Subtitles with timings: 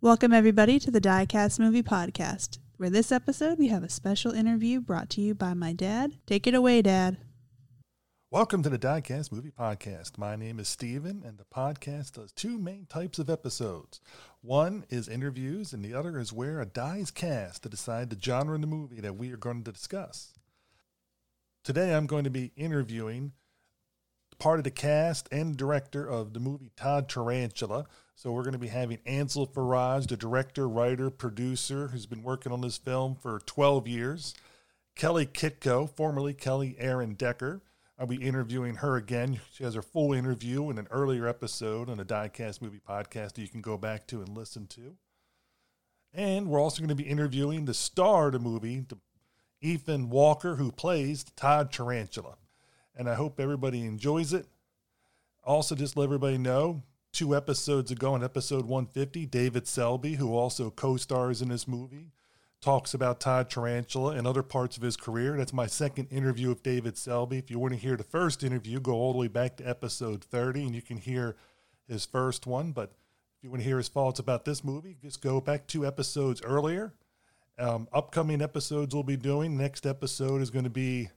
[0.00, 4.80] Welcome, everybody, to the Diecast Movie Podcast, where this episode we have a special interview
[4.80, 6.12] brought to you by my dad.
[6.24, 7.16] Take it away, Dad.
[8.30, 10.16] Welcome to the Diecast Movie Podcast.
[10.16, 14.00] My name is Steven, and the podcast does two main types of episodes.
[14.40, 18.20] One is interviews, and the other is where a die is cast to decide the
[18.22, 20.32] genre of the movie that we are going to discuss.
[21.64, 23.32] Today, I'm going to be interviewing
[24.38, 27.86] part of the cast and director of the movie Todd Tarantula.
[28.18, 32.50] So we're going to be having Ansel Faraj, the director, writer, producer, who's been working
[32.50, 34.34] on this film for 12 years.
[34.96, 37.62] Kelly Kitko, formerly Kelly Erin Decker.
[37.96, 39.38] I'll be interviewing her again.
[39.52, 43.38] She has her full interview in an earlier episode on a Diecast movie podcast that
[43.42, 44.96] you can go back to and listen to.
[46.12, 48.84] And we're also going to be interviewing the star of the movie,
[49.60, 52.34] Ethan Walker, who plays Todd Tarantula
[52.96, 54.46] and I hope everybody enjoys it.
[55.44, 56.82] Also, just let everybody know
[57.18, 62.12] two episodes ago, in episode 150, David Selby, who also co stars in this movie,
[62.60, 65.36] talks about Todd Tarantula and other parts of his career.
[65.36, 67.38] That's my second interview with David Selby.
[67.38, 70.22] If you want to hear the first interview, go all the way back to episode
[70.22, 71.34] 30 and you can hear
[71.88, 72.70] his first one.
[72.70, 72.92] But
[73.36, 76.40] if you want to hear his thoughts about this movie, just go back two episodes
[76.42, 76.94] earlier.
[77.58, 79.56] Um, upcoming episodes we'll be doing.
[79.56, 81.10] Next episode is going to be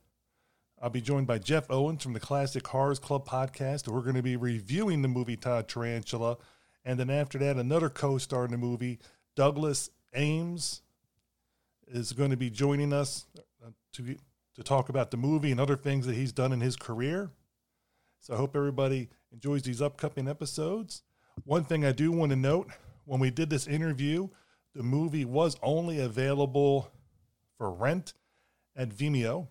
[0.83, 3.87] I'll be joined by Jeff Owens from the Classic Horrors Club podcast.
[3.87, 6.37] We're going to be reviewing the movie Todd Tarantula.
[6.83, 8.97] And then after that, another co star in the movie,
[9.35, 10.81] Douglas Ames,
[11.87, 13.27] is going to be joining us
[13.63, 14.15] uh, to,
[14.55, 17.29] to talk about the movie and other things that he's done in his career.
[18.19, 21.03] So I hope everybody enjoys these upcoming episodes.
[21.43, 22.71] One thing I do want to note
[23.05, 24.29] when we did this interview,
[24.73, 26.89] the movie was only available
[27.59, 28.13] for rent
[28.75, 29.47] at Vimeo.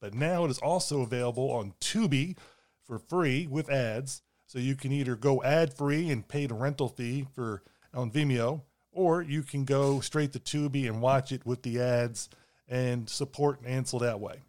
[0.00, 2.36] But now it is also available on Tubi
[2.84, 4.22] for free with ads.
[4.46, 7.62] So you can either go ad free and pay the rental fee for
[7.92, 8.62] on Vimeo,
[8.92, 12.28] or you can go straight to Tubi and watch it with the ads
[12.68, 14.40] and support Ansel that way.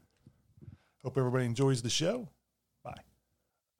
[1.03, 2.29] Hope everybody enjoys the show.
[2.83, 3.01] Bye.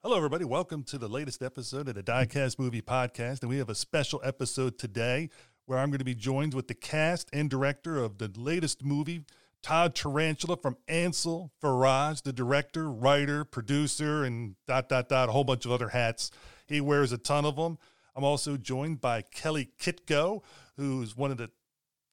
[0.02, 0.44] Hello, everybody.
[0.44, 3.40] Welcome to the latest episode of the Diecast Movie Podcast.
[3.40, 5.30] And we have a special episode today
[5.66, 9.22] where I'm going to be joined with the cast and director of the latest movie
[9.62, 15.44] Todd Tarantula from Ansel Faraj, the director, writer, producer, and dot, dot, dot, a whole
[15.44, 16.30] bunch of other hats.
[16.66, 17.78] He wears a ton of them.
[18.14, 20.42] I'm also joined by Kelly Kitko,
[20.76, 21.50] who's one of the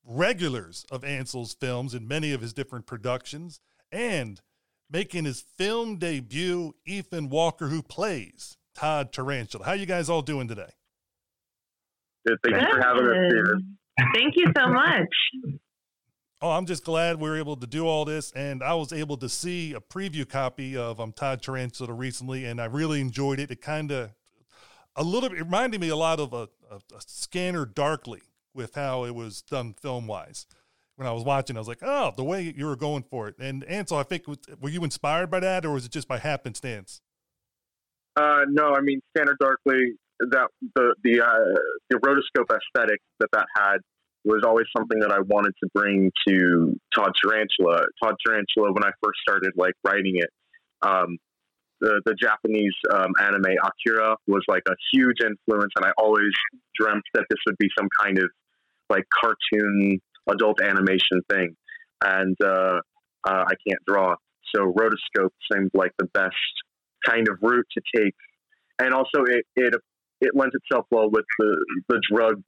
[0.06, 3.60] regulars of Ansel's films in many of his different productions,
[3.92, 4.42] and
[4.90, 9.66] making his film debut, Ethan Walker, who plays Todd Tarantula.
[9.66, 10.70] How you guys all doing today?
[12.28, 12.38] Good.
[12.44, 13.78] Thanks for having us, Steven.
[14.14, 15.60] Thank you so much.
[16.42, 19.18] Oh, I'm just glad we were able to do all this, and I was able
[19.18, 23.52] to see a preview copy of um, Todd Tarantula recently, and I really enjoyed it.
[23.52, 24.12] It kind of
[24.96, 28.22] a little bit reminded me a lot of a, a, a, Scanner Darkly
[28.54, 30.46] with how it was done film wise.
[30.96, 33.36] When I was watching, I was like, "Oh, the way you were going for it."
[33.38, 37.02] And Ansel, I think, were you inspired by that, or was it just by happenstance?
[38.16, 39.94] Uh, no, I mean Scanner Darkly.
[40.20, 43.78] That the the uh, the rotoscope aesthetic that that had
[44.26, 47.86] was always something that I wanted to bring to Todd Tarantula.
[48.04, 50.30] Todd Tarantula, when I first started like writing it,
[50.82, 51.18] um,
[51.82, 56.32] the the Japanese um, anime Akira was like a huge influence, and I always
[56.78, 58.30] dreamt that this would be some kind of
[58.90, 60.00] like cartoon
[60.30, 61.56] adult animation thing.
[62.04, 62.80] And uh,
[63.28, 64.16] uh, I can't draw,
[64.56, 66.36] so rotoscope seemed like the best
[67.06, 68.16] kind of route to take,
[68.80, 69.74] and also it it
[70.22, 72.42] it lends itself well with the the drug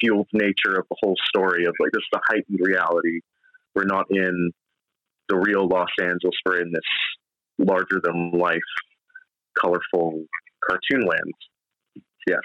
[0.00, 3.20] fueled nature of the whole story of like this is a heightened reality.
[3.74, 4.52] We're not in
[5.28, 6.34] the real Los Angeles.
[6.44, 6.80] We're in this
[7.58, 8.60] larger than life,
[9.60, 10.24] colorful
[10.68, 11.32] cartoon land.
[12.26, 12.40] Yes.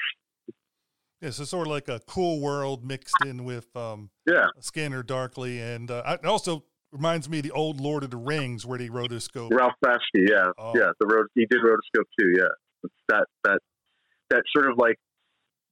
[1.22, 5.62] Yeah, so sort of like a cool world mixed in with um, yeah Scanner Darkly,
[5.62, 8.90] and uh, it also reminds me of the old Lord of the Rings where they
[8.90, 9.52] rotoscope.
[9.54, 10.74] Ralph Bakshi, yeah, oh.
[10.76, 12.34] yeah, the road he did rotoscope too.
[12.36, 12.52] Yeah,
[12.84, 13.60] it's that that
[14.32, 14.98] that sort of like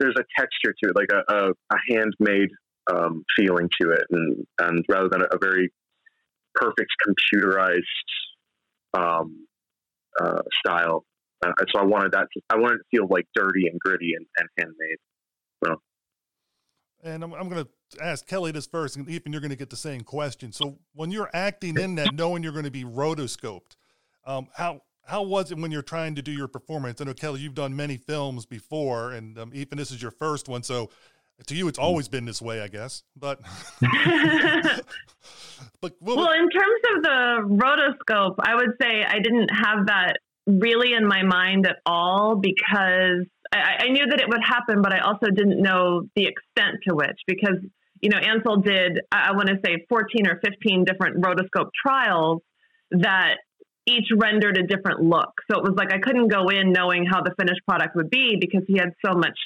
[0.02, 2.50] there's a texture to it, like a, a, a handmade
[2.92, 5.72] um, feeling to it, and and rather than a, a very
[6.56, 7.82] perfect computerized
[8.98, 9.48] um,
[10.20, 11.06] uh, style.
[11.46, 12.28] Uh, so I wanted that.
[12.34, 14.98] To, I wanted to feel like dirty and gritty and, and handmade.
[15.64, 15.82] So.
[17.04, 19.72] And I'm, I'm going to ask Kelly this first, and Ethan, you're going to get
[19.72, 20.52] the same question.
[20.52, 23.76] So when you're acting in that, knowing you're going to be rotoscoped,
[24.26, 27.02] um, how how was it when you're trying to do your performance?
[27.02, 30.48] I know Kelly, you've done many films before, and um, even this is your first
[30.48, 30.90] one, so
[31.48, 33.04] to you, it's always been this way, I guess.
[33.16, 33.42] But,
[35.82, 40.18] but well, in terms of the rotoscope, I would say I didn't have that
[40.48, 44.94] really in my mind at all because I, I knew that it would happen, but
[44.94, 47.58] I also didn't know the extent to which because
[48.02, 52.42] you know Ansel did I, I want to say 14 or 15 different rotoscope trials
[52.92, 53.36] that
[53.88, 55.32] each rendered a different look.
[55.50, 58.38] So it was like I couldn't go in knowing how the finished product would be
[58.40, 59.38] because he had so much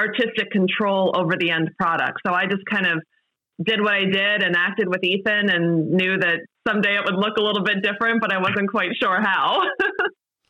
[0.00, 2.20] artistic control over the end product.
[2.26, 3.02] So I just kind of
[3.64, 7.36] did what I did and acted with Ethan and knew that someday it would look
[7.36, 9.60] a little bit different, but I wasn't quite sure how.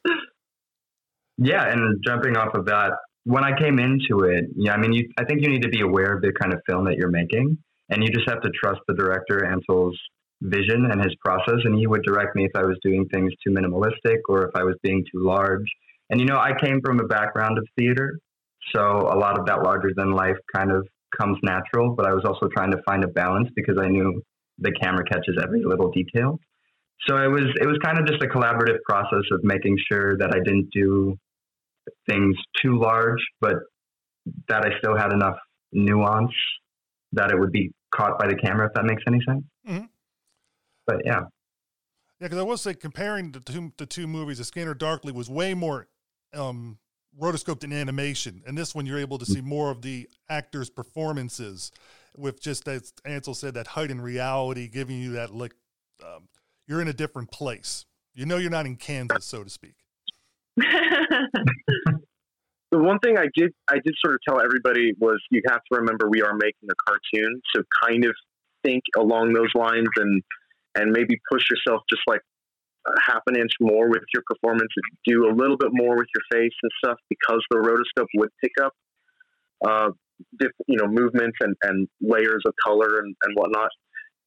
[1.39, 2.93] yeah, and jumping off of that,
[3.25, 5.81] when I came into it, yeah, I mean, you, I think you need to be
[5.81, 7.59] aware of the kind of film that you're making,
[7.91, 9.99] and you just have to trust the director Ansel's
[10.43, 13.51] vision and his process, and he would direct me if I was doing things too
[13.51, 15.67] minimalistic or if I was being too large.
[16.11, 18.19] And you know, I came from a background of theater,
[18.75, 20.87] so a lot of that larger than life kind of
[21.19, 24.23] comes natural, but I was also trying to find a balance because I knew
[24.59, 26.39] the camera catches every little detail.
[27.09, 30.35] So it was it was kind of just a collaborative process of making sure that
[30.35, 31.17] I didn't do
[32.09, 33.57] things too large, but
[34.49, 35.37] that I still had enough
[35.73, 36.31] nuance
[37.13, 39.45] that it would be caught by the camera, if that makes any sense.
[39.69, 39.85] Mm-hmm.
[40.87, 41.21] But yeah.
[42.21, 45.29] Yeah, because I will say comparing the two, the two movies, The Scanner Darkly was
[45.29, 45.89] way more
[46.35, 46.79] um,
[47.21, 51.73] rotoscoped in animation, and this one you're able to see more of the actors' performances,
[52.17, 55.55] with just as Ansel said, that heightened reality, giving you that like
[56.05, 56.29] um,
[56.69, 57.87] you're in a different place.
[58.15, 59.75] You know, you're not in Kansas, so to speak.
[60.57, 61.29] the
[62.71, 66.09] one thing I did I did sort of tell everybody was you have to remember
[66.09, 68.15] we are making a cartoon, so kind of
[68.63, 70.23] think along those lines and
[70.75, 72.21] and maybe push yourself just like
[73.07, 74.71] half an inch more with your performance,
[75.07, 78.53] do a little bit more with your face and stuff because the rotoscope would pick
[78.63, 78.73] up,
[79.67, 79.91] uh,
[80.39, 83.71] diff, you know, movements and, and layers of color and, and whatnot.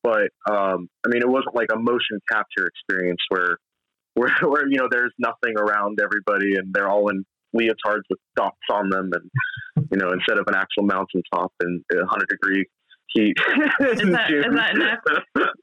[0.03, 3.57] But um, I mean, it wasn't like a motion capture experience where,
[4.13, 7.25] where, where you know, there's nothing around everybody and they're all in
[7.55, 11.81] leotards with dots on them, and you know, instead of an actual mountain top and
[11.89, 12.65] 100 degree
[13.09, 13.37] heat.
[13.79, 15.07] is, that, is that next?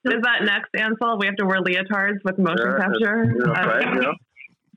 [0.04, 1.18] Is that next, Ansel?
[1.18, 3.34] We have to wear leotards with motion yeah, capture.
[3.38, 4.12] Yeah, uh, right, yeah.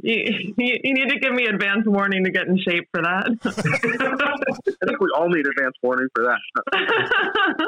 [0.02, 0.14] You,
[0.58, 3.26] you, you, need to give me advance warning to get in shape for that.
[3.46, 7.68] I think we all need advance warning for that.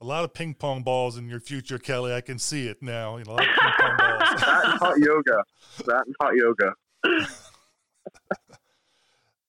[0.00, 2.12] a lot of ping pong balls in your future, Kelly.
[2.12, 3.18] I can see it now.
[3.18, 4.40] You know, a lot of ping pong balls.
[4.40, 5.44] That and hot yoga.
[5.84, 6.74] That and hot yoga.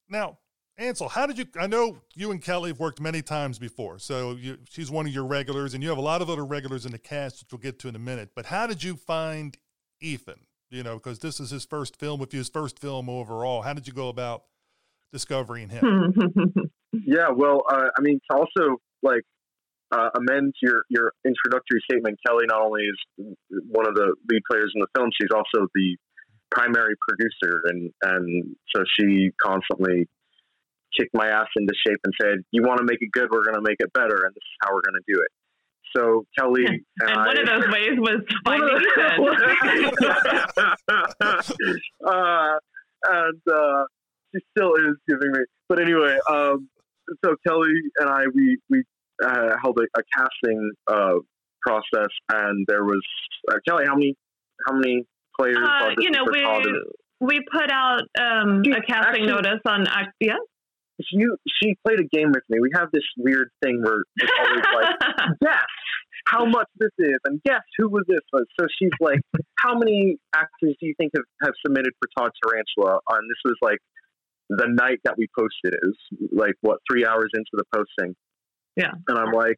[0.09, 0.37] now,
[0.77, 1.45] Ansel, how did you?
[1.57, 5.13] I know you and Kelly have worked many times before, so you, she's one of
[5.13, 7.59] your regulars, and you have a lot of other regulars in the cast, which we'll
[7.59, 8.31] get to in a minute.
[8.35, 9.57] But how did you find
[10.01, 10.41] Ethan?
[10.69, 13.61] You know, because this is his first film with you, his first film overall.
[13.61, 14.43] How did you go about
[15.13, 16.13] discovering him?
[17.05, 19.23] yeah, well, uh, I mean, also like
[19.91, 23.35] uh, amend your your introductory statement, Kelly not only is
[23.69, 25.95] one of the lead players in the film, she's also the
[26.51, 30.09] primary producer, and and so she constantly
[30.99, 33.29] kicked my ass into shape and said, "You want to make it good?
[33.31, 35.31] We're going to make it better, and this is how we're going to do it."
[35.95, 38.67] So Kelly and, and one of those ways was finding
[42.05, 42.59] uh,
[43.07, 43.83] and uh,
[44.33, 45.39] she still is giving me.
[45.69, 46.69] But anyway, um,
[47.23, 48.83] so Kelly and I we we
[49.23, 51.19] uh, held a, a casting uh,
[51.61, 53.01] process, and there was
[53.49, 53.85] uh, Kelly.
[53.87, 54.15] How many
[54.67, 55.05] how many
[55.39, 55.57] players?
[55.57, 56.45] Uh, you know, we
[57.21, 59.87] we put out um, a casting actually, notice on
[60.19, 60.35] yeah
[61.03, 61.19] she
[61.61, 62.59] she played a game with me.
[62.61, 64.95] We have this weird thing where it's always like,
[65.41, 65.65] guess
[66.27, 68.45] how much this is, and guess who was this was.
[68.59, 69.19] So she's like,
[69.59, 72.99] how many actors do you think have, have submitted for Todd Tarantula?
[73.11, 73.79] And this was like
[74.49, 75.79] the night that we posted it.
[75.83, 75.97] was
[76.31, 78.15] like what three hours into the posting.
[78.75, 79.57] Yeah, and I'm like,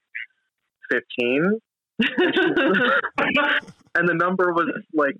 [0.91, 1.59] fifteen.
[3.97, 5.15] and the number was like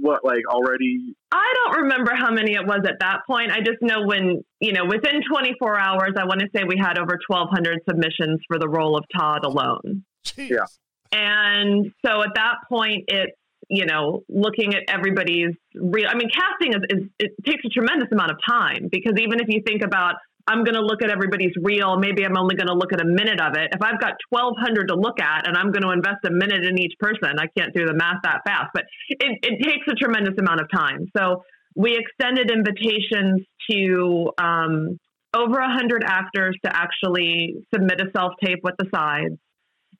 [0.00, 1.14] what like already?
[1.30, 3.50] I don't remember how many it was at that point.
[3.50, 6.98] I just know when you know within 24 hours i want to say we had
[6.98, 10.04] over 1200 submissions for the role of todd alone.
[10.24, 10.50] Jeez.
[10.50, 10.66] yeah.
[11.12, 13.36] And so at that point it's
[13.68, 18.08] you know looking at everybody's real i mean casting is, is it takes a tremendous
[18.12, 21.52] amount of time because even if you think about I'm going to look at everybody's
[21.60, 21.96] reel.
[21.98, 23.70] Maybe I'm only going to look at a minute of it.
[23.72, 26.78] If I've got 1,200 to look at and I'm going to invest a minute in
[26.78, 30.34] each person, I can't do the math that fast, but it, it takes a tremendous
[30.38, 31.06] amount of time.
[31.16, 31.44] So
[31.74, 34.98] we extended invitations to um,
[35.34, 39.38] over 100 actors to actually submit a self tape with the sides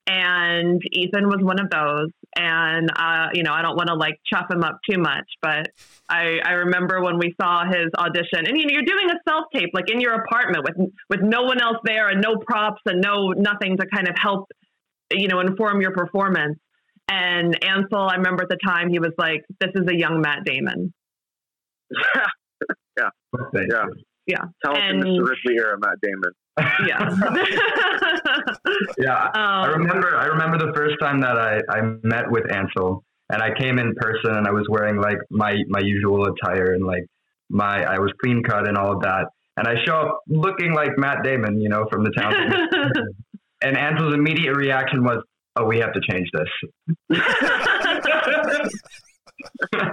[0.06, 2.08] and Ethan was one of those.
[2.36, 5.68] And uh, you know, I don't want to like chop him up too much, but
[6.08, 9.44] I, I remember when we saw his audition, and you know, you're doing a self
[9.54, 13.00] tape like in your apartment with with no one else there and no props and
[13.02, 14.48] no nothing to kind of help,
[15.12, 16.58] you know, inform your performance.
[17.10, 20.44] And Ansel, I remember at the time he was like, "This is a young Matt
[20.44, 20.94] Damon."
[22.98, 23.08] yeah,
[23.54, 23.84] yeah.
[24.26, 24.36] Yeah.
[24.64, 25.28] Talented And- Mr.
[25.28, 26.32] Ripley era Matt Damon.
[26.58, 27.08] Yeah.
[28.98, 30.16] Yeah, I um, remember.
[30.16, 33.94] I remember the first time that I, I met with Ansel, and I came in
[33.96, 37.06] person, and I was wearing like my my usual attire, and like
[37.50, 40.90] my I was clean cut and all of that, and I show up looking like
[40.96, 42.32] Matt Damon, you know, from the town.
[43.62, 45.22] and Ansel's immediate reaction was,
[45.56, 46.48] "Oh, we have to change this."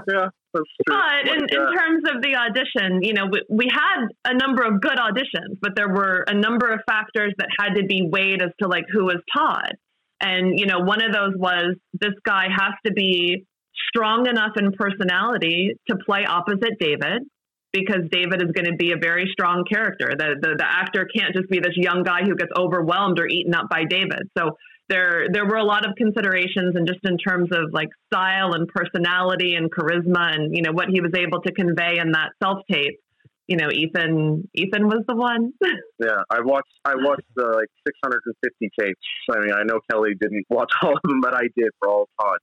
[0.07, 0.29] yeah.
[0.53, 4.81] But in, in terms of the audition, you know, we, we had a number of
[4.81, 8.49] good auditions, but there were a number of factors that had to be weighed as
[8.61, 9.73] to like who was Todd.
[10.21, 13.45] And, you know, one of those was this guy has to be
[13.89, 17.23] strong enough in personality to play opposite David
[17.71, 20.09] because David is going to be a very strong character.
[20.17, 23.53] The, the, the actor can't just be this young guy who gets overwhelmed or eaten
[23.53, 24.23] up by David.
[24.37, 24.57] So
[24.89, 28.67] there, there were a lot of considerations and just in terms of like style and
[28.67, 32.59] personality and charisma and, you know, what he was able to convey in that self
[32.69, 32.99] tape.
[33.47, 35.53] You know, Ethan, Ethan was the one.
[35.99, 38.99] yeah, I watched I watched the like 650 tapes.
[39.31, 42.09] I mean, I know Kelly didn't watch all of them, but I did for all
[42.21, 42.37] Todd.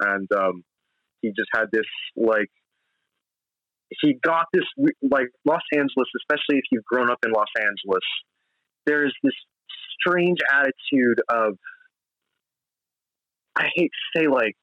[0.00, 0.64] And um,
[1.22, 2.50] he just had this like
[4.02, 4.64] he got this
[5.02, 8.04] like Los Angeles, especially if you've grown up in Los Angeles.
[8.86, 9.34] There's this
[10.00, 11.58] strange attitude of
[13.56, 14.56] I hate to say like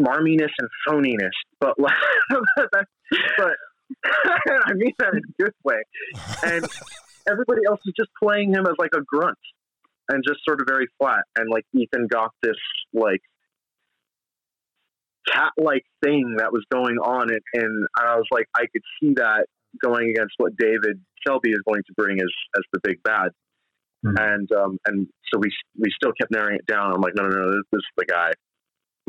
[0.00, 1.30] smarminess and phoniness,
[1.60, 1.92] but like,
[2.56, 3.52] but
[4.04, 5.82] I mean that in a good way.
[6.44, 6.66] And
[7.28, 9.38] everybody else is just playing him as like a grunt
[10.08, 11.24] and just sort of very flat.
[11.36, 12.56] And like Ethan got this
[12.92, 13.20] like
[15.28, 19.14] cat like thing that was going on and, and I was like I could see
[19.16, 19.46] that
[19.82, 23.30] going against what David Selby is going to bring as as the big bad.
[24.06, 24.34] Mhm.
[24.34, 26.92] And um and so we we still kept narrowing it down.
[26.94, 28.30] I'm like, no no no, this, this is the guy.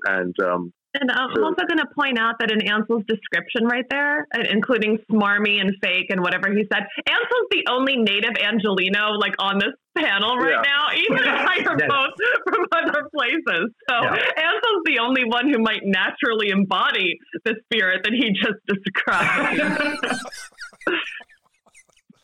[0.05, 1.45] And um And I'm Sure.
[1.45, 5.75] also going to point out that in Ansel's description right there, uh, including smarmy and
[5.83, 10.55] fake and whatever he said, Ansel's the only native Angelino like on this panel right
[10.57, 10.73] Yeah.
[10.73, 10.83] now.
[10.95, 12.15] Ethan and I are both
[12.49, 13.65] from other places.
[13.89, 14.47] So Yeah.
[14.49, 19.61] Ansel's the only one who might naturally embody the spirit that he just described.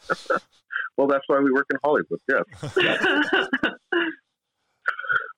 [0.98, 2.44] well that's why we work in Hollywood, yes.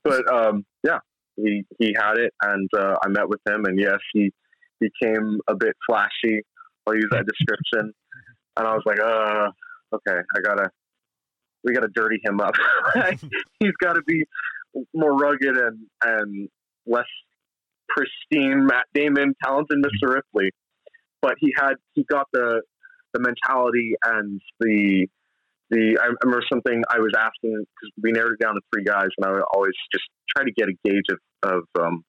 [0.03, 0.99] but um, yeah,
[1.35, 4.31] he he had it, and uh, I met with him, and yes, he
[4.79, 6.41] became a bit flashy.
[6.87, 7.93] I'll use that description,
[8.57, 9.49] and I was like, uh,
[9.95, 10.69] okay, I gotta,
[11.63, 12.55] we gotta dirty him up.
[13.59, 14.23] He's got to be
[14.93, 16.49] more rugged and and
[16.85, 17.05] less
[17.89, 18.65] pristine.
[18.65, 20.13] Matt Damon, talented Mr.
[20.13, 20.51] Ripley,
[21.21, 22.61] but he had he got the
[23.13, 25.07] the mentality and the
[25.69, 29.09] the I remember something I was asking because we narrowed it down to three guys,
[29.17, 30.05] and I would always just
[30.35, 32.03] try to get a gauge of of um,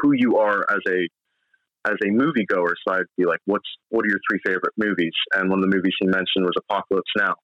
[0.00, 1.08] who you are as a
[1.88, 2.74] as a moviegoer.
[2.86, 5.74] So I'd be like, "What's what are your three favorite movies?" And one of the
[5.74, 7.34] movies he mentioned was Apocalypse Now.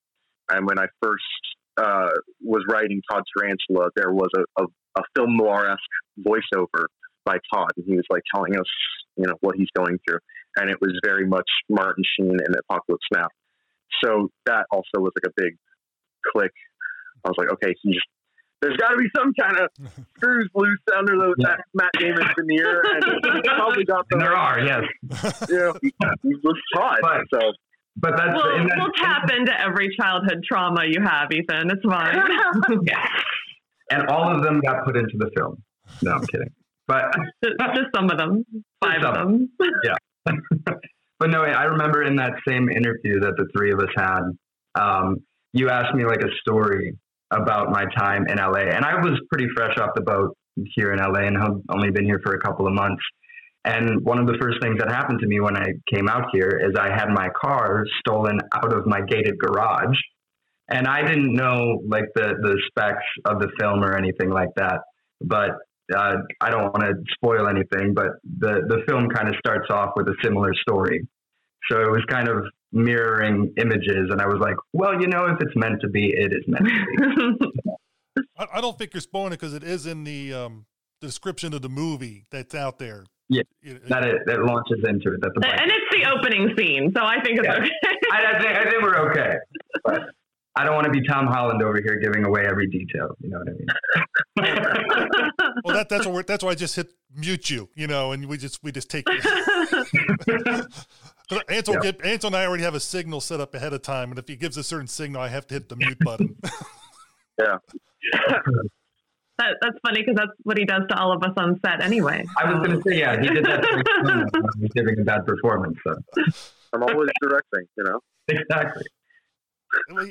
[0.50, 1.24] And when I first
[1.76, 2.10] uh,
[2.42, 4.66] was writing Todd Tarantula, there was a, a,
[4.98, 6.84] a film noir esque voiceover
[7.24, 8.66] by Todd, and he was like telling us,
[9.16, 10.20] you know, what he's going through,
[10.56, 13.26] and it was very much Martin Sheen in Apocalypse Now.
[14.02, 15.56] So that also was like a big
[16.32, 16.52] click.
[17.24, 17.98] I was like, okay, he's
[18.62, 19.68] there's got to be some kind of
[20.16, 24.84] screws loose under the, that Matt Damon veneer, and probably got the there are, yes.
[25.48, 27.52] You know, he, he was Todd, But- so
[27.96, 31.70] But that's we'll, in we'll tap into every childhood trauma you have, Ethan.
[31.70, 32.18] It's fine.
[33.90, 35.62] and all of them got put into the film.
[36.02, 36.50] No, I'm kidding.
[36.88, 37.14] But
[37.44, 38.44] just, just some of them.
[38.82, 39.48] Five of some.
[39.58, 40.36] them.
[41.18, 44.20] But no, I remember in that same interview that the three of us had,
[44.80, 45.16] um,
[45.52, 46.96] you asked me like a story
[47.30, 50.36] about my time in LA, and I was pretty fresh off the boat
[50.74, 53.02] here in LA and have only been here for a couple of months.
[53.64, 56.60] And one of the first things that happened to me when I came out here
[56.62, 59.96] is I had my car stolen out of my gated garage,
[60.68, 64.80] and I didn't know like the the specs of the film or anything like that.
[65.20, 65.50] But
[65.94, 69.90] uh, I don't want to spoil anything, but the the film kind of starts off
[69.96, 71.06] with a similar story.
[71.70, 75.40] So it was kind of mirroring images, and I was like, well, you know, if
[75.40, 78.22] it's meant to be, it is meant to be.
[78.38, 80.66] I, I don't think you're spoiling it because it is in the um,
[81.00, 83.04] description of the movie that's out there.
[83.28, 85.20] Yeah, It- that it that launches into it.
[85.20, 87.56] That the and it's the opening scene, so I think it's Yeah.
[87.58, 87.70] okay.
[88.12, 89.34] I, I think I think we're okay.
[89.84, 90.00] But
[90.54, 93.14] I don't want to be Tom Holland over here giving away every detail.
[93.20, 93.66] You know what I mean?
[95.66, 98.26] well, that, that's what we're, that's why I just hit mute you, you know, and
[98.26, 99.06] we just we just take.
[101.28, 101.80] Because Ansel, Yeah.
[101.90, 104.28] get, Ansel and I already have a signal set up ahead of time, and if
[104.28, 106.36] he gives a certain signal, I have to hit the mute button.
[107.38, 107.56] yeah.
[109.38, 112.24] that, that's funny because that's what he does to all of us on set anyway.
[112.38, 113.60] I was going to say, yeah, he did that.
[113.62, 115.76] to me when he giving a bad performance.
[115.84, 115.96] So
[116.72, 118.00] I'm always directing, you know.
[118.28, 118.84] exactly.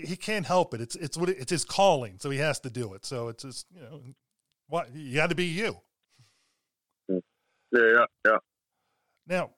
[0.04, 0.82] He can't help it.
[0.82, 3.06] It's it's what it, it's his calling, so he has to do it.
[3.06, 4.02] So it's just you know,
[4.68, 5.78] what you got to be you.
[7.08, 7.20] Yeah,
[7.72, 8.06] yeah.
[8.26, 8.38] Yeah.
[9.28, 9.50] Now,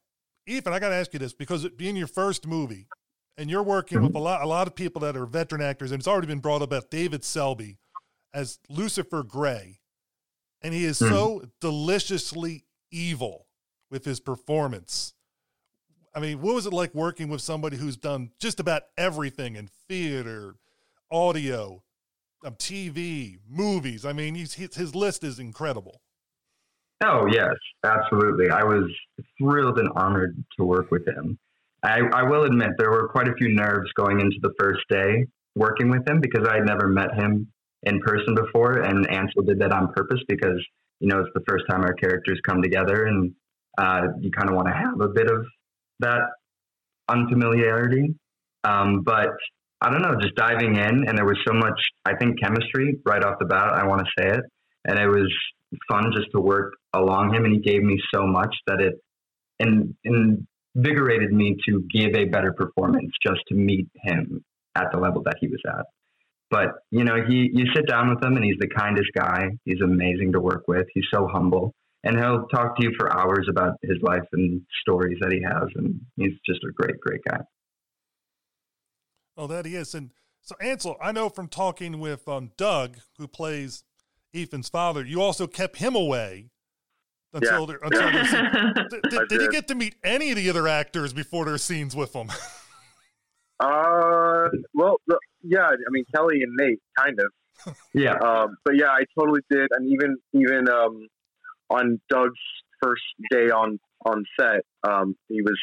[0.45, 2.87] Ethan, I got to ask you this because it being your first movie,
[3.37, 4.07] and you're working mm-hmm.
[4.07, 6.39] with a lot a lot of people that are veteran actors, and it's already been
[6.39, 7.77] brought up about David Selby
[8.33, 9.79] as Lucifer Gray,
[10.61, 11.13] and he is mm-hmm.
[11.13, 13.47] so deliciously evil
[13.89, 15.13] with his performance.
[16.15, 19.67] I mean, what was it like working with somebody who's done just about everything in
[19.67, 20.55] theater,
[21.11, 21.83] audio,
[22.44, 24.06] um, TV, movies?
[24.06, 26.01] I mean, he's, his list is incredible.
[27.03, 27.53] Oh, yes,
[27.84, 28.50] absolutely.
[28.50, 28.89] I was
[29.38, 31.38] thrilled and honored to work with him.
[31.84, 35.25] I, I will admit there were quite a few nerves going into the first day
[35.56, 37.48] working with him because I had never met him
[37.84, 40.63] in person before, and Ansel did that on purpose because
[41.00, 43.34] you know it's the first time our characters come together, and
[43.77, 45.46] uh, you kind of want to have a bit of
[46.00, 46.22] that
[47.10, 48.15] unfamiliarity.
[48.63, 49.29] Um, but
[49.81, 53.24] I don't know, just diving in, and there was so much, I think, chemistry right
[53.24, 53.74] off the bat.
[53.74, 54.41] I want to say it,
[54.86, 55.31] and it was
[55.89, 58.96] fun just to work along him, and he gave me so much that it
[59.60, 59.96] in,
[60.75, 64.43] invigorated me to give a better performance just to meet him
[64.75, 65.86] at the level that he was at.
[66.50, 69.50] But you know, he you sit down with him, and he's the kindest guy.
[69.65, 70.88] He's amazing to work with.
[70.93, 75.17] He's so humble, and he'll talk to you for hours about his life and stories
[75.22, 77.41] that he has, and he's just a great, great guy.
[79.38, 83.27] Oh, that he is, and so Ansel, I know from talking with um, Doug, who
[83.27, 83.84] plays
[84.34, 86.50] Ethan's father, you also kept him away
[87.34, 87.77] until yeah.
[87.84, 88.74] until yeah.
[88.89, 91.96] did, did, did, he get to meet any of the other actors before their scenes
[91.96, 92.29] with them?
[93.60, 94.98] uh, well,
[95.44, 97.75] yeah, I mean Kelly and Nate, kind of.
[97.94, 98.13] yeah.
[98.13, 101.08] Um, but yeah, I totally did, and even even um,
[101.70, 102.39] on Doug's
[102.82, 105.60] first day on on set, um, he was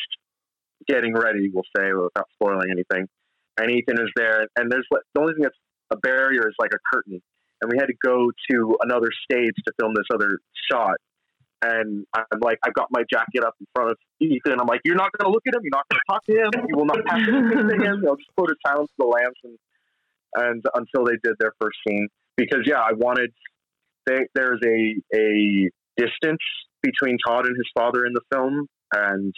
[0.86, 1.50] getting ready.
[1.52, 3.08] We'll say without spoiling anything,
[3.58, 5.58] and Ethan is there, and there's the only thing that's
[5.90, 7.20] a barrier is like a curtain
[7.64, 10.38] and we had to go to another stage to film this other
[10.70, 10.96] shot.
[11.62, 14.60] And I'm like, I've got my jacket up in front of Ethan.
[14.60, 15.62] I'm like, you're not going to look at him.
[15.62, 16.66] You're not going to talk to him.
[16.68, 18.02] You will not pass anything to him.
[18.02, 19.58] They'll just put a silence to the lamps and,
[20.34, 22.08] and until they did their first scene.
[22.36, 23.32] Because yeah, I wanted.
[24.06, 26.42] They, there's a a distance
[26.82, 29.32] between Todd and his father in the film, and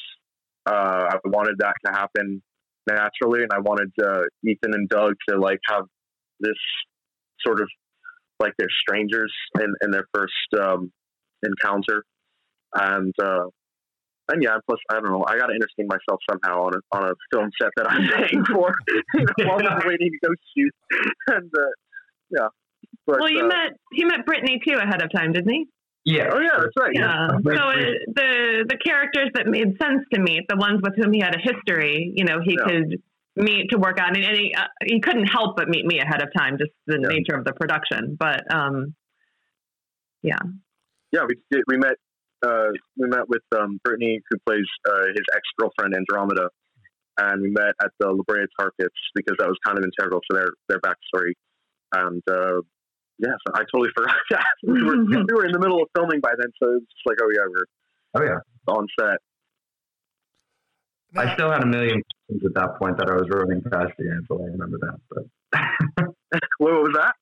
[0.66, 2.42] uh, I wanted that to happen
[2.88, 5.85] naturally, and I wanted uh, Ethan and Doug to like have
[6.40, 6.57] this
[7.44, 7.68] sort of
[8.38, 10.92] like they're strangers in, in their first um,
[11.42, 12.05] encounter,
[12.75, 13.46] and uh,
[14.29, 17.11] and yeah, plus I don't know, I got to entertain myself somehow on a on
[17.11, 18.72] a film set that I'm paying for,
[19.14, 20.75] you know, while I'm waiting to go shoot,
[21.29, 21.66] and uh,
[22.31, 22.49] yeah.
[23.07, 25.66] But, well, you uh, met he met Brittany too ahead of time, didn't he?
[26.07, 26.31] Yeah.
[26.33, 26.92] Oh, yeah, that's right.
[26.95, 27.29] Yeah.
[27.29, 31.19] So it, the the characters that made sense to meet, the ones with whom he
[31.19, 32.64] had a history, you know, he yeah.
[32.64, 33.03] could
[33.35, 36.23] meet to work on, and, and he, uh, he couldn't help but meet me ahead
[36.23, 37.09] of time, just the yeah.
[37.09, 38.16] nature of the production.
[38.16, 38.95] But um,
[40.23, 40.38] yeah,
[41.11, 41.64] yeah, we did.
[41.66, 41.97] We met.
[42.40, 46.51] Uh, we met with um, Brittany, who plays uh, his ex girlfriend Andromeda,
[47.19, 50.21] and we met at the La Brea Tar Pits because that was kind of integral
[50.31, 51.33] to their their backstory.
[51.92, 52.61] And uh,
[53.18, 56.20] yeah, so I totally forgot that we were we were in the middle of filming
[56.20, 57.64] by then, so it's like, oh yeah, we're
[58.14, 59.18] oh yeah on set.
[61.16, 64.11] I still had a million questions at that point that I was running past the
[64.11, 64.35] answer.
[64.37, 64.98] I remember that.
[65.09, 65.24] But
[66.59, 67.14] what was that?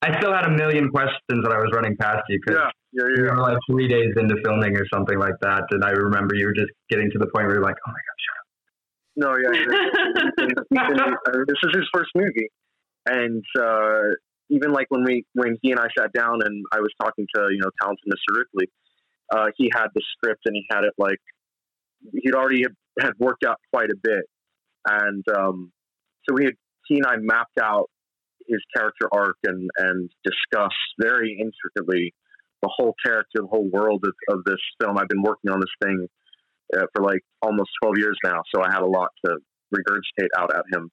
[0.00, 3.08] I still had a million questions that I was running past you because yeah, yeah,
[3.16, 3.22] yeah.
[3.22, 6.46] we were like three days into filming or something like that, and I remember you
[6.46, 8.46] were just getting to the point where you're like, "Oh my god, shut up."
[9.18, 9.50] No, yeah,
[11.46, 12.48] this is his first movie,
[13.06, 14.14] and uh,
[14.50, 17.48] even like when we when he and I sat down and I was talking to
[17.50, 18.38] you know talented Mr.
[18.38, 18.70] Ripley,
[19.32, 21.18] uh, he had the script and he had it like
[22.12, 22.64] he'd already
[23.00, 24.24] had worked out quite a bit,
[24.88, 25.72] and um,
[26.28, 26.54] so we had
[26.86, 27.90] he and I mapped out
[28.46, 32.14] his character arc and and discussed very intricately
[32.62, 34.98] the whole character, the whole world of, of this film.
[34.98, 36.08] I've been working on this thing
[36.76, 39.36] uh, for like almost twelve years now, so I had a lot to
[39.74, 40.90] regurgitate out at him,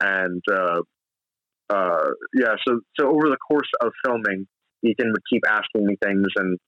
[0.00, 0.80] and uh,
[1.70, 4.46] uh, yeah, so so over the course of filming,
[4.82, 6.58] Ethan would keep asking me things and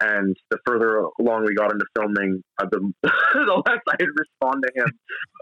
[0.00, 4.82] and the further along we got into filming, uh, the, the less I'd respond to
[4.82, 4.90] him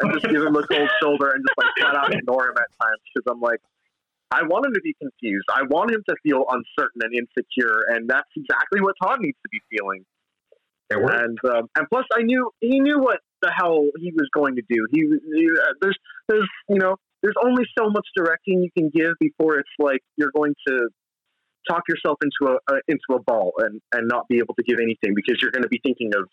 [0.00, 2.70] and just give him a cold shoulder and just like flat out ignore him at
[2.80, 3.58] times because I'm like,
[4.30, 5.46] I want him to be confused.
[5.52, 9.48] I want him to feel uncertain and insecure, and that's exactly what Todd needs to
[9.50, 10.04] be feeling.
[10.90, 14.62] And um, and plus, I knew he knew what the hell he was going to
[14.68, 14.86] do.
[14.90, 19.14] He, he uh, there's there's you know there's only so much directing you can give
[19.18, 20.88] before it's like you're going to
[21.66, 25.14] talk yourself into a, into a ball and and not be able to give anything
[25.16, 26.28] because you're going to be thinking of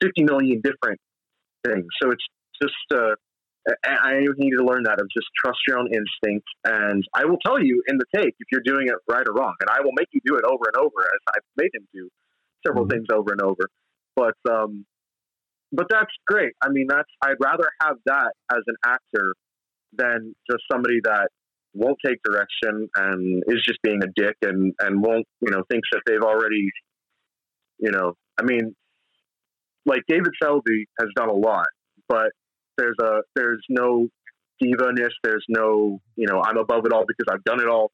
[0.00, 0.98] 50 million different
[1.66, 1.84] things.
[2.02, 2.24] So it's
[2.62, 3.14] just uh,
[3.84, 6.46] I need to learn that of just trust your own instinct.
[6.64, 9.54] And I will tell you in the take if you're doing it right or wrong.
[9.60, 12.08] And I will make you do it over and over as I've made him do
[12.66, 12.90] several Mhm.
[12.90, 13.68] things over and over.
[14.16, 14.86] But um,
[15.72, 16.54] but that's great.
[16.62, 19.34] I mean, that's I'd rather have that as an actor
[19.92, 21.28] than just somebody that
[21.74, 25.88] won't take direction and is just being a dick and and won't you know thinks
[25.92, 26.70] that they've already
[27.78, 28.74] you know I mean
[29.84, 31.66] like David Selby has done a lot,
[32.08, 32.30] but
[32.78, 34.08] there's a there's no
[34.60, 35.10] diva-ness.
[35.24, 37.90] There's no you know I'm above it all because I've done it all,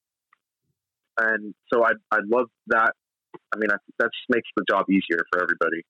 [1.18, 2.92] and so I I love that.
[3.54, 5.82] I mean I that just makes the job easier for everybody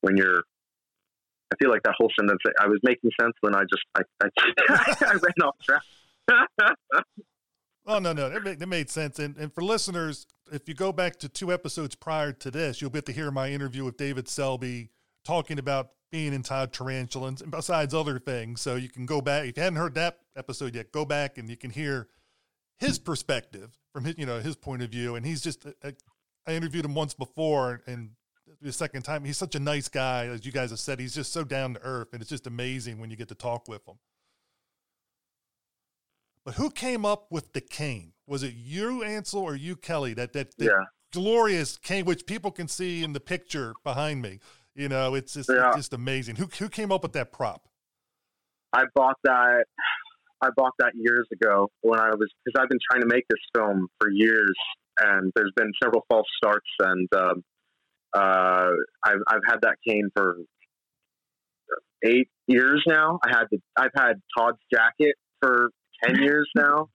[0.00, 0.42] when you're.
[1.52, 4.96] I feel like that whole sentence I was making sense when I just I I,
[5.06, 5.82] I ran off track.
[7.90, 9.18] Oh no, no, that made, that made sense.
[9.18, 12.90] And and for listeners, if you go back to two episodes prior to this, you'll
[12.90, 14.90] get to hear my interview with David Selby
[15.24, 18.60] talking about being in Todd Tarantula and besides other things.
[18.60, 21.48] So you can go back if you hadn't heard that episode yet, go back and
[21.48, 22.08] you can hear
[22.78, 25.14] his perspective from his you know his point of view.
[25.14, 25.94] And he's just I
[26.46, 28.10] I interviewed him once before and
[28.60, 31.32] the second time he's such a nice guy as you guys have said he's just
[31.32, 33.94] so down to earth and it's just amazing when you get to talk with him
[36.44, 38.12] but who came up with the cane?
[38.26, 40.14] Was it you, Ansel, or you, Kelly?
[40.14, 40.84] That that, that Yeah.
[41.12, 44.38] glorious cane, which people can see in the picture behind me.
[44.74, 45.66] You know, it's just Yeah.
[45.68, 46.36] it's just amazing.
[46.36, 47.68] Who who came up with that prop?
[48.72, 49.64] I bought that.
[50.40, 53.40] I bought that years ago when I was because I've been trying to make this
[53.54, 54.54] film for years,
[55.00, 57.44] and there's been several false starts, and um,
[58.14, 58.70] uh,
[59.04, 60.36] I've I've had that cane for
[62.04, 63.18] eight years now.
[63.24, 65.70] I had the I've had Todd's jacket for
[66.02, 66.88] ten years now.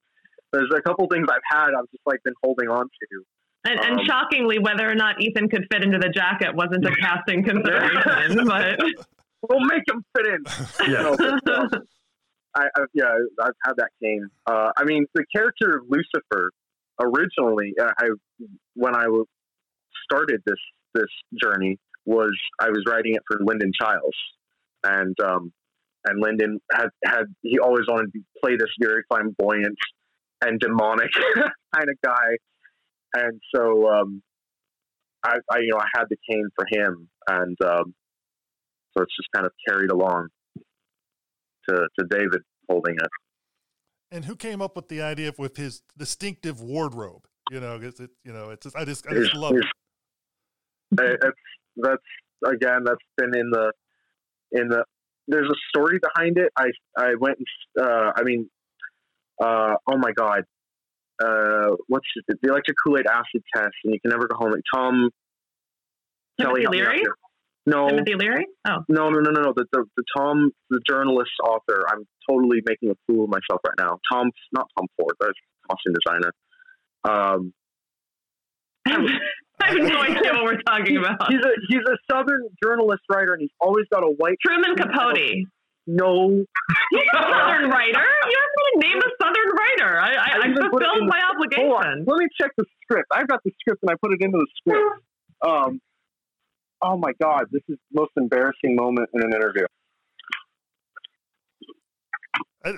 [0.51, 1.69] There's a couple things I've had.
[1.77, 3.23] I've just like been holding on to.
[3.65, 6.91] And, and Um, shockingly, whether or not Ethan could fit into the jacket wasn't a
[6.95, 8.45] casting consideration.
[8.45, 8.79] but
[9.49, 10.91] We'll make him fit in.
[10.93, 11.01] Yeah.
[11.01, 11.69] No, but, um,
[12.55, 14.25] I, I yeah, I've had that cane.
[14.45, 16.51] Uh, I mean, the character of Lucifer
[17.01, 18.09] originally, uh, I
[18.75, 19.25] when I w-
[20.05, 20.55] started this
[20.93, 21.09] this
[21.41, 24.17] journey was I was writing it for Lyndon Childs,
[24.83, 25.51] and um,
[26.05, 29.77] and Lyndon had had he always wanted to play this very flamboyant
[30.41, 32.37] and demonic kind of guy,
[33.15, 34.21] and so um,
[35.23, 37.93] I, I you know I had the cane for him, and um,
[38.95, 40.27] so it's just kind of carried along
[41.69, 43.09] to to David holding it.
[44.11, 47.25] And who came up with the idea of, with his distinctive wardrobe?
[47.51, 49.65] You know, it's it, you know, it's just, I just I just love it.
[50.99, 51.37] It's
[51.77, 52.01] that's
[52.45, 53.71] again that's been in the
[54.51, 54.83] in the
[55.27, 56.51] there's a story behind it.
[56.57, 58.49] I I went and uh, I mean
[59.41, 60.43] uh, oh my god
[61.23, 64.51] uh, what's it, the electric Kool Aid acid test and you can never go home.
[64.51, 65.09] Like Tom
[66.39, 67.03] Kelly, Timothy me Leary?
[67.65, 68.45] No, Timothy Leary?
[68.67, 68.79] Oh.
[68.89, 69.53] no, no, no, no, no.
[69.55, 71.83] The, the the Tom the journalist author.
[71.89, 73.99] I'm totally making a fool of myself right now.
[74.11, 75.31] Tom, not Tom Ford, but
[75.69, 76.33] costume designer.
[77.05, 77.53] Um,
[79.61, 81.31] I have no idea what we're talking about.
[81.31, 84.37] he's a he's a southern journalist writer, and he's always got a white.
[84.45, 85.47] Truman Capote.
[85.85, 86.29] No,
[86.91, 87.99] He's a Southern writer.
[87.99, 89.99] You have to name a Southern writer.
[89.99, 91.81] I, I, I I even put it in fulfilled the- my hold on.
[91.83, 92.05] obligation.
[92.07, 93.07] Let me check the script.
[93.11, 95.01] I've got the script, and I put it into the script.
[95.45, 95.81] Um,
[96.81, 99.65] oh my god, this is the most embarrassing moment in an interview.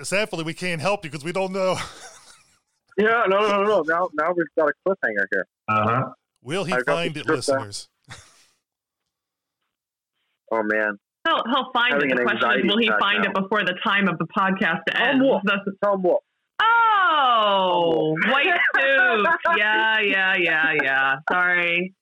[0.02, 1.76] Sadly, we can't help you because we don't know.
[2.98, 3.82] Yeah, no, no, no, no.
[3.86, 5.46] Now, now we've got a cliffhanger here.
[5.68, 6.08] Uh huh.
[6.42, 7.88] Will he I got find it, listeners?
[10.52, 12.16] Oh man, He'll, he'll find Having it.
[12.18, 13.30] The question is, will he find now.
[13.30, 15.22] it before the time of the podcast Tom ends?
[15.24, 15.42] Wolfe.
[15.44, 16.22] That's- Tom Wolfe.
[16.62, 19.26] oh, white suit.
[19.58, 21.14] Yeah, yeah, yeah, yeah.
[21.30, 21.94] Sorry.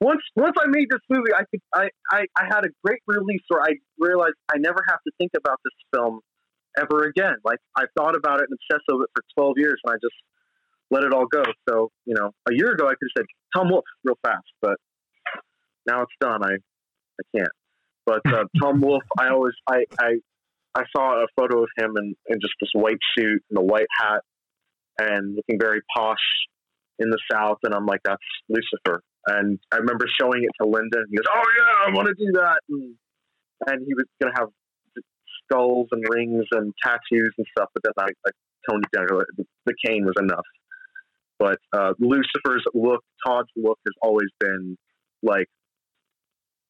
[0.00, 3.40] once once I made this movie, I could I, I, I had a great release
[3.48, 6.20] where I realized I never have to think about this film
[6.78, 7.36] ever again.
[7.44, 10.14] Like I thought about it and obsessed over it for twelve years, and I just
[10.90, 11.42] let it all go.
[11.68, 14.76] So you know, a year ago I could have said Tom Wolfe real fast, but
[15.86, 16.42] now it's done.
[16.42, 17.48] I I can't.
[18.06, 20.14] But uh, Tom Wolfe, I always I, I
[20.74, 23.86] I saw a photo of him in, in just this white suit and a white
[23.98, 24.22] hat
[24.98, 26.18] and looking very posh
[26.98, 29.02] in the South, and I'm like, that's Lucifer.
[29.26, 32.14] And I remember showing it to Lyndon, and He goes, "Oh yeah, I want to
[32.14, 32.94] do that." And,
[33.66, 34.48] and he was gonna have
[35.54, 38.30] skulls and rings and tattoos and stuff, but then I, I
[38.70, 39.06] toned it down.
[39.66, 40.46] The, cane was enough.
[41.38, 44.76] But uh, Lucifer's look, Todd's look, has always been
[45.22, 45.48] like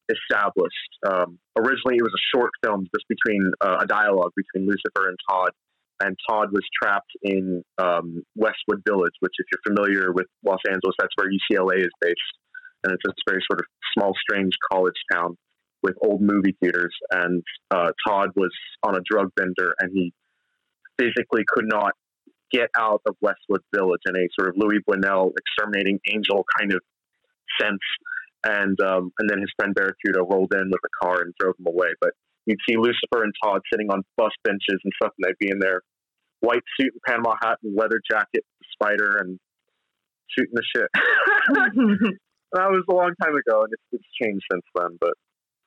[0.09, 0.73] established.
[1.07, 5.17] Um, originally, it was a short film just between uh, a dialogue between Lucifer and
[5.29, 5.51] Todd,
[6.01, 10.95] and Todd was trapped in um, Westwood Village, which, if you're familiar with Los Angeles,
[10.99, 12.19] that's where UCLA is based,
[12.83, 15.37] and it's this very sort of small, strange college town
[15.85, 20.11] with old movie theaters, and uh, Todd was on a drug bender, and he
[20.97, 21.93] physically could not
[22.51, 26.81] get out of Westwood Village in a sort of Luis Buñuel exterminating angel kind of
[27.61, 27.85] sense.
[28.43, 31.67] And um, and then his friend Barracuda rolled in with a car and drove him
[31.67, 31.89] away.
[32.01, 32.11] But
[32.47, 35.59] you'd see Lucifer and Todd sitting on bus benches and stuff, and they'd be in
[35.59, 35.81] their
[36.39, 38.43] white suit and Panama hat and leather jacket,
[38.73, 39.39] spider, and
[40.29, 40.89] shooting the shit.
[42.53, 44.97] that was a long time ago, and it's, it's changed since then.
[44.99, 45.13] But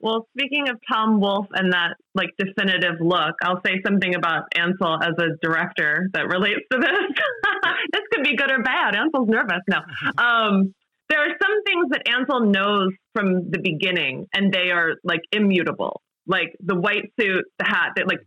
[0.01, 5.03] well, speaking of Tom Wolfe and that like definitive look, I'll say something about Ansel
[5.03, 6.91] as a director that relates to this.
[7.93, 8.95] this could be good or bad.
[8.95, 9.61] Ansel's nervous.
[9.69, 9.79] No.
[10.19, 10.75] Um,
[11.09, 16.03] there are some things that Ansel knows from the beginning, and they are like immutable.
[16.27, 18.19] Like the white suit, the hat, that like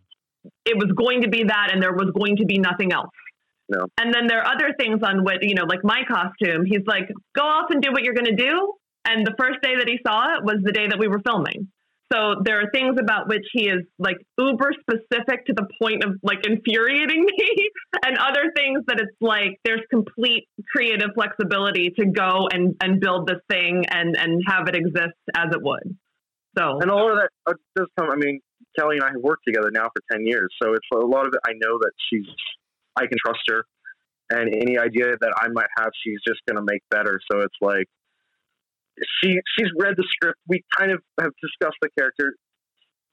[0.65, 3.11] it was going to be that, and there was going to be nothing else.
[3.69, 3.85] No.
[3.99, 6.65] And then there are other things on what you know, like my costume.
[6.65, 8.73] He's like, go off and do what you're going to do.
[9.05, 11.69] And the first day that he saw it was the day that we were filming.
[12.11, 16.17] So there are things about which he is like uber specific to the point of
[16.21, 17.69] like infuriating me,
[18.05, 23.27] and other things that it's like there's complete creative flexibility to go and and build
[23.27, 25.97] this thing and and have it exist as it would.
[26.57, 28.09] So and all of that uh, does come.
[28.11, 28.41] I mean,
[28.77, 31.33] Kelly and I have worked together now for ten years, so it's a lot of
[31.33, 31.39] it.
[31.47, 32.27] I know that she's,
[32.97, 33.63] I can trust her,
[34.31, 37.21] and any idea that I might have, she's just going to make better.
[37.31, 37.87] So it's like
[39.21, 40.39] she she's read the script.
[40.47, 42.35] We kind of have discussed the character.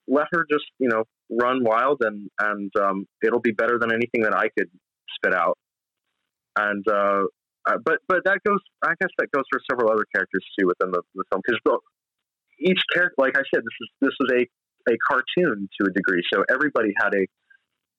[0.07, 4.23] Let her just you know run wild, and and um, it'll be better than anything
[4.23, 4.71] that I could
[5.17, 5.59] spit out.
[6.59, 7.25] And uh,
[7.67, 8.61] uh, but but that goes.
[8.83, 11.81] I guess that goes for several other characters too within the, the film because
[12.61, 16.23] each character, like I said, this is this is a a cartoon to a degree,
[16.33, 17.27] so everybody had a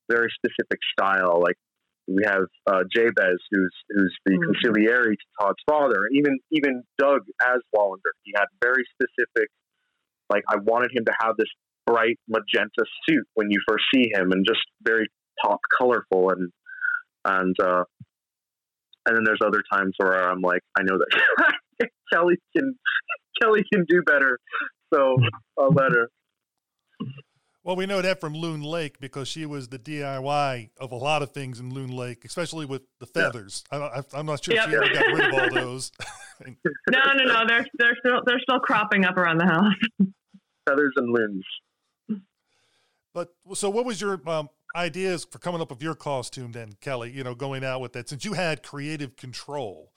[0.10, 1.42] very specific style.
[1.42, 1.56] Like
[2.10, 4.52] we have uh, Jabez, who's who's the mm-hmm.
[4.52, 6.02] consigliere to Todd's father.
[6.14, 9.50] Even even Doug as Wallander, he had very specific.
[10.30, 11.48] Like I wanted him to have this
[11.86, 15.08] bright magenta suit when you first see him, and just very
[15.44, 16.52] pop colorful and
[17.26, 17.84] and uh,
[19.06, 22.76] and then there's other times where I'm like, I know that Kelly can
[23.42, 24.40] Kelly can do better,
[24.94, 25.16] so
[25.58, 26.10] I'll let her.
[27.70, 31.22] Well, we know that from Loon Lake because she was the DIY of a lot
[31.22, 33.64] of things in Loon Lake, especially with the feathers.
[33.72, 34.02] Yeah.
[34.12, 34.70] I, am not sure yep.
[34.70, 35.92] she ever got rid of all those.
[36.48, 36.56] no,
[36.90, 37.44] no, no.
[37.48, 39.74] They're they're still they're still cropping up around the house.
[40.68, 41.46] Feathers and loons.
[43.14, 47.12] But so, what was your um, ideas for coming up with your costume then, Kelly?
[47.12, 49.92] You know, going out with that since you had creative control.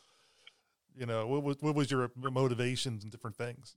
[0.94, 3.76] You know, what was what was your motivations and different things?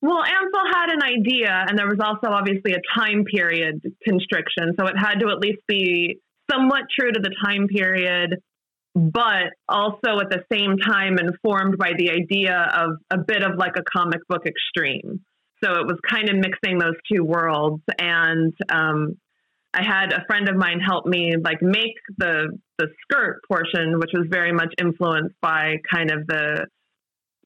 [0.00, 4.74] Well, Ansel had an idea, and there was also obviously a time period constriction.
[4.78, 8.36] So it had to at least be somewhat true to the time period,
[8.94, 13.74] but also at the same time informed by the idea of a bit of like
[13.76, 15.20] a comic book extreme.
[15.62, 17.82] So it was kind of mixing those two worlds.
[17.98, 19.16] And um,
[19.74, 24.10] I had a friend of mine help me like make the the skirt portion, which
[24.14, 26.66] was very much influenced by kind of the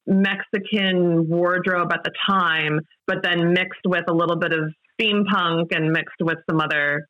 [0.07, 5.91] Mexican wardrobe at the time, but then mixed with a little bit of steampunk and
[5.93, 7.07] mixed with some other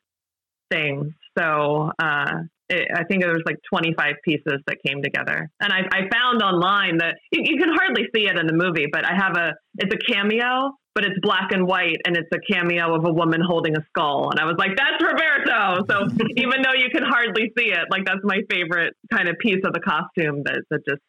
[0.71, 1.13] things.
[1.37, 2.31] So uh,
[2.69, 5.49] it, I think there was like 25 pieces that came together.
[5.59, 8.87] And I, I found online that you, you, can hardly see it in the movie,
[8.91, 12.39] but I have a it's a cameo, but it's black and white, and it's a
[12.53, 14.29] cameo of a woman holding a skull.
[14.29, 15.85] And I was like, that's Roberto.
[15.89, 19.63] So even though you can hardly see it, like that's my favorite kind of piece
[19.65, 21.01] of the costume that that just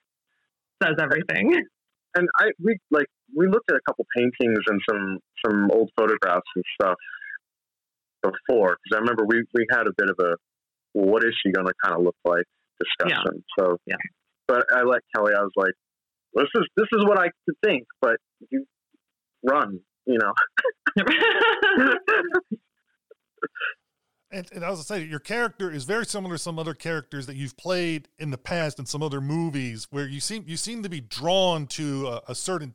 [0.82, 1.54] says everything
[2.14, 6.46] and I we like we looked at a couple paintings and some some old photographs
[6.54, 6.96] and stuff
[8.22, 10.36] before because I remember we we had a bit of a
[10.94, 12.44] well, what is she going to kind of look like
[12.80, 13.44] discussion.
[13.58, 13.64] Yeah.
[13.64, 13.96] So yeah,
[14.46, 15.32] but I let Kelly.
[15.36, 15.74] I was like,
[16.34, 18.16] this is this is what I could think, but
[18.50, 18.64] you
[19.44, 20.32] run, you know.
[24.34, 27.36] And, and I was say, your character is very similar to some other characters that
[27.36, 30.88] you've played in the past in some other movies, where you seem you seem to
[30.88, 32.74] be drawn to a, a certain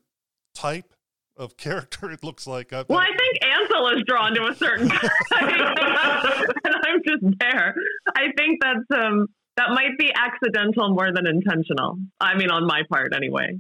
[0.56, 0.95] type
[1.36, 2.10] of character.
[2.12, 2.72] It looks like.
[2.72, 7.76] I've, well, I think Ansel is drawn to a certain, type, and I'm just there.
[8.15, 11.98] I think that's um that might be accidental more than intentional.
[12.22, 13.60] I mean, on my part, anyway.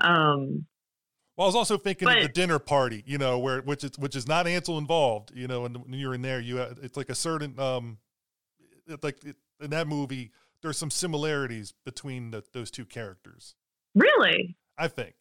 [0.00, 0.66] Um,
[1.40, 3.98] well, I was also thinking but, of the dinner party, you know, where which is
[3.98, 7.08] which is not Ansel involved, you know, and when you're in there, you it's like
[7.08, 7.96] a certain um,
[9.02, 13.54] like it, in that movie, there's some similarities between the, those two characters.
[13.94, 14.54] Really?
[14.76, 15.14] I think.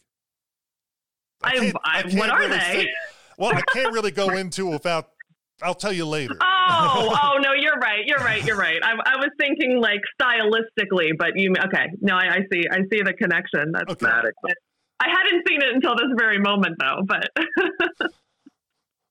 [1.42, 2.84] I, I, I what are really they?
[2.84, 2.94] Say,
[3.38, 5.12] well, I can't really go into without.
[5.62, 6.36] I'll tell you later.
[6.72, 8.06] Oh, oh no, you're right.
[8.06, 8.46] You're right.
[8.46, 8.80] You're right.
[8.84, 11.88] I, I was thinking like stylistically, but you okay?
[12.00, 12.64] No, I, I see.
[12.72, 13.72] I see the connection.
[13.72, 14.06] That's okay.
[14.06, 14.34] Matic.
[15.00, 17.02] I hadn't seen it until this very moment, though.
[17.06, 17.30] But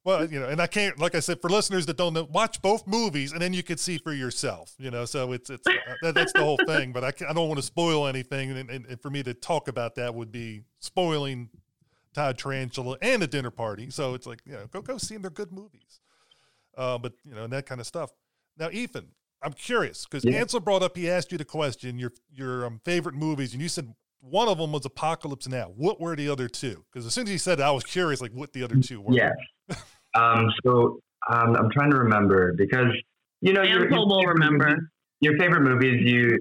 [0.09, 2.62] Well, you know, and I can't, like I said, for listeners that don't know, watch
[2.62, 4.74] both movies, and then you can see for yourself.
[4.79, 6.92] You know, so it's it's uh, that, that's the whole thing.
[6.92, 9.68] But I, I don't want to spoil anything, and, and, and, for me to talk
[9.68, 11.51] about that would be spoiling
[12.14, 13.90] Todd Tarantula and a dinner party.
[13.90, 15.20] So it's like, you know, go go see them.
[15.20, 16.01] They're good movies.
[16.74, 18.11] Uh, but you know, and that kind of stuff.
[18.57, 19.09] Now, Ethan,
[19.42, 20.40] I'm curious because yeah.
[20.40, 20.96] Ansel brought up.
[20.96, 24.59] He asked you the question, your your um, favorite movies, and you said one of
[24.59, 25.73] them was Apocalypse Now.
[25.77, 26.85] What were the other two?
[26.93, 29.01] Because as soon as he said it, I was curious, like what the other two
[29.01, 29.15] were.
[29.15, 29.33] Yeah.
[30.15, 31.01] Um, so
[31.31, 32.93] um, I'm trying to remember because
[33.41, 34.83] you know your, your will remember movies,
[35.21, 36.01] your favorite movies.
[36.03, 36.39] You,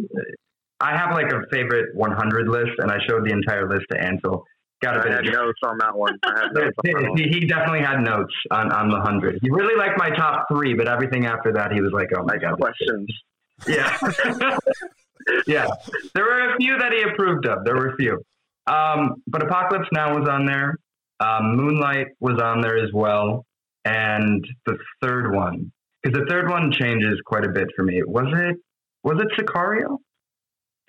[0.80, 4.46] I have like a favorite 100 list, and I showed the entire list to Ansel.
[4.82, 6.18] Got a bit of notes on that one.
[7.18, 9.40] he, he, definitely had notes on, on the hundred.
[9.42, 12.38] He really liked my top three, but everything after that, he was like, "Oh my
[12.38, 13.08] god, questions."
[13.68, 13.98] Yeah,
[15.48, 15.68] yeah.
[16.14, 17.64] There were a few that he approved of.
[17.66, 18.22] There were a few,
[18.68, 20.76] um, but Apocalypse Now was on there.
[21.20, 23.46] Um, Moonlight was on there as well
[23.88, 25.72] and the third one
[26.04, 28.02] because the third one changes quite a bit for me.
[28.06, 28.58] Was it
[29.04, 29.98] was it Sicario?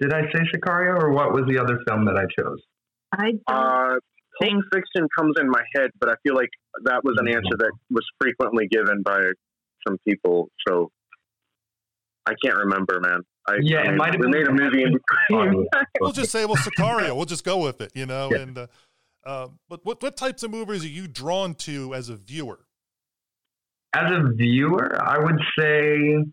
[0.00, 2.60] Did I say Sicario, or what was the other film that I chose?
[3.12, 3.98] I uh,
[4.40, 6.50] Pulp Fiction comes in my head, but I feel like
[6.84, 9.20] that was an answer that was frequently given by
[9.86, 10.48] some people.
[10.66, 10.90] So
[12.26, 13.22] I can't remember, man.
[13.48, 15.66] I, yeah, I mean, it might have we made a movie in between.
[16.00, 17.16] we'll just say, well, Sicario.
[17.16, 18.30] We'll just go with it, you know.
[18.30, 18.38] Yeah.
[18.38, 18.66] And uh,
[19.24, 22.60] uh, but what what types of movies are you drawn to as a viewer?
[23.94, 26.24] as a viewer, I would say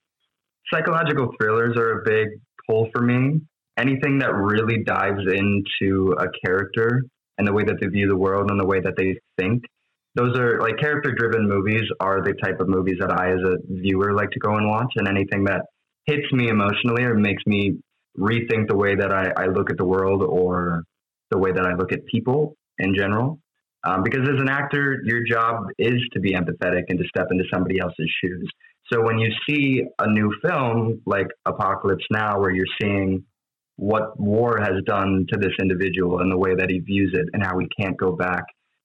[0.74, 2.28] psychological thrillers are a big
[2.68, 3.42] pull for me.
[3.78, 7.04] Anything that really dives into a character
[7.38, 9.64] and the way that they view the world and the way that they think.
[10.16, 13.58] Those are like character driven movies are the type of movies that I, as a
[13.70, 14.94] viewer, like to go and watch.
[14.96, 15.66] And anything that
[16.06, 17.78] hits me emotionally or makes me
[18.18, 20.84] rethink the way that I, I look at the world or
[21.32, 23.40] the way that I look at people in general.
[23.84, 27.44] Um, because as an actor, your job is to be empathetic and to step into
[27.54, 28.50] somebody else's shoes.
[28.92, 33.24] So when you see a new film like Apocalypse Now, where you're seeing
[33.78, 37.44] what war has done to this individual and the way that he views it and
[37.44, 38.44] how he can't go back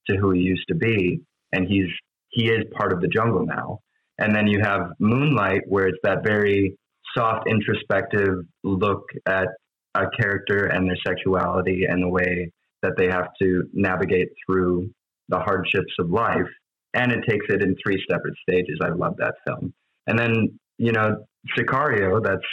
[0.09, 1.21] to who he used to be,
[1.53, 1.89] and he's
[2.31, 3.81] he is part of the jungle now.
[4.19, 6.77] And then you have Moonlight, where it's that very
[7.17, 9.49] soft, introspective look at
[9.95, 14.91] a character and their sexuality and the way that they have to navigate through
[15.29, 16.49] the hardships of life.
[16.95, 18.79] And it takes it in three separate stages.
[18.83, 19.73] I love that film.
[20.07, 21.25] And then, you know,
[21.57, 22.47] Sicario, that's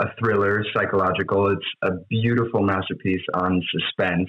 [0.00, 1.48] a thriller, psychological.
[1.48, 4.28] It's a beautiful masterpiece on suspense.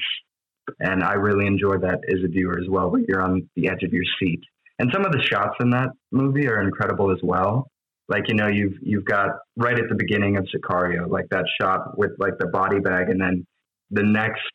[0.80, 3.84] And I really enjoy that as a viewer as well, where you're on the edge
[3.84, 4.42] of your seat.
[4.80, 7.70] And some of the shots in that movie are incredible as well.
[8.12, 11.98] Like, you know, you've you've got right at the beginning of Sicario, like that shot
[11.98, 13.48] with like the body bag, and then
[13.90, 14.52] the next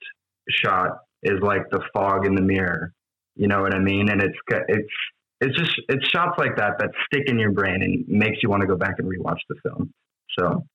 [0.63, 2.93] shot is like the fog in the mirror.
[3.35, 4.11] You know what I mean?
[4.11, 4.37] And it's
[4.69, 4.93] it's
[5.41, 8.61] it's just it's shots like that that stick in your brain and makes you want
[8.61, 9.91] to go back and rewatch the film.
[10.39, 10.67] So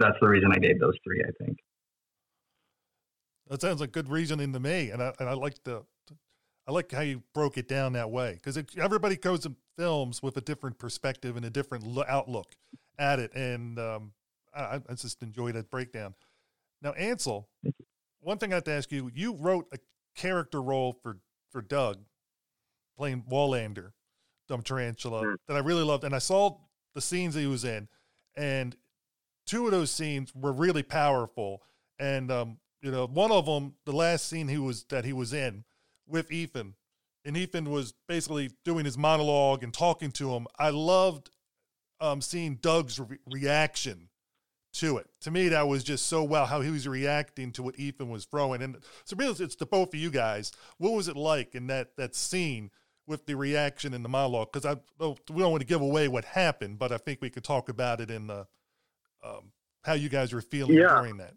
[0.00, 1.22] that's the reason I gave those three.
[1.22, 1.58] I think.
[3.50, 5.84] That sounds like good reasoning to me, and I and I like the
[6.66, 10.36] I like how you broke it down that way because everybody goes in films with
[10.36, 12.56] a different perspective and a different lo- outlook
[12.98, 14.12] at it, and um,
[14.54, 16.14] I, I, just enjoy that breakdown.
[16.82, 17.48] Now, Ansel,
[18.20, 19.78] one thing I have to ask you: you wrote a
[20.16, 21.18] character role for
[21.50, 22.00] for Doug,
[22.96, 23.92] playing Wallander,
[24.48, 25.36] Dumb Tarantula, mm.
[25.46, 26.58] that I really loved, and I saw
[26.94, 27.88] the scenes he was in,
[28.36, 28.76] and
[29.46, 31.62] two of those scenes were really powerful,
[32.00, 35.32] and um, you know, one of them, the last scene he was that he was
[35.32, 35.64] in
[36.06, 36.74] with Ethan,
[37.28, 40.46] and Ethan was basically doing his monologue and talking to him.
[40.58, 41.30] I loved
[42.00, 44.08] um, seeing Doug's re- reaction
[44.74, 45.08] to it.
[45.20, 48.24] To me, that was just so well how he was reacting to what Ethan was
[48.24, 48.62] throwing.
[48.62, 50.52] And so, really, it's to both of you guys.
[50.78, 52.70] What was it like in that that scene
[53.06, 54.50] with the reaction in the monologue?
[54.50, 57.44] Because I we don't want to give away what happened, but I think we could
[57.44, 58.46] talk about it in the
[59.22, 59.52] um,
[59.84, 60.94] how you guys were feeling yeah.
[60.94, 61.34] during that.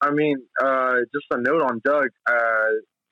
[0.00, 2.10] I mean, uh, just a note on Doug.
[2.30, 2.34] Uh,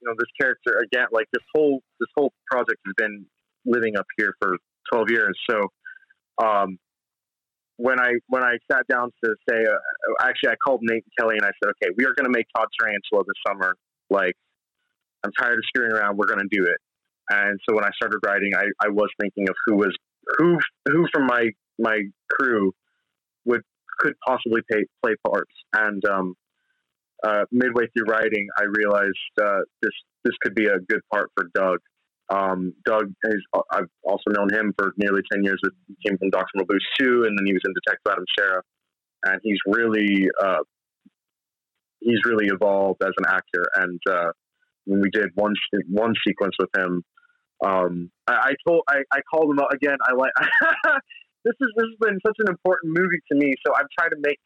[0.05, 3.27] you know, this character again, like this whole this whole project has been
[3.65, 4.57] living up here for
[4.93, 5.39] twelve years.
[5.49, 5.61] So,
[6.43, 6.79] um,
[7.77, 11.37] when I when I sat down to say, uh, actually, I called Nate and Kelly
[11.37, 13.75] and I said, okay, we are going to make Todd Tarantula this summer.
[14.11, 14.35] Like,
[15.25, 16.17] I'm tired of screwing around.
[16.17, 16.77] We're going to do it.
[17.31, 19.97] And so when I started writing, I, I was thinking of who was
[20.39, 21.49] who who from my
[21.79, 22.73] my crew
[23.47, 23.63] would
[23.99, 25.53] could possibly pay, play parts.
[25.73, 26.35] And um,
[27.25, 29.93] uh, midway through writing, I realized uh, this
[30.25, 31.79] this could be a good part for Doug.
[32.31, 35.61] Um, Doug, is, I've also known him for nearly 10 years.
[35.89, 36.53] He came from Dr.
[36.59, 38.61] Mabuse too, and then he was in Detective Adam Shara.
[39.27, 40.63] And he's really, uh,
[42.01, 43.65] he's really evolved as an actor.
[43.77, 44.33] And uh,
[44.87, 45.55] when we did one
[45.89, 47.03] one sequence with him,
[47.65, 49.97] Um, I, I told I, I called him up again.
[50.09, 50.33] I like
[51.45, 53.55] this is this has been such an important movie to me.
[53.67, 54.39] So I've tried to make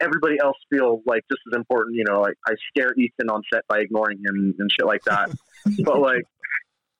[0.00, 1.96] everybody else feel like this is important.
[1.96, 5.30] You know, like I scare Ethan on set by ignoring him and shit like that.
[5.84, 6.24] but like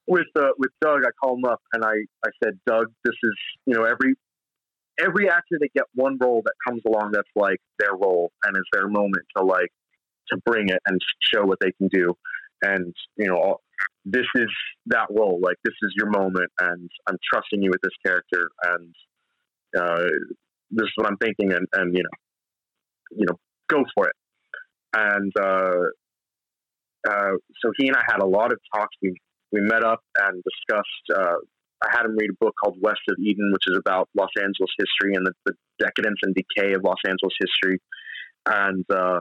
[0.06, 1.94] with uh, with Doug, I call him up and I
[2.24, 3.36] I said, Doug, this is
[3.66, 4.14] you know every
[4.98, 8.64] every actor they get one role that comes along that's like their role and is
[8.72, 9.70] their moment to like
[10.30, 12.14] to bring it and show what they can do.
[12.62, 13.56] And you know,
[14.04, 14.48] this is
[14.86, 15.40] that role.
[15.42, 18.94] Like this is your moment, and I'm trusting you with this character, and
[19.78, 20.08] uh,
[20.70, 22.10] this is what I'm thinking, and and you know,
[23.10, 23.36] you know,
[23.68, 24.16] go for it.
[24.94, 25.84] And uh,
[27.08, 27.32] uh,
[27.62, 28.96] so he and I had a lot of talks.
[29.02, 29.14] We
[29.52, 31.06] we met up and discussed.
[31.14, 31.36] Uh,
[31.82, 34.70] I had him read a book called West of Eden, which is about Los Angeles
[34.78, 37.80] history and the, the decadence and decay of Los Angeles history.
[38.46, 39.20] And uh,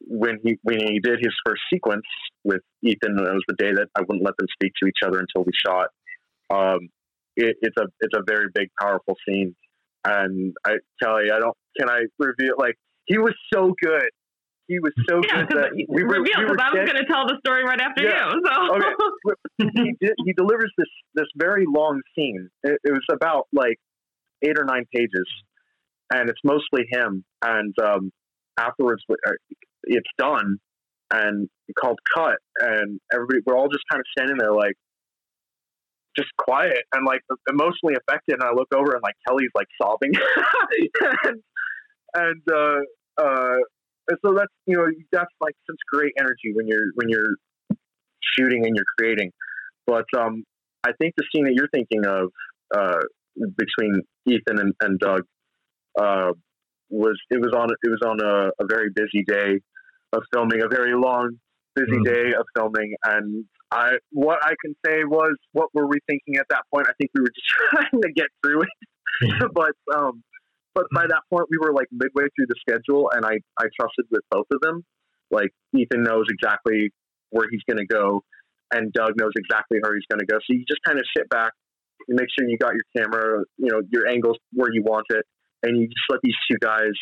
[0.00, 2.06] when he when he did his first sequence
[2.44, 5.18] with Ethan, it was the day that I wouldn't let them speak to each other
[5.18, 5.88] until we shot.
[6.50, 6.88] Um,
[7.36, 9.54] it, it's a it's a very big, powerful scene,
[10.04, 10.72] and I
[11.02, 12.76] Kelly, I don't can I reveal like
[13.06, 14.10] he was so good.
[14.68, 16.20] He was so yeah, good that we were.
[16.20, 18.30] Reveal because we I was going to tell the story right after yeah.
[18.30, 18.42] you.
[18.44, 19.70] So okay.
[19.74, 22.48] he did, he delivers this this very long scene.
[22.62, 23.78] It, it was about like
[24.42, 25.28] eight or nine pages,
[26.12, 27.24] and it's mostly him.
[27.44, 28.12] And um,
[28.58, 29.32] afterwards, uh,
[29.84, 30.58] it's done
[31.12, 31.48] and
[31.78, 34.74] called cut and everybody we're all just kind of standing there like
[36.16, 40.12] just quiet and like emotionally affected and I look over and like Kelly's like sobbing
[41.24, 41.42] and,
[42.14, 43.56] and uh uh
[44.08, 47.36] and so that's you know that's like such great energy when you're when you're
[48.36, 49.30] shooting and you're creating
[49.86, 50.44] but um
[50.84, 52.30] I think the scene that you're thinking of
[52.74, 53.00] uh
[53.56, 55.22] between Ethan and, and Doug
[55.98, 56.32] uh
[56.90, 59.58] was it was on it was on a, a very busy day
[60.12, 61.38] of filming, a very long,
[61.74, 62.04] busy mm.
[62.04, 62.94] day of filming.
[63.04, 66.86] And I, what I can say was, what were we thinking at that point?
[66.88, 69.50] I think we were just trying to get through it.
[69.54, 70.22] but, um,
[70.74, 74.06] but by that point, we were like midway through the schedule, and I, I trusted
[74.10, 74.84] with both of them.
[75.30, 76.90] Like Ethan knows exactly
[77.30, 78.22] where he's going to go,
[78.72, 80.38] and Doug knows exactly where he's going to go.
[80.38, 81.52] So you just kind of sit back,
[82.08, 85.24] you make sure you got your camera, you know, your angles where you want it,
[85.62, 86.92] and you just let these two guys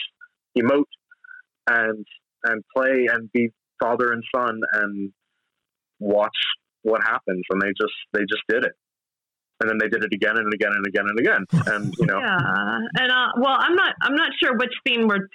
[0.56, 0.84] emote
[1.68, 2.06] and
[2.44, 3.50] and play and be
[3.82, 5.12] father and son and
[5.98, 6.36] watch
[6.82, 7.44] what happens.
[7.50, 8.72] And they just they just did it.
[9.60, 11.44] And then they did it again and again and again and again.
[11.66, 12.78] And you know, yeah.
[12.98, 15.28] And uh, well, I'm not I'm not sure which scene we're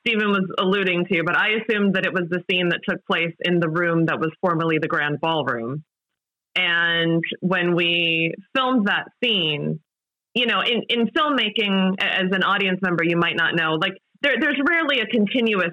[0.00, 3.34] Stephen was alluding to, but I assumed that it was the scene that took place
[3.40, 5.84] in the room that was formerly the grand ballroom.
[6.54, 9.80] And when we filmed that scene,
[10.34, 14.34] you know, in, in filmmaking, as an audience member, you might not know, like there,
[14.40, 15.72] there's rarely a continuous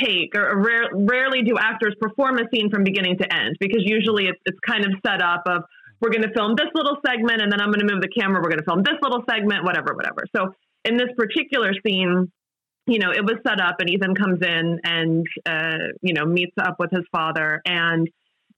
[0.00, 4.26] take or rare, rarely do actors perform a scene from beginning to end because usually
[4.26, 5.62] it's, it's kind of set up of
[6.00, 8.40] we're going to film this little segment and then I'm going to move the camera.
[8.40, 10.24] We're going to film this little segment, whatever, whatever.
[10.34, 10.52] So
[10.84, 12.30] in this particular scene,
[12.86, 16.54] you know, it was set up and Ethan comes in and, uh, you know, meets
[16.60, 18.08] up with his father and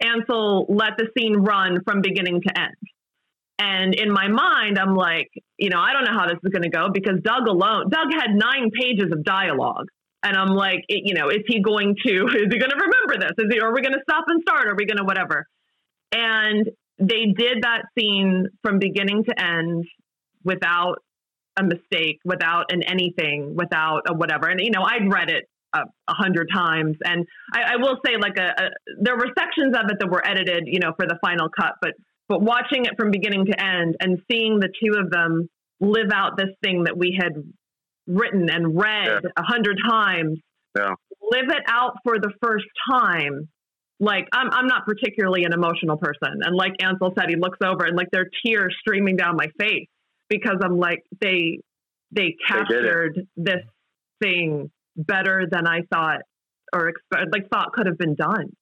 [0.01, 2.77] Ansel let the scene run from beginning to end.
[3.59, 5.29] And in my mind, I'm like,
[5.59, 8.09] you know, I don't know how this is going to go because Doug alone, Doug
[8.13, 9.87] had nine pages of dialogue.
[10.23, 13.19] And I'm like, it, you know, is he going to, is he going to remember
[13.19, 13.33] this?
[13.39, 14.69] Is he, are we going to stop and start?
[14.69, 15.47] Are we going to whatever?
[16.13, 16.69] And
[16.99, 19.85] they did that scene from beginning to end
[20.45, 20.97] without
[21.59, 24.49] a mistake, without an anything, without a whatever.
[24.49, 25.45] And, you know, I'd read it
[25.75, 26.97] a, a hundred times.
[27.05, 30.27] And I, I, will say like a, a, there were sections of it that were
[30.27, 31.93] edited, you know, for the final cut, but,
[32.29, 35.49] but watching it from beginning to end and seeing the two of them
[35.81, 37.33] live out this thing that we had
[38.07, 39.31] written and read a yeah.
[39.39, 40.39] hundred times,
[40.77, 40.95] yeah.
[41.31, 43.49] live it out for the first time.
[43.99, 47.85] Like I'm, I'm not particularly an emotional person, and like Ansel said, he looks over
[47.85, 49.89] and like there are tears streaming down my face
[50.29, 51.61] because I'm like they,
[52.11, 53.65] they captured they this
[54.23, 56.21] thing better than I thought
[56.73, 58.53] or expect, like thought could have been done.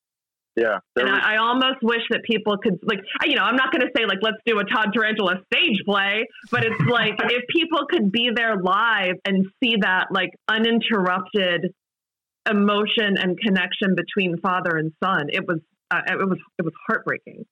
[0.59, 0.79] Yeah.
[0.97, 3.91] And was, I, I, almost wish that people could like you know, I'm not gonna
[3.97, 8.11] say like let's do a Todd Tarantula stage play, but it's like if people could
[8.11, 11.73] be there live and see that like uninterrupted
[12.51, 15.61] emotion and connection between father and son, it was
[15.93, 17.47] uh, it was it was heartbreaking.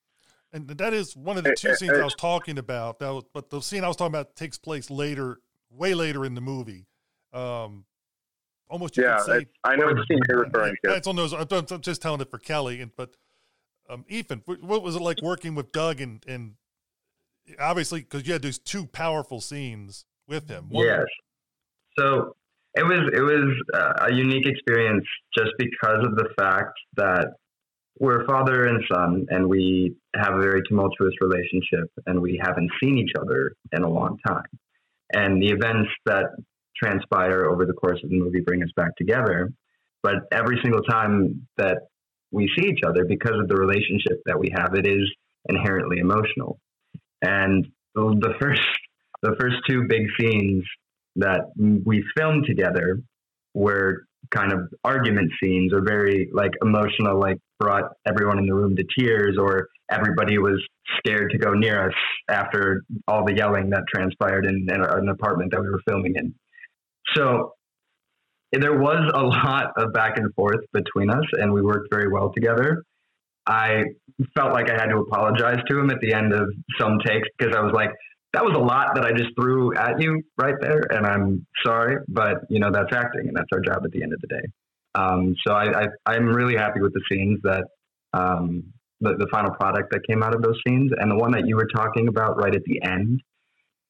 [0.52, 2.98] And that is one of the two scenes I was talking about.
[3.00, 5.38] That was, but the scene I was talking about takes place later,
[5.70, 6.86] way later in the movie.
[7.32, 7.84] Um,
[8.68, 9.18] almost yeah.
[9.18, 10.94] Say, I know what scene you're referring to.
[10.94, 11.32] It's on those.
[11.32, 13.16] I'm, I'm, just telling it for Kelly, and but
[13.88, 16.54] um, Ethan, what was it like working with Doug and and
[17.60, 20.66] obviously because you had those two powerful scenes with him.
[20.68, 21.04] One yes.
[21.98, 22.34] So
[22.74, 25.04] it was it was uh, a unique experience
[25.36, 27.28] just because of the fact that
[27.98, 32.98] we're father and son, and we have a very tumultuous relationship, and we haven't seen
[32.98, 34.44] each other in a long time.
[35.14, 36.26] And the events that
[36.82, 39.52] transpire over the course of the movie bring us back together.
[40.02, 41.78] But every single time that
[42.30, 45.10] we see each other, because of the relationship that we have, it is
[45.48, 46.58] inherently emotional.
[47.22, 48.60] And the first,
[49.22, 50.64] the first two big scenes
[51.16, 53.00] that we filmed together
[53.54, 58.76] were kind of argument scenes or very like emotional, like brought everyone in the room
[58.76, 60.62] to tears, or everybody was
[60.98, 61.94] scared to go near us
[62.28, 66.34] after all the yelling that transpired in, in an apartment that we were filming in.
[67.14, 67.52] So
[68.52, 72.32] there was a lot of back and forth between us, and we worked very well
[72.34, 72.82] together.
[73.46, 73.84] I
[74.36, 76.48] felt like I had to apologize to him at the end of
[76.80, 77.90] some takes because I was like,
[78.32, 81.96] that was a lot that I just threw at you right there, and I'm sorry,
[82.08, 84.42] but you know that's acting, and that's our job at the end of the day.
[84.94, 87.64] Um, so I, am really happy with the scenes that
[88.14, 88.64] um,
[89.00, 91.56] the, the final product that came out of those scenes, and the one that you
[91.56, 93.20] were talking about right at the end.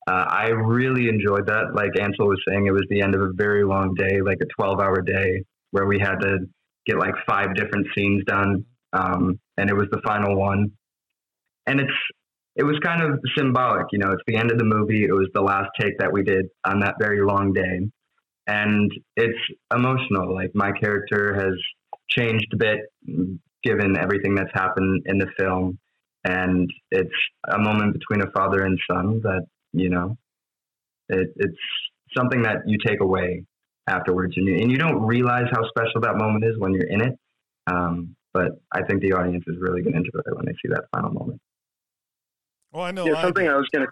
[0.06, 1.74] Uh, I really enjoyed that.
[1.74, 4.46] Like Ansel was saying, it was the end of a very long day, like a
[4.56, 5.42] 12 hour day
[5.72, 6.38] where we had to
[6.86, 8.64] get like five different scenes done.
[8.92, 10.70] Um, and it was the final one.
[11.66, 11.92] And it's
[12.54, 13.86] it was kind of symbolic.
[13.92, 15.04] You know, it's the end of the movie.
[15.04, 17.80] It was the last take that we did on that very long day.
[18.46, 19.38] And it's
[19.74, 20.32] emotional.
[20.34, 21.54] Like my character has
[22.08, 22.80] changed a bit
[23.62, 25.78] given everything that's happened in the film.
[26.24, 27.10] And it's
[27.48, 29.46] a moment between a father and son that,
[29.80, 30.16] you know,
[31.08, 31.58] it, it's
[32.16, 33.44] something that you take away
[33.88, 34.34] afterwards.
[34.36, 37.18] And you, and you don't realize how special that moment is when you're in it.
[37.66, 40.68] Um, but I think the audience is really going to enjoy it when they see
[40.68, 41.40] that final moment.
[42.74, 43.06] Oh, I know.
[43.06, 43.86] Yeah, something I, I was gonna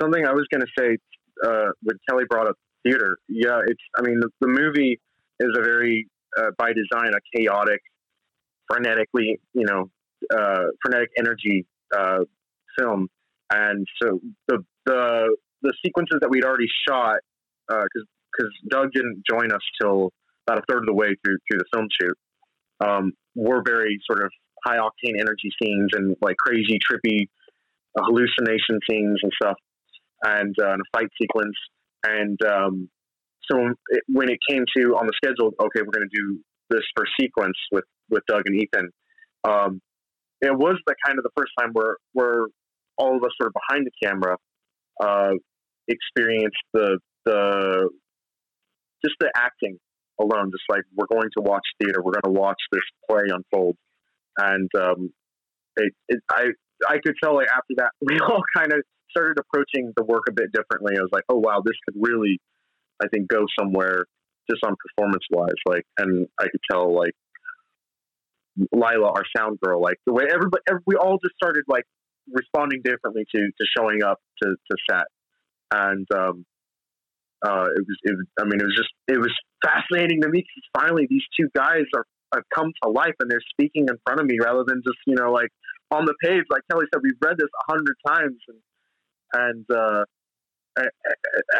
[0.00, 0.98] something I was gonna say
[1.44, 3.16] uh, when Kelly brought up theater.
[3.28, 3.80] Yeah, it's.
[3.98, 5.00] I mean, the, the movie
[5.40, 6.06] is a very
[6.38, 7.80] uh, by design a chaotic,
[8.70, 9.90] frenetically, you know,
[10.36, 11.64] uh, frenetic energy
[11.96, 12.18] uh,
[12.78, 13.08] film,
[13.50, 17.16] and so the the the sequences that we'd already shot
[17.68, 20.10] because uh, because Doug didn't join us till
[20.46, 22.16] about a third of the way through through the film shoot.
[22.80, 24.30] Um, were very sort of
[24.64, 27.26] high octane energy scenes and like crazy trippy
[27.96, 29.56] hallucination scenes and stuff,
[30.24, 31.56] and, uh, and a fight sequence.
[32.04, 32.88] And um,
[33.50, 36.40] so it, when it came to on the schedule, okay, we're going to do
[36.70, 38.90] this first sequence with with Doug and Ethan.
[39.44, 39.80] Um,
[40.40, 42.46] it was the kind of the first time where where
[42.98, 44.36] all of us sort of behind the camera
[45.00, 45.32] uh,
[45.86, 47.88] experienced the the
[49.04, 49.78] just the acting
[50.20, 50.50] alone.
[50.50, 53.76] Just like we're going to watch theater, we're going to watch this play unfold,
[54.38, 55.10] and um,
[55.76, 56.48] it, it, I
[56.88, 58.80] I could tell like after that we all kind of
[59.10, 60.94] started approaching the work a bit differently.
[60.98, 62.40] I was like, oh wow, this could really,
[63.02, 64.04] I think, go somewhere
[64.50, 65.60] just on performance wise.
[65.66, 67.12] Like, and I could tell like
[68.72, 71.84] Lila, our sound girl, like the way everybody, every, we all just started like
[72.32, 75.06] responding differently to to showing up to to set,
[75.72, 76.44] and um,
[77.44, 78.16] uh, it was it.
[78.40, 81.84] I mean, it was just it was fascinating to me because finally these two guys
[81.94, 82.04] are
[82.34, 85.14] have come to life and they're speaking in front of me rather than just you
[85.14, 85.48] know like
[85.90, 88.60] on the page, like Kelly said, we've read this a hundred times, and
[89.32, 90.04] and uh,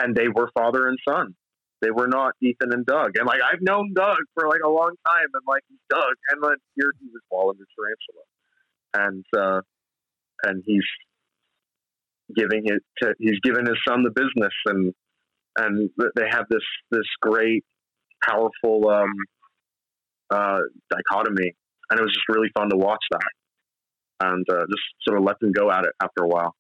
[0.03, 1.35] and they were father and son.
[1.81, 3.13] They were not Ethan and Doug.
[3.17, 6.43] And like I've known Doug for like a long time, and like he's Doug, and
[6.43, 8.25] then here he was Wallander Tarantula,
[8.95, 9.61] and uh,
[10.45, 10.85] and he's
[12.37, 14.95] giving it to he's giving his son the business, and
[15.59, 17.65] and they have this this great,
[18.27, 19.13] powerful um,
[20.31, 20.61] uh,
[20.91, 21.55] dichotomy,
[21.91, 23.21] and it was just really fun to watch that
[24.21, 26.55] and uh, just sort of let them go at it after a while.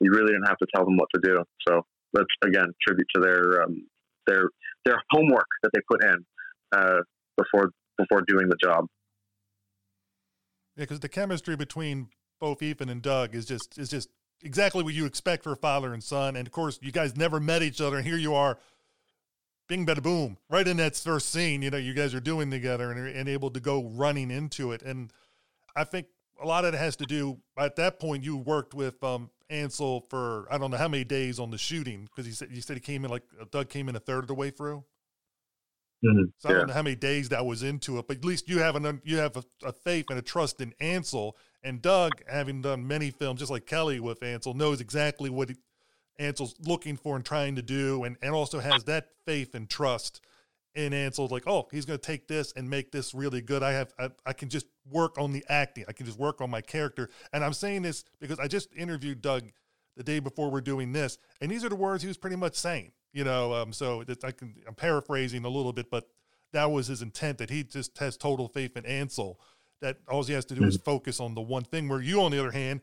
[0.00, 1.42] You really didn't have to tell them what to do.
[1.66, 3.86] So that's again tribute to their um,
[4.26, 4.50] their
[4.84, 6.24] their homework that they put in
[6.72, 7.00] uh,
[7.36, 8.86] before before doing the job.
[10.76, 12.08] Yeah, because the chemistry between
[12.38, 14.08] both Ethan and Doug is just is just
[14.42, 16.36] exactly what you expect for a father and son.
[16.36, 18.58] And of course, you guys never met each other, and here you are,
[19.68, 21.62] bing, bada, boom, right in that first scene.
[21.62, 24.82] You know, you guys are doing together and, and able to go running into it.
[24.82, 25.12] And
[25.74, 26.06] I think
[26.40, 30.06] a lot of it has to do at that point you worked with um, Ansel
[30.08, 32.76] for I don't know how many days on the shooting because he said you said
[32.76, 34.84] he came in like Doug came in a third of the way through.
[36.04, 36.24] Mm-hmm.
[36.38, 38.60] So I don't know how many days that was into it, but at least you
[38.60, 42.62] have an you have a, a, faith and a trust in Ansel and Doug, having
[42.62, 45.50] done many films just like Kelly with Ansel, knows exactly what
[46.18, 50.20] Ansel's looking for and trying to do, and and also has that faith and trust
[50.74, 53.62] in Ansel's like, oh, he's going to take this and make this really good.
[53.62, 55.84] I have, I, I, can just work on the acting.
[55.88, 57.10] I can just work on my character.
[57.32, 59.50] And I'm saying this because I just interviewed Doug
[59.96, 62.54] the day before we're doing this, and these are the words he was pretty much
[62.54, 62.92] saying.
[63.12, 66.08] You know, um, so I can, I'm paraphrasing a little bit, but
[66.52, 69.40] that was his intent that he just has total faith in Ansel
[69.80, 71.88] that all he has to do is focus on the one thing.
[71.88, 72.80] Where you, on the other hand,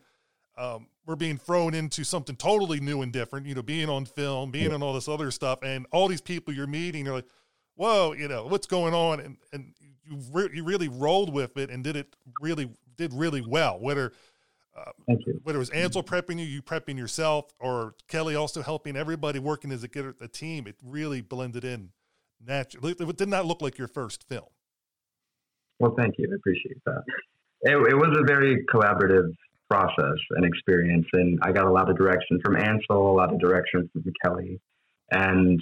[0.58, 3.46] um, we're being thrown into something totally new and different.
[3.46, 6.54] You know, being on film, being on all this other stuff, and all these people
[6.54, 7.28] you're meeting, you're like,
[7.76, 9.20] whoa, you know, what's going on?
[9.20, 9.74] And and
[10.04, 13.80] you re- you really rolled with it and did it really did really well.
[13.80, 14.14] Whether
[14.76, 14.92] uh,
[15.44, 19.72] whether it was Ansel prepping you, you prepping yourself, or Kelly also helping everybody working
[19.72, 19.90] as a,
[20.22, 21.92] a team, it really blended in
[22.46, 22.96] naturally.
[22.98, 24.48] It did not look like your first film.
[25.80, 26.30] Well, thank you.
[26.32, 27.04] I appreciate that.
[27.62, 29.32] It, it was a very collaborative
[29.70, 33.40] process and experience, and I got a lot of direction from Ansel, a lot of
[33.40, 34.60] direction from Kelly,
[35.12, 35.60] and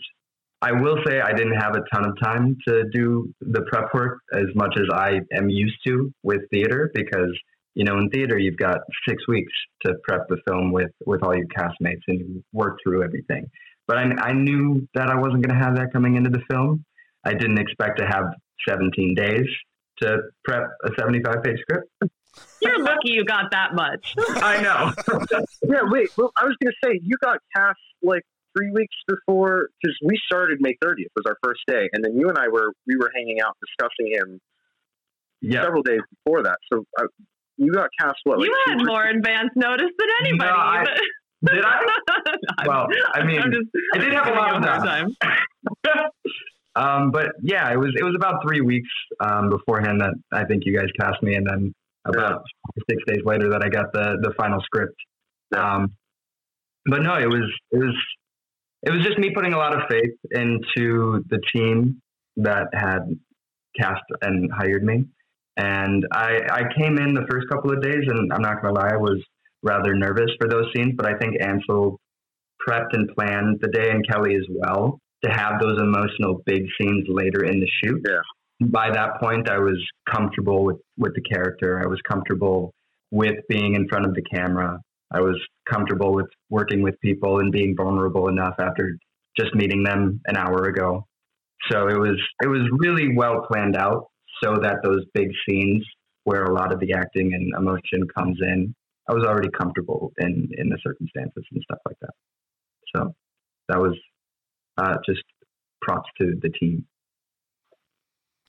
[0.61, 4.20] I will say I didn't have a ton of time to do the prep work
[4.34, 7.38] as much as I am used to with theater because
[7.74, 9.51] you know in theater you've got six weeks
[9.86, 13.45] to prep the film with with all your castmates and work through everything.
[13.88, 16.86] But I, I knew that I wasn't going to have that coming into the film.
[17.26, 18.26] I didn't expect to have
[18.68, 19.47] 17 days
[20.04, 21.89] to prep a 75 page script.
[22.62, 24.16] You're lucky you got that much.
[24.18, 24.91] I know.
[25.64, 26.10] yeah, wait.
[26.18, 28.24] Well, I was going to say you got cast like
[28.58, 32.30] three weeks before because we started May 30th was our first day, and then you
[32.30, 34.39] and I were we were hanging out discussing him
[35.41, 35.62] yeah.
[35.62, 36.58] several days before that.
[36.72, 37.06] So uh,
[37.58, 38.39] you got cast what?
[38.39, 40.49] Like you had two- more advance notice than anybody.
[40.49, 40.86] No, I-
[41.45, 41.80] Did I?
[42.66, 46.10] Well, I mean, I'm just, I did have a giving lot you of hard time.
[46.76, 50.63] Um, but yeah, it was it was about three weeks um, beforehand that I think
[50.65, 51.74] you guys cast me, and then
[52.05, 52.43] about
[52.89, 54.95] six days later that I got the the final script.
[55.55, 55.93] Um,
[56.86, 57.95] but no, it was it was
[58.84, 62.01] it was just me putting a lot of faith into the team
[62.38, 63.17] that had
[63.80, 65.05] cast and hired me.
[65.55, 68.89] And I, I came in the first couple of days, and I'm not gonna lie,
[68.93, 69.24] I was
[69.61, 70.93] rather nervous for those scenes.
[70.97, 71.99] But I think Ansel
[72.67, 77.05] prepped and planned the day, and Kelly as well, to have those emotional big scenes
[77.07, 78.01] later in the shoot.
[78.07, 78.21] Yeah.
[78.67, 79.78] By that point, I was
[80.09, 81.82] comfortable with with the character.
[81.84, 82.74] I was comfortable
[83.11, 84.80] with being in front of the camera.
[85.11, 85.39] I was
[85.71, 88.97] comfortable with working with people and being vulnerable enough after
[89.39, 91.05] just meeting them an hour ago.
[91.71, 94.07] So it was it was really well planned out
[94.43, 95.86] so that those big scenes
[96.24, 98.74] where a lot of the acting and emotion comes in,
[99.09, 102.13] I was already comfortable in in the circumstances and stuff like that.
[102.95, 103.15] So
[103.69, 103.97] that was
[104.78, 105.24] uh, just
[105.82, 106.86] props to the team.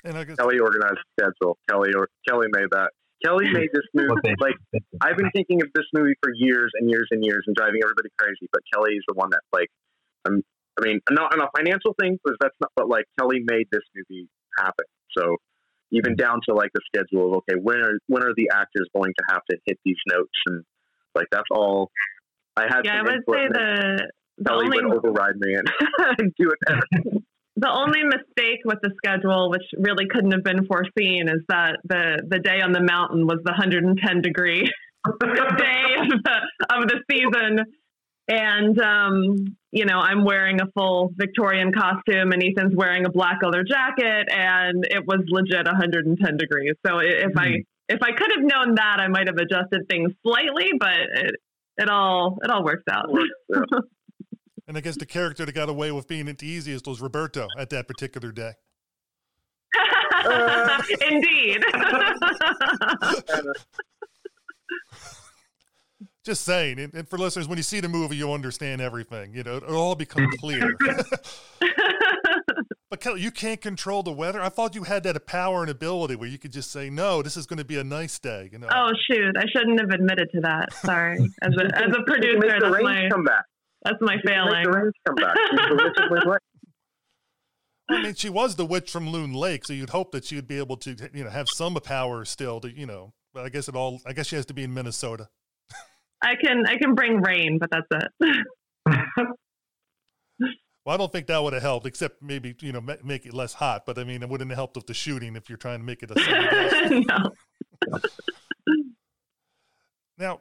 [0.04, 1.58] And I guess Kelly organized the schedule.
[1.68, 2.90] Kelly or Kelly made that.
[3.24, 4.08] Kelly made this movie.
[4.24, 4.56] Well, like
[5.00, 8.10] I've been thinking of this movie for years and years and years and driving everybody
[8.18, 8.48] crazy.
[8.52, 9.68] But Kelly is the one that like,
[10.26, 10.42] um,
[10.78, 12.70] I mean, not on a financial thing because that's not.
[12.76, 14.84] But like Kelly made this movie happen.
[15.16, 15.36] So
[15.90, 19.14] even down to like the schedule of okay, when are when are the actors going
[19.16, 20.64] to have to hit these notes and
[21.14, 21.90] like that's all.
[22.56, 25.36] I had Yeah, I some would say and then the the Kelly only would override
[25.36, 27.22] me and, do it
[27.56, 32.22] the only mistake with the schedule, which really couldn't have been foreseen, is that the
[32.28, 34.62] the day on the mountain was the 110 degree
[35.20, 37.64] day of the, of the season.
[38.26, 43.40] And, um, you know, I'm wearing a full Victorian costume and Ethan's wearing a black
[43.42, 46.72] leather jacket and it was legit 110 degrees.
[46.86, 50.70] So if I, if I could have known that, I might have adjusted things slightly,
[50.80, 51.34] but it,
[51.76, 53.10] it all, it all works out.
[54.66, 57.70] And I guess the character that got away with being the easiest was Roberto at
[57.70, 58.52] that particular day.
[61.10, 61.64] Indeed.
[66.24, 69.34] Just saying, and, and for listeners, when you see the movie, you'll understand everything.
[69.34, 70.74] You know, it'll all become clear.
[72.90, 74.40] but Kelly, you can't control the weather.
[74.40, 77.36] I thought you had that power and ability where you could just say, "No, this
[77.36, 78.68] is going to be a nice day." You know.
[78.74, 79.36] oh shoot!
[79.36, 80.72] I shouldn't have admitted to that.
[80.72, 81.18] Sorry.
[81.42, 83.44] As a as a producer, make the that's rain my come back.
[83.84, 84.64] That's my You can Make failing.
[84.64, 85.36] the come back.
[86.24, 86.38] She's.
[87.90, 90.48] I mean, she was the witch from Loon Lake, so you'd hope that she would
[90.48, 93.12] be able to, you know, have some power still to, you know.
[93.34, 94.00] But I guess it all.
[94.06, 95.28] I guess she has to be in Minnesota.
[96.22, 98.46] I can I can bring rain, but that's it.
[100.86, 103.32] Well, I don't think that would have helped, except maybe you know ma- make it
[103.32, 103.86] less hot.
[103.86, 106.02] But I mean, it wouldn't have helped with the shooting if you're trying to make
[106.02, 106.14] it a
[107.08, 107.32] no.
[110.18, 110.40] Now,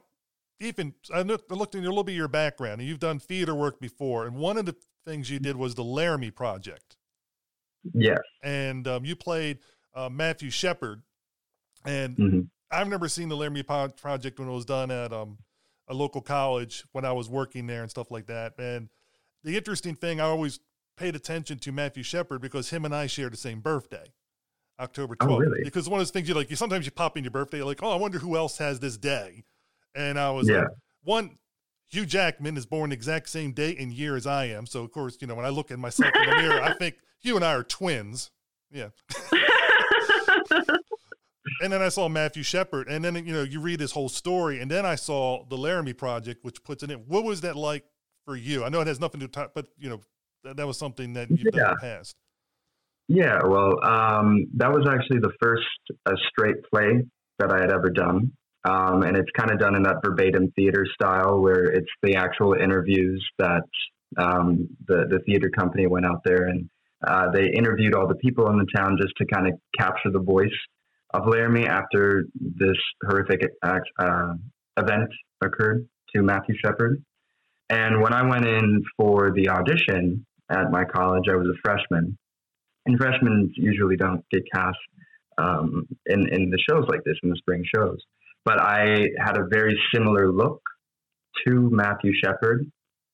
[0.60, 3.18] Ethan, I looked I looked in a little bit of your background, and you've done
[3.18, 6.96] theater work before, and one of the things you did was the Laramie Project,
[7.92, 8.18] Yes.
[8.42, 9.58] and um, you played
[9.94, 11.02] uh, Matthew Shepard,
[11.84, 12.40] and hmm
[12.70, 15.38] I've never seen the Laramie Po- Project when it was done at um,
[15.86, 18.54] a local college when I was working there and stuff like that.
[18.58, 18.88] And
[19.44, 20.58] the interesting thing, I always
[20.96, 24.12] paid attention to Matthew Shepard because him and I share the same birthday,
[24.80, 25.38] October Oh, 12th.
[25.40, 25.62] really?
[25.62, 27.66] Because one of those things you like, you sometimes you pop in your birthday, you're
[27.66, 29.44] like, oh, I wonder who else has this day.
[29.94, 30.58] And I was Yeah.
[30.58, 30.68] like,
[31.02, 31.38] one,
[31.90, 34.66] Hugh Jackman is born the exact same date and year as I am.
[34.66, 36.96] So, of course, you know, when I look at myself in the mirror, I think
[37.22, 38.30] you and I are twins.
[38.70, 38.88] Yeah.
[41.60, 44.60] and then I saw Matthew Shepard, and then you know you read his whole story,
[44.60, 46.98] and then I saw the Laramie Project, which puts it in.
[47.00, 47.84] What was that like
[48.24, 48.64] for you?
[48.64, 50.00] I know it has nothing to do, but you know
[50.42, 51.50] that, that was something that you've yeah.
[51.50, 52.16] done in the past.
[53.06, 55.64] Yeah, well, um, that was actually the first
[56.06, 57.02] uh, straight play
[57.38, 58.32] that I had ever done.
[58.64, 62.54] Um, and it's kind of done in that verbatim theater style where it's the actual
[62.54, 63.64] interviews that
[64.16, 66.68] um, the, the theater company went out there and
[67.06, 70.20] uh, they interviewed all the people in the town just to kind of capture the
[70.20, 70.48] voice
[71.12, 74.32] of Laramie after this horrific act, uh,
[74.78, 75.10] event
[75.42, 77.02] occurred to Matthew Shepard.
[77.68, 82.16] And when I went in for the audition at my college, I was a freshman
[82.86, 84.78] and freshmen usually don't get cast
[85.38, 87.98] um, in in the shows like this in the spring shows.
[88.44, 90.60] But I had a very similar look
[91.46, 92.70] to Matthew Shepard,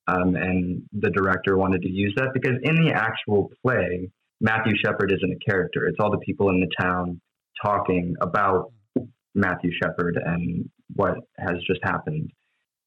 [0.07, 4.11] um, and the director wanted to use that because in the actual play,
[4.41, 5.87] Matthew Shepard isn't a character.
[5.87, 7.21] It's all the people in the town
[7.63, 8.73] talking about
[9.35, 12.31] Matthew Shepard and what has just happened.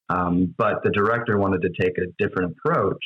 [0.10, 3.04] Um, but the director wanted to take a different approach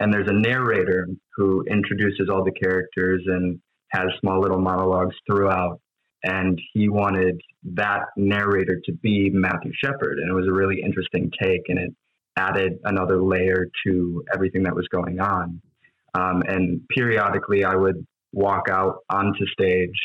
[0.00, 3.60] and there's a narrator who introduces all the characters and
[3.90, 5.80] has small little monologues throughout.
[6.24, 7.40] And he wanted
[7.74, 10.18] that narrator to be Matthew Shepard.
[10.18, 11.94] And it was a really interesting take, and it
[12.36, 15.60] added another layer to everything that was going on.
[16.14, 19.98] Um, and periodically, I would walk out onto stage,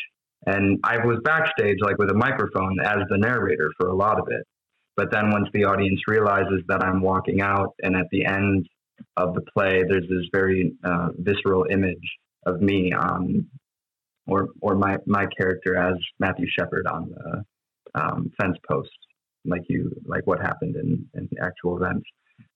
[0.46, 4.28] and I was backstage, like with a microphone, as the narrator for a lot of
[4.30, 4.46] it.
[4.96, 8.68] But then once the audience realizes that I'm walking out, and at the end
[9.18, 13.48] of the play, there's this very uh, visceral image of me on,
[14.28, 17.44] or or my my character as Matthew Shepard on the
[18.00, 18.90] um, fence post,
[19.46, 22.06] like you like what happened in in actual events,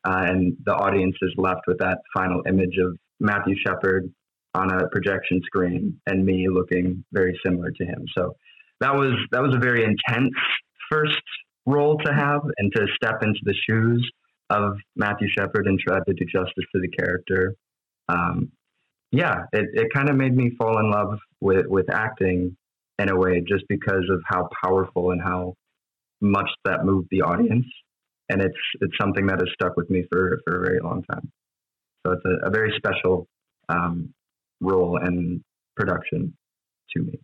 [0.06, 4.12] uh, and the audience is left with that final image of Matthew Shepard
[4.54, 8.06] on a projection screen and me looking very similar to him.
[8.18, 8.36] So
[8.80, 10.34] that was that was a very intense
[10.90, 11.22] first
[11.66, 14.10] role to have and to step into the shoes
[14.50, 17.56] of Matthew Shepard and try to do justice to the character.
[18.08, 18.52] Um,
[19.12, 22.56] yeah, it, it kind of made me fall in love with, with acting
[23.00, 25.54] in a way just because of how powerful and how
[26.22, 27.66] much that moved the audience.
[28.30, 31.32] And it's it's something that has stuck with me for, for a very long time.
[32.06, 33.28] So it's a, a very special
[33.70, 34.14] um,
[34.60, 35.42] role and
[35.76, 36.36] production
[36.96, 37.20] to me.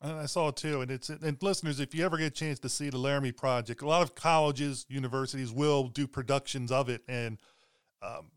[0.00, 2.58] and I saw it too, and it's and listeners, if you ever get a chance
[2.60, 7.02] to see the Laramie Project, a lot of colleges, universities will do productions of it,
[7.06, 7.38] and
[8.02, 8.30] um,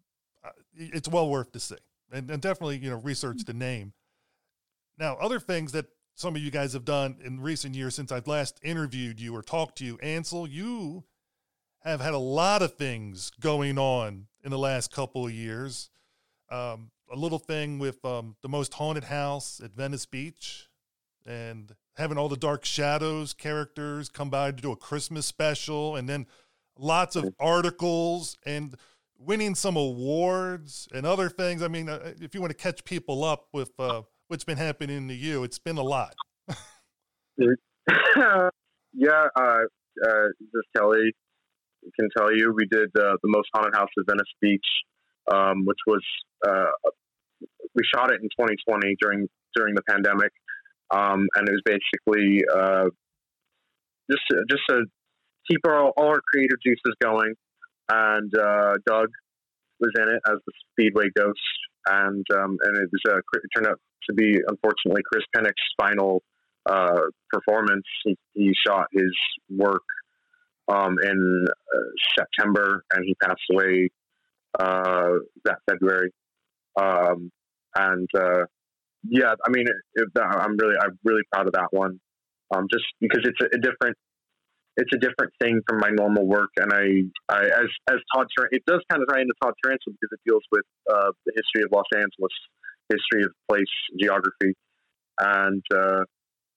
[0.76, 1.76] it's well worth to see,
[2.11, 3.93] and, and definitely you know research the name.
[4.97, 5.85] Now, other things that
[6.15, 9.43] some of you guys have done in recent years since I've last interviewed you or
[9.43, 11.03] talked to you, Ansel, you
[11.83, 15.89] have had a lot of things going on in the last couple of years.
[16.49, 20.67] Um, a little thing with um, the most haunted house at Venice Beach
[21.25, 26.07] and having all the Dark Shadows characters come by to do a Christmas special, and
[26.07, 26.25] then
[26.77, 28.75] lots of articles and
[29.19, 31.61] winning some awards and other things.
[31.61, 35.07] I mean, uh, if you want to catch people up with uh, what's been happening
[35.07, 36.15] to you, it's been a lot.
[37.38, 39.59] yeah, uh,
[40.05, 41.13] uh, just Kelly
[41.99, 44.65] can tell you, we did uh, the most haunted house of Venice Beach,
[45.32, 46.03] um, which was
[46.47, 46.71] uh,
[47.75, 50.32] we shot it in 2020 during during the pandemic,
[50.91, 52.89] um, and it was basically uh,
[54.11, 54.84] just just to
[55.49, 57.34] keep our, all our creative juices going.
[57.89, 59.07] And uh, Doug
[59.80, 61.39] was in it as the Speedway Ghost,
[61.88, 66.23] and um, and it was uh, it turned out to be unfortunately Chris Pennock's final
[66.69, 67.85] uh, performance.
[68.03, 69.13] He, he, shot his
[69.49, 69.83] work
[70.67, 71.79] um, in uh,
[72.17, 73.89] September, and he passed away
[74.59, 76.11] uh, that February.
[76.79, 77.31] Um,
[77.75, 78.45] and uh,
[79.03, 81.99] yeah, I mean, if that, I'm really, I'm really proud of that one.
[82.53, 83.97] Um, just because it's a, a, different,
[84.77, 88.63] it's a different thing from my normal work, and I, I as as Todd, it
[88.65, 91.71] does kind of tie into Todd Tarantula because it deals with uh, the history of
[91.71, 92.31] Los Angeles,
[92.89, 93.65] history of place,
[93.99, 94.53] geography,
[95.19, 96.03] and uh,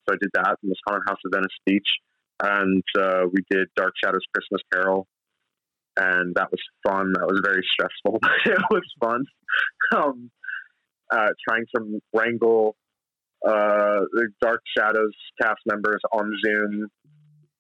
[0.09, 1.89] so I did that in the Haunted House of Venice Beach,
[2.43, 5.07] and uh, we did Dark Shadows Christmas Carol,
[5.97, 7.13] and that was fun.
[7.15, 8.21] That was very stressful.
[8.47, 9.25] it was fun.
[9.95, 10.31] Um,
[11.13, 12.77] uh, trying to wrangle
[13.47, 16.89] uh, the Dark Shadows cast members on Zoom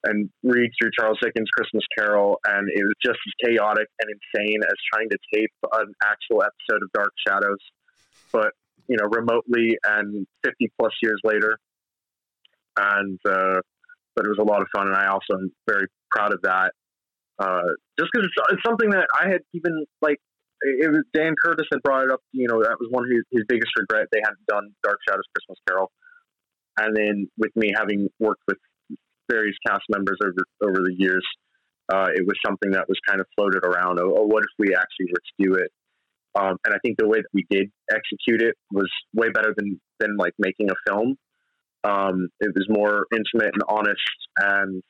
[0.04, 4.60] and read through Charles Dickens' Christmas Carol, and it was just as chaotic and insane
[4.62, 7.58] as trying to tape an actual episode of Dark Shadows,
[8.32, 8.52] but
[8.91, 11.57] you know, remotely and 50 plus years later.
[12.76, 13.61] And uh,
[14.16, 16.72] but it was a lot of fun, and I also am very proud of that.
[17.38, 20.18] Uh, just because it's, it's something that I had even like
[20.62, 22.20] it was Dan Curtis had brought it up.
[22.32, 24.09] You know, that was one of his, his biggest regret.
[24.12, 25.91] They hadn't done Dark Shadows Christmas Carol,
[26.78, 28.59] and then with me having worked with
[29.30, 31.26] various cast members over over the years,
[31.93, 34.01] uh, it was something that was kind of floated around.
[34.01, 35.70] Oh, oh, what if we actually were to do it?
[36.38, 39.80] Um, and I think the way that we did execute it was way better than
[39.98, 41.16] than like making a film.
[41.82, 44.00] Um, it was more intimate and honest,
[44.36, 44.82] and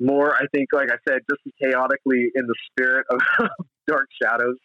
[0.00, 3.20] more, I think, like I said, just chaotically in the spirit of
[3.86, 4.58] Dark Shadows.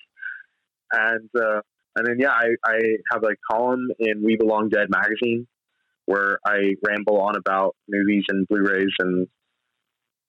[0.92, 1.62] And uh,
[1.96, 2.80] and then yeah, I, I
[3.12, 5.48] have a column in We Belong Dead magazine
[6.06, 9.28] where I ramble on about movies and Blu-rays and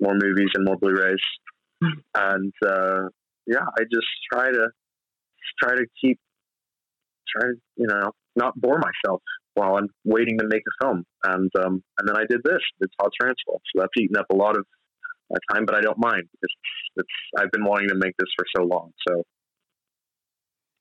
[0.00, 1.22] more movies and more Blu-rays.
[2.14, 3.08] and uh,
[3.46, 4.68] yeah, I just try to
[5.62, 6.18] try to keep
[7.34, 9.22] try to you know not bore myself
[9.55, 11.05] while I'm waiting to make a film.
[11.24, 13.59] And um, and then I did this, did Todd Tarantula.
[13.74, 14.64] So that's eaten up a lot of
[15.30, 16.55] my time, but I don't mind because
[16.97, 18.93] it's I've been wanting to make this for so long.
[19.09, 19.22] So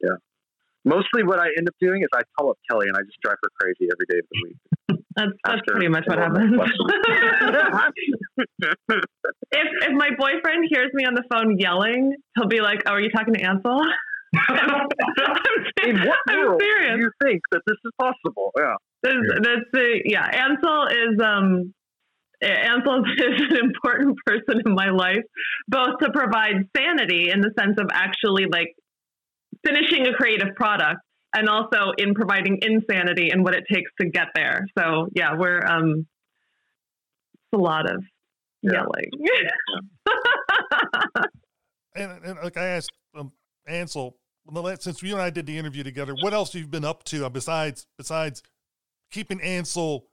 [0.01, 0.15] yeah.
[0.83, 3.35] Mostly what I end up doing is I call up Kelly and I just drive
[3.43, 4.57] her crazy every day of the week.
[5.15, 6.53] That's, that's pretty much what happens.
[8.37, 13.01] if if my boyfriend hears me on the phone yelling, he'll be like, "Oh, are
[13.01, 13.81] you talking to Ansel?"
[14.35, 14.87] I'm,
[15.83, 16.95] In what I'm world serious.
[16.95, 18.51] do you think that this is possible?
[18.57, 18.75] Yeah.
[19.03, 20.25] That's, that's the yeah.
[20.25, 21.73] Ansel is um
[22.41, 25.23] Ansel is an important person in my life,
[25.67, 28.73] both to provide sanity in the sense of actually like
[29.65, 31.01] finishing a creative product,
[31.35, 34.65] and also in providing insanity and what it takes to get there.
[34.77, 36.05] So yeah, we're um
[37.35, 38.01] it's a lot of
[38.61, 38.83] Yeah.
[38.83, 39.09] yelling.
[41.93, 43.33] And, and like I asked um,
[43.67, 44.15] Ansel,
[44.51, 46.69] well, the last- since you and I did the interview together, what else you've you
[46.69, 48.43] been up to uh, besides besides
[49.09, 50.07] keeping Ansel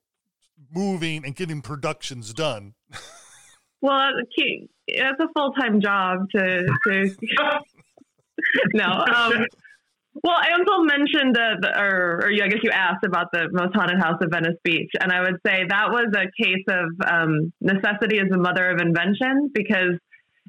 [0.73, 2.75] moving and getting productions done?
[3.81, 4.11] Well,
[4.89, 7.15] it's a full time job to to.
[8.75, 8.85] no.
[8.85, 9.47] Um,
[10.25, 11.37] well, Ansel mentioned
[11.77, 15.13] or, or I guess you asked about the most haunted house of Venice Beach, and
[15.13, 19.51] I would say that was a case of um, necessity is the mother of invention
[19.55, 19.95] because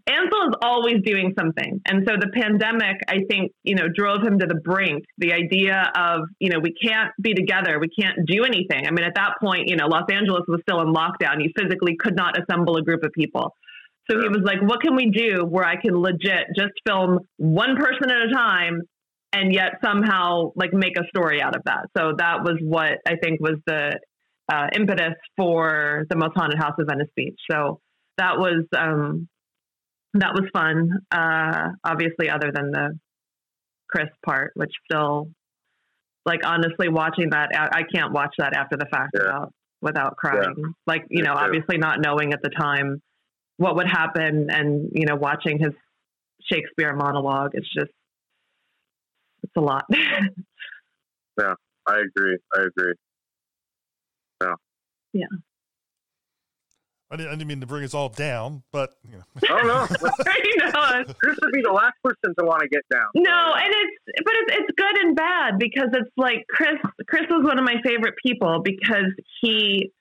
[0.09, 4.39] Ansel is always doing something, and so the pandemic, I think, you know, drove him
[4.39, 5.03] to the brink.
[5.19, 8.87] The idea of you know we can't be together, we can't do anything.
[8.87, 11.43] I mean, at that point, you know, Los Angeles was still in lockdown.
[11.43, 13.53] You physically could not assemble a group of people.
[14.09, 17.75] So he was like, "What can we do where I can legit just film one
[17.75, 18.81] person at a time,
[19.33, 23.15] and yet somehow like make a story out of that?" So that was what I
[23.21, 23.99] think was the
[24.51, 27.39] uh, impetus for the most haunted house of Venice Beach.
[27.51, 27.79] So
[28.17, 29.27] that was um,
[30.13, 30.99] that was fun.
[31.11, 32.97] Uh, obviously, other than the
[33.89, 35.29] Chris part, which still,
[36.25, 39.21] like honestly, watching that, I I can't watch that after the fact Yeah.
[39.23, 40.73] without without crying.
[40.87, 41.39] Like you Me know, too.
[41.39, 43.01] obviously not knowing at the time
[43.57, 45.73] what would happen, and you know, watching his
[46.51, 47.51] Shakespeare monologue.
[47.53, 47.91] It's just,
[49.43, 49.85] it's a lot.
[51.39, 51.53] Yeah,
[51.87, 52.37] I agree.
[52.53, 52.93] I agree.
[57.11, 59.87] I didn't, I didn't mean to bring us all down, but you know, Oh no,
[60.43, 63.07] you know, it's- Chris would be the last person to want to get down.
[63.15, 66.75] No, and it's but it's it's good and bad because it's like Chris.
[67.07, 69.91] Chris was one of my favorite people because he,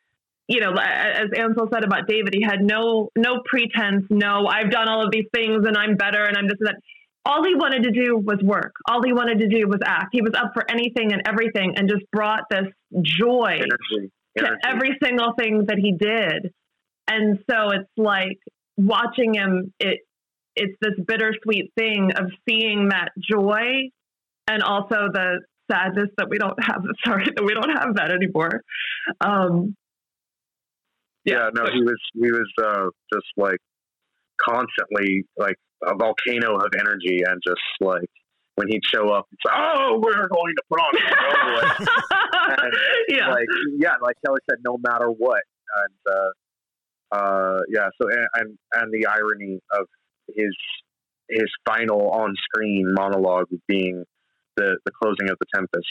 [0.48, 4.04] you know, as Ansel said about David, he had no no pretense.
[4.10, 6.76] No, I've done all of these things and I'm better and I'm this and that.
[7.24, 8.72] All he wanted to do was work.
[8.88, 10.08] All he wanted to do was act.
[10.12, 12.64] He was up for anything and everything, and just brought this
[13.02, 14.10] joy Energy.
[14.38, 14.60] to Energy.
[14.64, 16.52] every single thing that he did.
[17.08, 18.38] And so it's like
[18.76, 20.00] watching him, it
[20.56, 23.90] it's this bittersweet thing of seeing that joy
[24.48, 25.40] and also the
[25.70, 28.62] sadness that we don't have sorry that we don't have that anymore.
[29.20, 29.74] Um
[31.24, 33.58] yeah, no, he was he was uh, just like
[34.40, 38.08] constantly like a volcano of energy and just like
[38.54, 41.84] when he'd show up, it's oh, we're going to put on a show.
[42.48, 42.72] And,
[43.10, 43.28] yeah.
[43.28, 43.46] like
[43.78, 45.42] yeah, like Kelly said, no matter what,
[45.84, 46.30] and uh,
[47.12, 47.88] uh, yeah.
[48.00, 49.86] So and, and and the irony of
[50.34, 50.54] his
[51.28, 54.04] his final on screen monologue being
[54.56, 55.86] the the closing of the Tempest.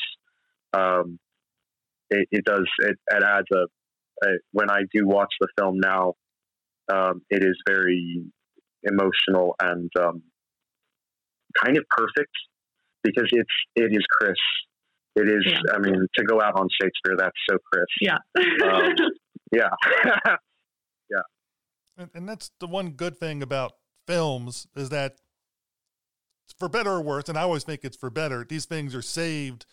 [0.73, 1.19] Um,
[2.09, 6.13] it, it does it, it adds a, a when I do watch the film now,
[6.93, 8.23] um, it is very
[8.83, 10.21] emotional and um,
[11.63, 12.31] kind of perfect
[13.03, 14.35] because it's it is Chris.
[15.15, 15.43] It is.
[15.47, 15.73] Yeah.
[15.73, 17.85] I mean, to go out on Shakespeare, that's so Chris.
[18.01, 18.17] yeah.
[18.63, 18.93] Um,
[19.51, 19.69] Yeah.
[21.97, 23.73] and, and that's the one good thing about
[24.05, 25.17] films is that
[26.57, 29.65] for better or worse, and I always think it's for better, these things are saved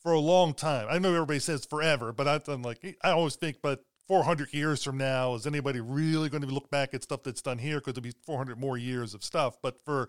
[0.00, 0.86] for a long time.
[0.90, 4.82] I know everybody says forever, but I- I'm like, I always think, but 400 years
[4.82, 7.78] from now, is anybody really going to look back at stuff that's done here?
[7.78, 9.56] Because there'll be 400 more years of stuff.
[9.60, 10.08] But for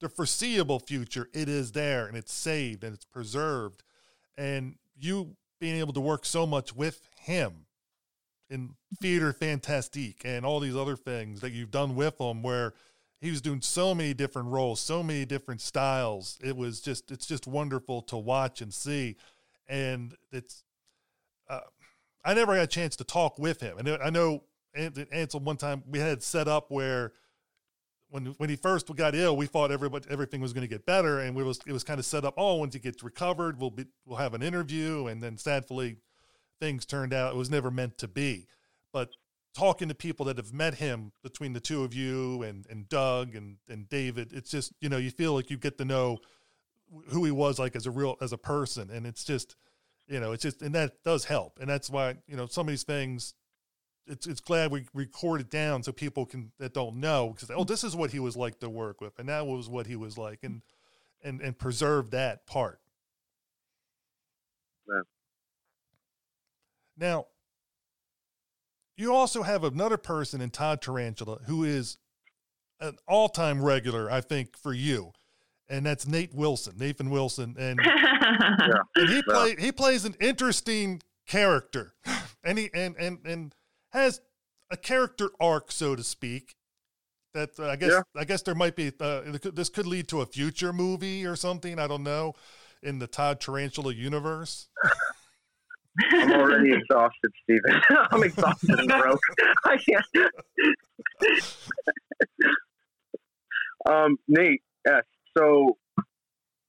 [0.00, 3.82] the foreseeable future, it is there and it's saved and it's preserved.
[4.36, 7.66] And you being able to work so much with him
[8.52, 12.74] in Theater Fantastique and all these other things that you've done with him, where
[13.20, 16.38] he was doing so many different roles, so many different styles.
[16.44, 19.16] It was just it's just wonderful to watch and see,
[19.66, 20.64] and it's.
[21.48, 21.60] Uh,
[22.24, 24.44] I never had a chance to talk with him, and I know
[24.74, 27.12] Ansel one time we had set up where
[28.10, 31.20] when when he first got ill, we thought everybody everything was going to get better,
[31.20, 32.34] and we was it was kind of set up.
[32.36, 35.96] Oh, once he gets recovered, we'll be we'll have an interview, and then sadly,
[36.62, 38.46] things turned out it was never meant to be.
[38.92, 39.10] But
[39.52, 43.34] talking to people that have met him between the two of you and and Doug
[43.34, 46.18] and and David, it's just you know you feel like you get to know
[47.08, 49.56] who he was like as a real as a person, and it's just
[50.06, 52.72] you know it's just and that does help, and that's why you know some of
[52.72, 53.34] these things
[54.06, 57.64] it's it's glad we record it down so people can that don't know because oh
[57.64, 60.18] this is what he was like to work with and that was what he was
[60.18, 60.60] like and
[61.22, 62.80] and and preserve that part.
[64.88, 65.02] Yeah.
[67.02, 67.26] Now,
[68.96, 71.98] you also have another person in Todd Tarantula who is
[72.78, 75.12] an all-time regular, I think, for you,
[75.68, 78.82] and that's Nate Wilson, Nathan Wilson, and, Yeah.
[78.94, 79.22] and he Yeah.
[79.34, 81.94] play he plays an interesting character,
[82.44, 83.54] and he and and and
[83.90, 84.20] has
[84.70, 86.54] a character arc, so to speak.
[87.34, 88.02] That uh, I guess Yeah.
[88.16, 89.22] I guess there might be uh,
[89.52, 91.80] this could lead to a future movie or something.
[91.80, 92.34] I don't know
[92.80, 94.68] in the Todd Tarantula universe.
[96.00, 97.80] I'm already exhausted, Steven.
[98.10, 99.20] I'm exhausted and broke.
[99.64, 100.06] I can't.
[103.86, 105.02] um, Nate, yes.
[105.36, 105.76] So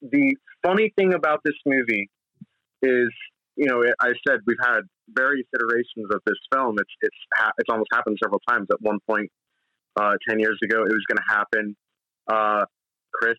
[0.02, 2.10] the funny thing about this movie
[2.82, 3.10] is,
[3.56, 6.76] you know, I said we've had various iterations of this film.
[6.80, 8.68] It's it's ha- it's almost happened several times.
[8.72, 9.30] At one point,
[10.00, 11.76] uh, ten years ago, it was going to happen.
[12.28, 12.66] Uh,
[13.14, 13.38] Chris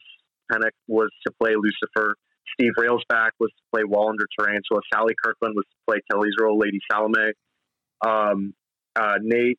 [0.50, 2.14] Pennock was to play Lucifer.
[2.52, 4.80] Steve Railsback was to play Wallander Tarantula.
[4.92, 7.32] Sally Kirkland was to play Kelly's role, Lady Salome.
[8.04, 8.54] Um,
[8.96, 9.58] uh, Nate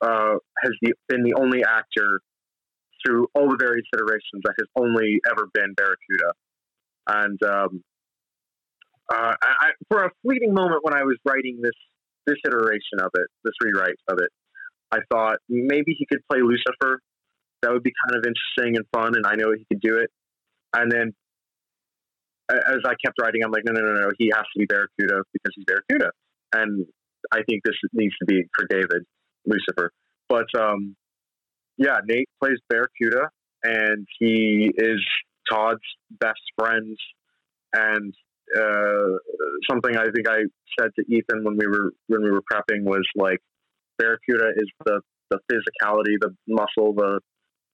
[0.00, 2.20] uh, has the, been the only actor
[3.04, 6.32] through all the various iterations that has only ever been Barracuda.
[7.08, 7.82] And um,
[9.12, 11.72] uh, I, for a fleeting moment when I was writing this
[12.26, 14.28] this iteration of it, this rewrite of it,
[14.92, 17.00] I thought maybe he could play Lucifer.
[17.62, 20.10] That would be kind of interesting and fun, and I know he could do it.
[20.74, 21.14] And then
[22.50, 25.22] as I kept writing, I'm like, no, no, no, no, he has to be Barracuda
[25.32, 26.10] because he's Barracuda.
[26.52, 26.86] And
[27.32, 29.04] I think this needs to be for David,
[29.46, 29.92] Lucifer.
[30.28, 30.96] But um,
[31.76, 33.28] yeah, Nate plays Barracuda,
[33.62, 35.04] and he is
[35.50, 35.80] Todd's
[36.10, 36.96] best friend.
[37.74, 38.14] And
[38.56, 39.18] uh,
[39.70, 40.40] something I think I
[40.78, 43.38] said to Ethan when we were when we were prepping was like,
[43.98, 47.20] Barracuda is the the physicality, the muscle, the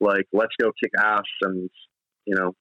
[0.01, 1.71] like, let's go kick ass, and
[2.27, 2.53] you know,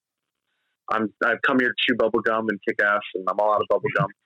[0.91, 3.61] I'm I've come here to chew bubble gum and kick ass, and I'm all out
[3.61, 4.07] of bubble gum.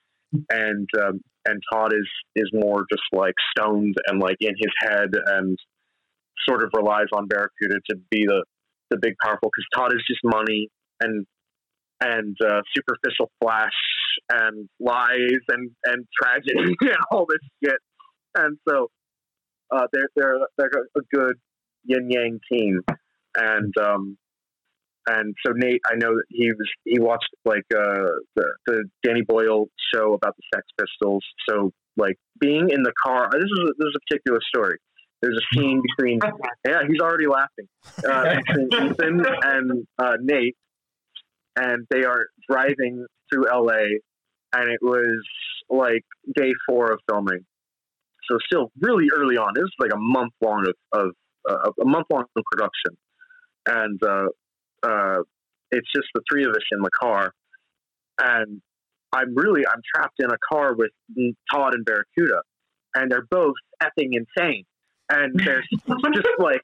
[0.50, 2.06] And um, and Todd is
[2.36, 5.56] is more just like stoned and like in his head, and
[6.46, 8.44] sort of relies on Barracuda to be the
[8.90, 10.68] the big powerful because Todd is just money
[11.00, 11.26] and
[12.00, 13.72] and uh, superficial flash
[14.30, 17.78] and lies and and tragedy and all this shit.
[18.36, 18.88] And so
[19.70, 21.36] uh, they're they're they're a good
[21.84, 22.80] yin yang team,
[23.36, 24.18] and um,
[25.08, 29.22] and so Nate, I know that he was he watched like uh, the the Danny
[29.22, 31.24] Boyle show about the Sex Pistols.
[31.48, 34.78] So like being in the car, this is a, this is a particular story.
[35.22, 36.20] There's a scene between
[36.66, 37.68] yeah, he's already laughing
[38.08, 40.56] uh, between Ethan and uh, Nate,
[41.56, 43.98] and they are driving through LA,
[44.52, 45.24] and it was
[45.70, 46.04] like
[46.36, 47.44] day four of filming.
[48.30, 49.52] So still really early on.
[49.54, 51.10] This is like a month long of, of
[51.48, 52.96] uh, a month long of production,
[53.66, 54.00] and
[54.82, 55.22] uh,
[55.70, 57.32] it's just the three of us in the car,
[58.20, 58.60] and
[59.12, 60.90] I'm really I'm trapped in a car with
[61.52, 62.42] Todd and Barracuda,
[62.94, 64.64] and they're both effing insane,
[65.10, 66.62] and there's just like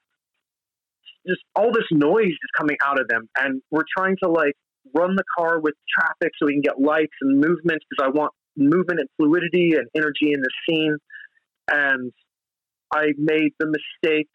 [1.27, 4.55] just all this noise is coming out of them, and we're trying to like
[4.95, 8.33] run the car with traffic so we can get lights and movement because I want
[8.57, 10.97] movement and fluidity and energy in the scene,
[11.71, 12.13] and
[12.93, 14.29] I made the mistake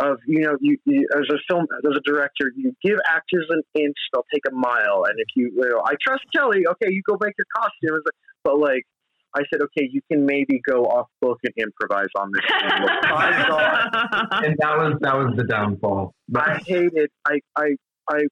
[0.00, 3.62] of you know you, you as a film as a director you give actors an
[3.74, 5.04] inch they'll take a mile.
[5.06, 6.66] And if you, you know, I trust Kelly.
[6.66, 8.04] Okay you go make your costumes
[8.44, 8.84] but like
[9.34, 12.42] I said okay you can maybe go off book and improvise on this.
[12.48, 12.84] Scene.
[13.12, 16.14] Like, and that was that was the downfall.
[16.34, 17.76] I hated I I
[18.08, 18.22] I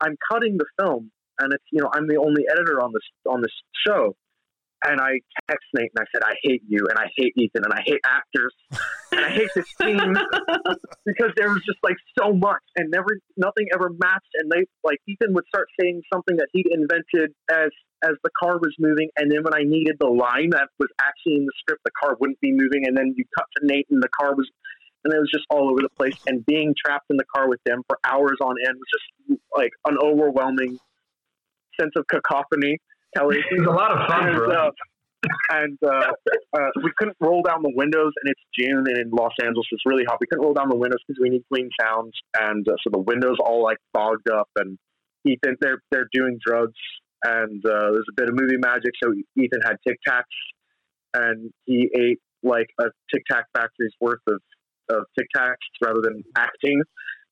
[0.00, 1.10] I'm cutting the film.
[1.40, 3.52] And it's you know I'm the only editor on this on this
[3.86, 4.14] show
[4.84, 7.72] and I text Nate and I said I hate you and I hate Ethan and
[7.72, 8.54] I hate actors
[9.12, 10.14] and I hate this scene
[11.06, 14.98] because there was just like so much and never nothing ever matched and they like
[15.06, 17.70] Ethan would start saying something that he'd invented as
[18.02, 21.36] as the car was moving, and then when I needed the line that was actually
[21.36, 24.02] in the script, the car wouldn't be moving, and then you cut to Nate, and
[24.02, 24.50] the car was,
[25.04, 26.16] and it was just all over the place.
[26.26, 29.70] And being trapped in the car with them for hours on end was just like
[29.86, 30.78] an overwhelming
[31.80, 32.78] sense of cacophony.
[33.16, 34.50] Kelly, it was a lot of fun, and, bro.
[34.50, 34.70] uh,
[35.50, 36.12] and uh,
[36.56, 39.82] uh, we couldn't roll down the windows, and it's June, and in Los Angeles it's
[39.86, 40.18] really hot.
[40.20, 43.00] We couldn't roll down the windows because we need clean sounds, and uh, so the
[43.00, 44.48] windows all like fogged up.
[44.56, 44.78] And
[45.24, 46.78] Ethan, they're they're doing drugs,
[47.24, 48.92] and uh, there's a bit of movie magic.
[49.02, 50.24] So Ethan had Tic Tacs,
[51.14, 54.40] and he ate like a Tic Tac factory's worth of
[54.90, 55.54] of Tic Tacs
[55.84, 56.82] rather than acting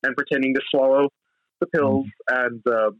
[0.03, 1.09] and pretending to swallow
[1.59, 2.07] the pills.
[2.29, 2.91] And uh,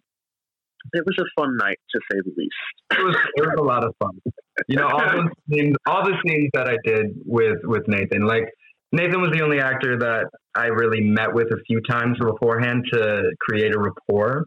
[0.94, 2.54] it was a fun night to say the least.
[2.92, 4.20] It was it was a lot of fun.
[4.68, 8.46] You know, all those scenes, all the scenes that I did with with Nathan, like
[8.92, 10.26] Nathan was the only actor that
[10.56, 14.46] I really met with a few times beforehand to create a rapport.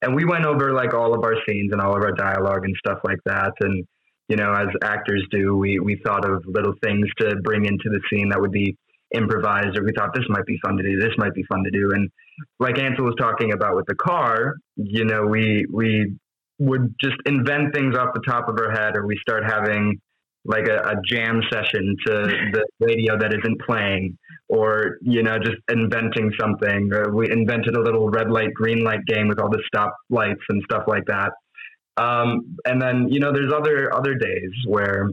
[0.00, 2.74] And we went over like all of our scenes and all of our dialogue and
[2.76, 3.52] stuff like that.
[3.60, 3.84] And,
[4.28, 8.00] you know, as actors do, we, we thought of little things to bring into the
[8.10, 8.76] scene that would be
[9.14, 11.70] improvised or we thought this might be fun to do, this might be fun to
[11.70, 11.90] do.
[11.94, 12.10] And
[12.58, 16.16] like Ansel was talking about with the car, you know, we we
[16.58, 19.98] would just invent things off the top of our head or we start having
[20.44, 22.12] like a, a jam session to
[22.52, 24.16] the radio that isn't playing
[24.48, 26.92] or you know just inventing something.
[26.92, 30.42] Or we invented a little red light green light game with all the stop lights
[30.48, 31.32] and stuff like that.
[31.96, 35.08] Um, and then you know there's other other days where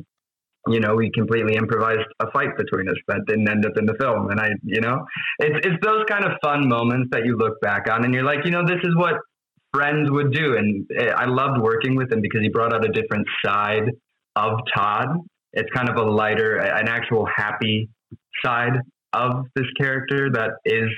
[0.67, 3.95] you know we completely improvised a fight between us that didn't end up in the
[3.99, 5.05] film and i you know
[5.39, 8.43] it's it's those kind of fun moments that you look back on and you're like
[8.43, 9.15] you know this is what
[9.73, 12.91] friends would do and eh, i loved working with him because he brought out a
[12.91, 13.89] different side
[14.39, 15.07] of Todd.
[15.53, 17.89] It's kind of a lighter, an actual happy
[18.43, 18.77] side
[19.13, 20.89] of this character that is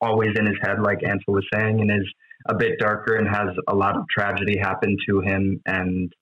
[0.00, 2.06] always in his head, like Ansel was saying, and is
[2.48, 5.60] a bit darker and has a lot of tragedy happen to him.
[5.66, 6.12] And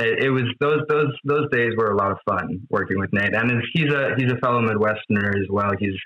[0.00, 3.34] it, it was those those those days were a lot of fun working with Nate.
[3.34, 5.70] And he's a he's a fellow Midwesterner as well.
[5.78, 5.98] He's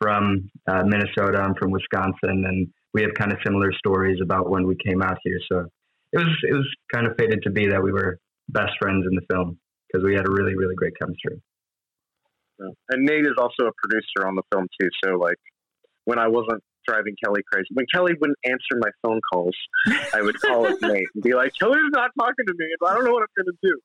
[0.00, 1.40] from uh, Minnesota.
[1.40, 5.18] I'm from Wisconsin, and we have kind of similar stories about when we came out
[5.24, 5.38] here.
[5.50, 5.60] So
[6.12, 8.18] it was it was kind of fated to be that we were
[8.48, 11.40] best friends in the film because we had a really really great chemistry.
[12.58, 14.88] And Nate is also a producer on the film too.
[15.04, 15.36] So like
[16.04, 19.56] when I wasn't driving Kelly crazy, when Kelly wouldn't answer my phone calls,
[20.14, 22.66] I would call up Nate and be like, "Kelly's not talking to me.
[22.86, 23.80] I don't know what I'm gonna do."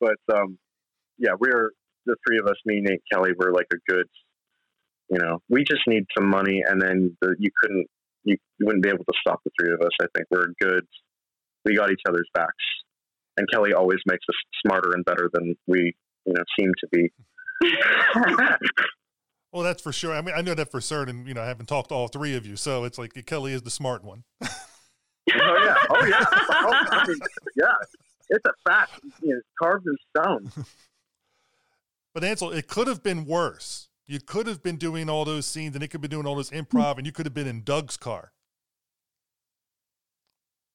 [0.00, 0.58] But um,
[1.18, 1.70] yeah, we're
[2.06, 3.30] the three of us, me, Nate, Kelly.
[3.36, 4.06] We're like a good,
[5.10, 5.38] you know.
[5.48, 7.86] We just need some money, and then the, you couldn't,
[8.24, 9.92] you, you wouldn't be able to stop the three of us.
[10.00, 10.84] I think we're good.
[11.64, 12.54] We got each other's backs
[13.36, 15.94] and Kelly always makes us smarter and better than we,
[16.24, 17.12] you know, seem to be.
[19.52, 20.14] well, that's for sure.
[20.14, 21.26] I mean, I know that for certain.
[21.26, 23.62] You know, I haven't talked to all three of you, so it's like Kelly is
[23.62, 24.24] the smart one.
[24.42, 24.48] oh
[25.28, 27.18] yeah, oh yeah, oh, I mean,
[27.56, 27.64] yeah.
[28.28, 29.00] It's a fact.
[29.22, 30.52] You know, carved in stone.
[32.14, 33.88] but Ansel, it could have been worse.
[34.08, 36.36] You could have been doing all those scenes, and it could have been doing all
[36.36, 38.32] this improv, and you could have been in Doug's car.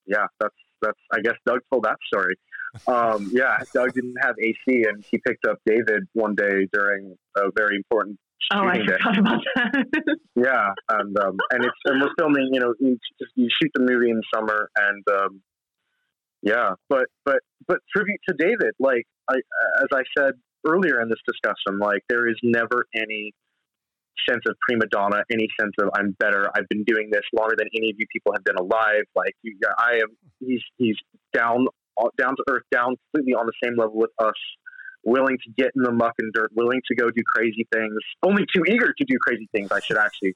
[0.05, 0.99] Yeah, that's that's.
[1.13, 2.36] I guess Doug told that story
[2.88, 7.51] um, yeah, Doug didn't have AC, and he picked up David one day during a
[7.55, 8.17] very important.
[8.53, 9.19] Oh, I forgot day.
[9.19, 10.17] about that.
[10.35, 12.49] yeah, and um, and it's and we're filming.
[12.51, 12.97] You know, you,
[13.35, 15.41] you shoot the movie in summer, and um,
[16.41, 18.73] yeah, but but but tribute to David.
[18.79, 20.33] Like I, as I said
[20.65, 23.34] earlier in this discussion, like there is never any
[24.30, 26.49] sense of prima donna, any sense of I'm better.
[26.55, 29.03] I've been doing this longer than any of you people have been alive.
[29.15, 30.18] Like you, I am.
[30.39, 30.97] He's he's
[31.34, 31.68] down
[32.18, 34.34] down to earth, down completely on the same level with us,
[35.03, 38.44] willing to get in the muck and dirt, willing to go do crazy things, only
[38.53, 39.72] too eager to do crazy things.
[39.72, 40.36] I should actually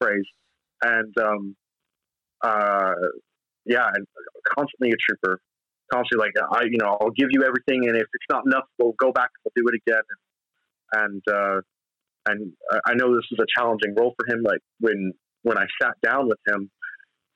[0.00, 0.26] phrase,
[0.82, 1.56] and um,
[2.42, 2.92] uh,
[3.64, 4.06] yeah, and
[4.56, 5.40] constantly a trooper,
[5.92, 8.94] constantly like I, you know, I'll give you everything, and if it's not enough, we'll
[8.98, 10.02] go back, and we'll do it again,
[10.92, 11.60] and uh,
[12.26, 12.52] and
[12.86, 14.42] I know this is a challenging role for him.
[14.42, 15.12] Like when
[15.42, 16.70] when I sat down with him,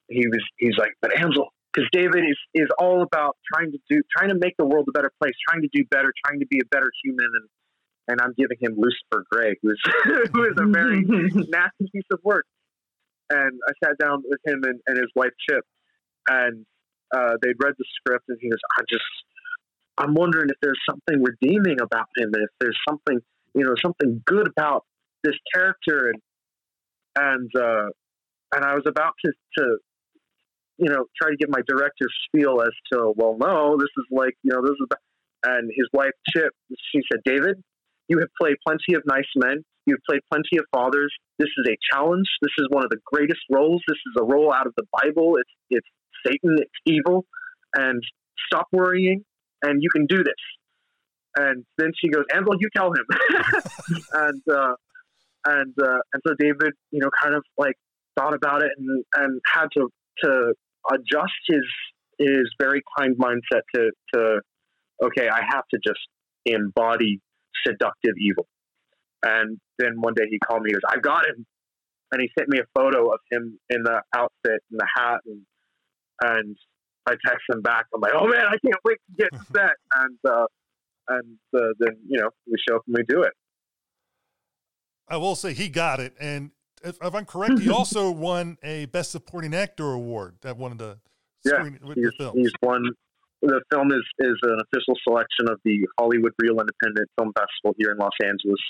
[0.08, 4.02] he was he's like, but Ansel, because David is is all about trying to do
[4.16, 6.60] trying to make the world a better place, trying to do better, trying to be
[6.60, 7.48] a better human, and
[8.08, 9.80] and I'm giving him Lucifer Gray, who is
[10.32, 12.46] who is a very nasty piece of work.
[13.30, 15.64] And I sat down with him and, and his wife Chip,
[16.28, 16.66] and
[17.14, 19.04] uh, they'd read the script, and he goes, "I just,
[19.96, 23.20] I'm wondering if there's something redeeming about him, and if there's something,
[23.54, 24.84] you know, something good about
[25.22, 26.20] this character." And
[27.16, 27.88] and uh,
[28.54, 29.78] and I was about to to
[30.82, 34.34] you know, try to give my director spiel as to, well, no, this is like,
[34.42, 34.88] you know, this is,
[35.44, 36.50] and his wife, Chip,
[36.90, 37.62] she said, David,
[38.08, 39.62] you have played plenty of nice men.
[39.86, 41.12] You've played plenty of fathers.
[41.38, 42.26] This is a challenge.
[42.40, 43.80] This is one of the greatest roles.
[43.86, 45.36] This is a role out of the Bible.
[45.36, 45.86] It's, it's
[46.26, 46.56] Satan.
[46.58, 47.26] It's evil.
[47.74, 48.02] And
[48.46, 49.24] stop worrying,
[49.62, 50.34] and you can do this.
[51.36, 53.06] And then she goes, Ansel, you tell him.
[54.12, 54.74] and uh,
[55.46, 57.74] and uh, and so David, you know, kind of like
[58.18, 59.88] thought about it and and had to
[60.24, 60.54] to
[60.90, 61.64] adjust his
[62.18, 64.40] his very kind mindset to to
[65.02, 66.00] okay, I have to just
[66.46, 67.20] embody
[67.66, 68.46] seductive evil.
[69.24, 70.70] And then one day he called me.
[70.70, 71.46] He goes, "I've got him,"
[72.10, 75.42] and he sent me a photo of him in the outfit and the hat, and
[76.22, 76.56] and
[77.06, 77.86] I text him back.
[77.94, 80.46] I'm like, "Oh man, I can't wait to get set." and uh,
[81.08, 83.32] and uh, then you know we show up and we do it.
[85.08, 86.50] I will say he got it, and
[86.84, 90.78] if, if I'm correct, he also won a Best Supporting Actor award at one of
[90.78, 90.98] the
[91.44, 92.84] yeah, he's, he's won.
[93.42, 97.90] The film is is an official selection of the Hollywood Real Independent Film Festival here
[97.90, 98.60] in Los Angeles.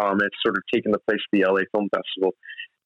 [0.00, 2.34] Um, it's sort of taken the place of the LA Film Festival,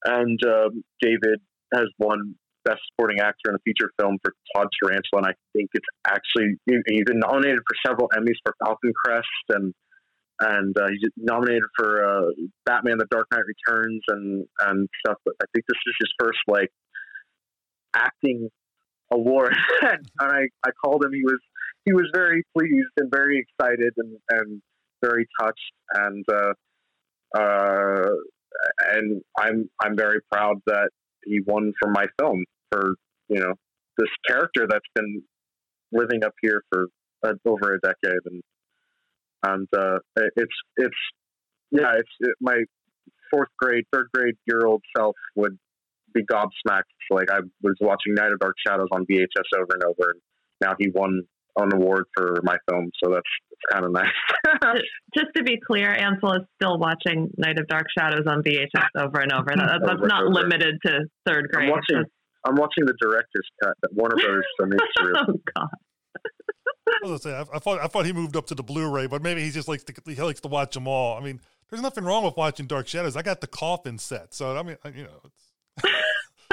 [0.04, 1.40] and um, David
[1.72, 2.34] has won
[2.64, 6.56] Best Supporting Actor in a feature film for Todd Tarantula, and I think it's actually
[6.66, 9.72] he's been nominated for several Emmys for Falcon Crest and
[10.40, 12.31] and uh, he's nominated for uh,
[12.66, 15.19] Batman: The Dark Knight Returns and and stuff.
[15.24, 16.70] But I think this is his first like
[17.94, 18.48] acting
[19.12, 21.12] award, and I I called him.
[21.12, 21.40] He was
[21.85, 24.62] he was very pleased and very excited and and
[25.02, 28.11] very touched and uh, uh,
[28.93, 30.90] and I'm I'm very proud that
[31.24, 32.94] he won for my film for
[33.28, 33.55] you know
[33.98, 35.23] this character that's been
[35.93, 36.86] living up here for
[37.24, 38.43] uh, over a decade and
[39.46, 39.98] and uh,
[40.36, 40.94] it's it's
[41.70, 42.58] yeah, it's it, my
[43.30, 45.58] fourth grade, third grade year old self would
[46.12, 46.82] be gobsmacked.
[47.10, 50.20] Like I was watching Night of Dark Shadows on VHS over and over, and
[50.60, 51.22] now he won
[51.56, 53.22] an award for my film, so that's,
[53.72, 54.12] kind of nice.
[55.16, 59.20] Just to be clear, Ansel is still watching Night of Dark Shadows on VHS over
[59.20, 59.52] and over.
[59.56, 60.34] That, that's over not over.
[60.34, 61.68] limited to third grade.
[61.68, 62.04] I'm watching,
[62.46, 64.82] I'm watching the director's cut that Warner Brothers makes
[65.16, 65.68] oh God.
[66.86, 69.06] I was gonna say, I, I, thought I thought he moved up to the Blu-ray,
[69.06, 71.16] but maybe he just likes to he likes to watch them all.
[71.16, 71.40] I mean,
[71.70, 73.16] there's nothing wrong with watching Dark Shadows.
[73.16, 75.44] I got the coffin set, so I mean, you know, it's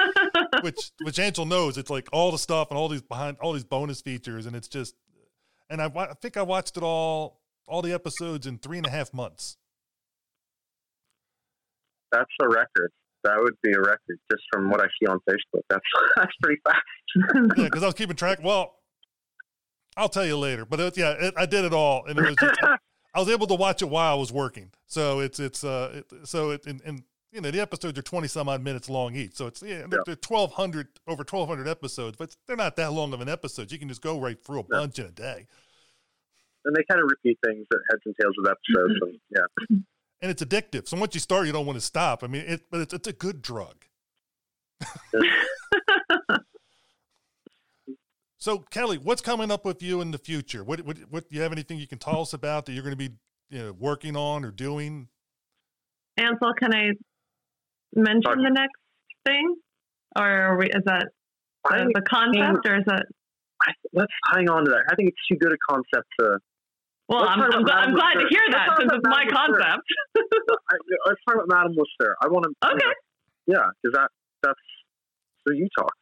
[0.62, 1.76] which which Ansel knows.
[1.76, 4.68] It's like all the stuff and all these behind all these bonus features, and it's
[4.68, 4.94] just.
[5.70, 8.90] And I, I think I watched it all all the episodes in three and a
[8.90, 9.56] half months.
[12.10, 12.92] That's a record.
[13.24, 15.62] That would be a record just from what I see on Facebook.
[15.70, 15.84] That's
[16.16, 16.82] that's pretty fast.
[17.56, 18.40] yeah, because I was keeping track.
[18.42, 18.74] Well,
[19.96, 20.64] I'll tell you later.
[20.64, 22.36] But it, yeah, it, I did it all, and it was.
[22.36, 22.60] Just,
[23.14, 24.70] I was able to watch it while I was working.
[24.86, 28.28] So it's it's uh it, so it and, and you know the episodes are twenty
[28.28, 29.34] some odd minutes long each.
[29.34, 32.92] So it's yeah, they're, they're twelve hundred over twelve hundred episodes, but they're not that
[32.92, 33.70] long of an episode.
[33.70, 34.78] You can just go right through a yeah.
[34.78, 35.46] bunch in a day.
[36.64, 39.46] And they kind of repeat things that heads and tails of episodes, and yeah.
[40.22, 40.86] And it's addictive.
[40.86, 42.22] So once you start, you don't want to stop.
[42.22, 43.84] I mean, it but it's it's a good drug.
[48.42, 50.64] So, Kelly, what's coming up with you in the future?
[50.64, 52.98] What, what, what, do you have anything you can tell us about that you're going
[52.98, 53.14] to be
[53.50, 55.06] you know, working on or doing?
[56.16, 56.90] Ansel, can I
[57.94, 58.42] mention Sorry.
[58.42, 58.80] the next
[59.24, 59.54] thing,
[60.18, 61.06] or we, is that
[61.70, 63.06] the, the concept, or is that?
[63.92, 64.90] let's hang on to that.
[64.90, 66.38] I think it's too good a concept to.
[67.08, 69.86] Well, I'm, I'm, glad, I'm glad to hear that since it's my concept.
[71.06, 72.16] let's talk about Madame Lister.
[72.20, 72.70] I want to.
[72.72, 72.92] Okay.
[73.46, 74.10] yeah, because that
[74.42, 74.58] that's
[75.46, 75.92] so you talk.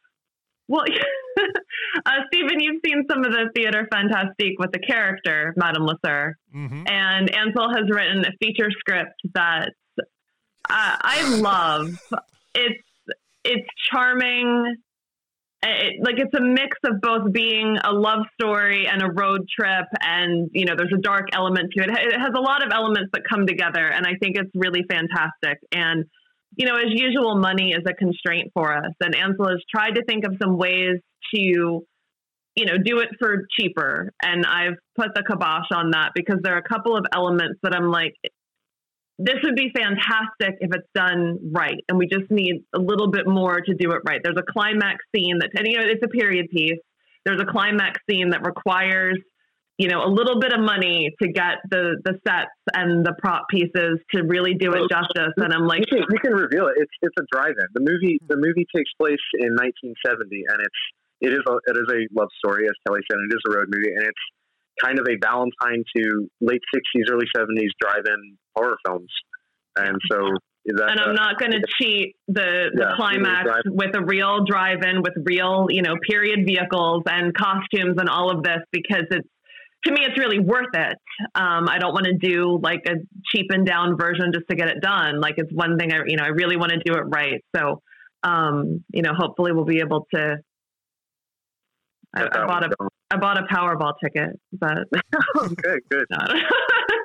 [0.67, 0.85] Well,
[2.05, 6.83] uh, Steven, you've seen some of the theater fantastique with the character Madame Lasser, mm-hmm.
[6.87, 9.69] and Ansel has written a feature script that
[10.69, 11.89] uh, I love.
[12.55, 12.83] it's
[13.43, 14.75] it's charming.
[15.63, 19.85] It, like it's a mix of both being a love story and a road trip,
[20.01, 21.89] and you know, there's a dark element to it.
[21.89, 25.59] It has a lot of elements that come together, and I think it's really fantastic.
[25.71, 26.05] And
[26.55, 28.91] you know, as usual, money is a constraint for us.
[29.01, 30.97] And Ansel has tried to think of some ways
[31.33, 34.11] to, you know, do it for cheaper.
[34.21, 37.73] And I've put the kibosh on that because there are a couple of elements that
[37.73, 38.13] I'm like,
[39.17, 41.83] this would be fantastic if it's done right.
[41.87, 44.19] And we just need a little bit more to do it right.
[44.23, 46.79] There's a climax scene that, and, you know, it's a period piece.
[47.23, 49.19] There's a climax scene that requires
[49.77, 53.45] you know, a little bit of money to get the the sets and the prop
[53.49, 55.33] pieces to really do it justice.
[55.37, 56.75] And I'm like, you can, you can reveal it.
[56.77, 57.65] It's it's a drive-in.
[57.73, 58.27] The movie hmm.
[58.27, 60.81] the movie takes place in 1970, and it's
[61.21, 63.17] it is a it is a love story, as Kelly said.
[63.17, 64.25] It is a road movie, and it's
[64.83, 69.11] kind of a Valentine to late 60s, early 70s drive-in horror films.
[69.75, 70.17] And so
[70.65, 75.01] that, and I'm not going to cheat the, the yeah, climax with a real drive-in
[75.01, 79.27] with real, you know, period vehicles and costumes and all of this because it's
[79.85, 80.97] to me, it's really worth it.
[81.35, 82.95] Um, I don't want to do like a
[83.33, 85.19] cheapened down version just to get it done.
[85.19, 87.43] Like it's one thing I, you know, I really want to do it right.
[87.55, 87.81] So,
[88.23, 90.37] um, you know, hopefully we'll be able to
[92.15, 92.69] I, I bought a
[93.09, 94.79] I bought a Powerball ticket, but
[95.37, 96.05] okay, good.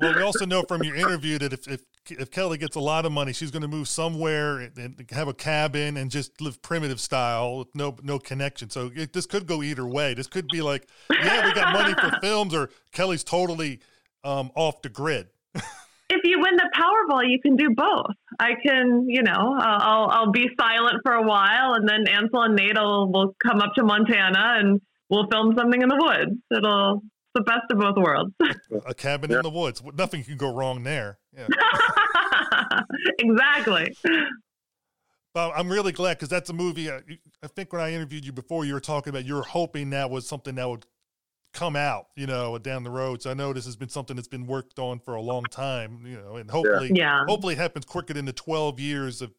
[0.00, 3.04] well, we also know from your interview that if, if if Kelly gets a lot
[3.04, 7.00] of money, she's going to move somewhere and have a cabin and just live primitive
[7.00, 8.70] style with no no connection.
[8.70, 10.14] So it, this could go either way.
[10.14, 13.80] This could be like, yeah, we got money for films, or Kelly's totally
[14.24, 15.28] um, off the grid.
[15.54, 18.14] if you win the Powerball, you can do both.
[18.38, 22.56] I can, you know, I'll I'll be silent for a while, and then Ansel and
[22.56, 26.40] Nate will come up to Montana and we'll film something in the woods.
[26.56, 27.02] It'll
[27.34, 28.34] the best of both worlds.
[28.86, 29.82] a cabin in the woods.
[29.94, 31.18] Nothing can go wrong there.
[31.36, 31.46] Yeah.
[33.18, 33.96] exactly.
[35.32, 36.90] But I'm really glad because that's a movie.
[36.90, 39.42] Uh, I, I think when I interviewed you before, you were talking about you were
[39.42, 40.86] hoping that was something that would
[41.52, 43.22] come out, you know, down the road.
[43.22, 46.04] So I know this has been something that's been worked on for a long time,
[46.04, 47.24] you know, and hopefully, yeah.
[47.26, 49.32] hopefully it happens quicker than the 12 years of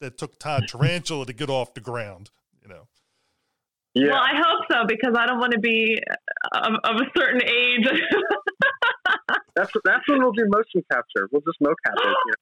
[0.00, 2.30] that took Todd Tarantula to get off the ground,
[2.62, 2.88] you know.
[3.94, 4.08] Yeah.
[4.08, 5.98] Well, I hope so because I don't want to be
[6.52, 7.86] uh, of, of a certain age.
[9.54, 11.28] that's that's when we'll do motion capture.
[11.30, 12.04] We'll just mocap it.
[12.04, 12.34] You know?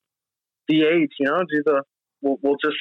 [0.68, 1.82] The age, you know, do the
[2.22, 2.78] we'll, we'll just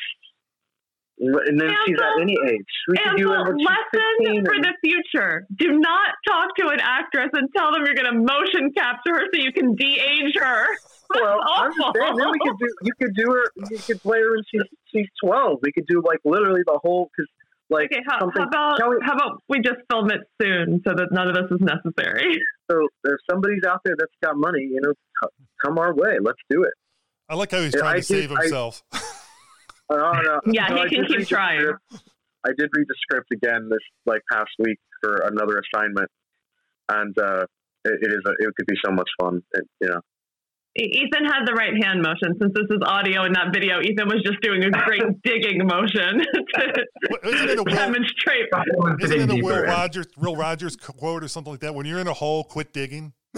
[1.22, 2.72] and then she's at any age.
[2.88, 5.45] We could do it lesson for the future.
[5.56, 9.26] Do not talk to an actress and tell them you're going to motion capture her
[9.31, 10.65] so you can de-age her.
[11.14, 12.15] well, I'm just saying.
[12.18, 12.68] Then we could do.
[12.81, 13.52] You could do her.
[13.69, 14.61] You could play her when she's
[14.91, 15.60] she's 12.
[15.61, 17.30] We could do like literally the whole because
[17.72, 21.07] like okay, how, how about we, how about we just film it soon so that
[21.11, 22.39] none of this is necessary?
[22.69, 24.93] So if somebody's out there that's got money, you know,
[25.61, 26.19] come our way.
[26.22, 26.72] Let's do it.
[27.27, 28.81] I like how he's trying I to did, save himself.
[28.93, 28.98] I,
[29.89, 31.73] oh, no, yeah, no, he can keep trying.
[32.45, 36.10] I did read the script again this like past week for another assignment,
[36.88, 37.45] and uh,
[37.84, 39.41] it, it is a, it could be so much fun.
[39.52, 39.99] It, you know,
[40.83, 42.35] Ethan had the right hand motion.
[42.39, 46.19] Since this is audio and not video, Ethan was just doing a great digging motion
[46.55, 46.85] to
[47.23, 48.47] isn't it a Will, demonstrate.
[49.01, 51.75] Isn't it a Will Rogers, Will Rogers quote or something like that?
[51.75, 53.13] When you're in a hole, quit digging.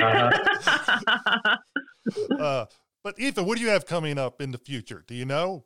[0.00, 1.56] uh-huh.
[2.38, 2.66] uh,
[3.02, 5.04] but Ethan, what do you have coming up in the future?
[5.06, 5.64] Do you know?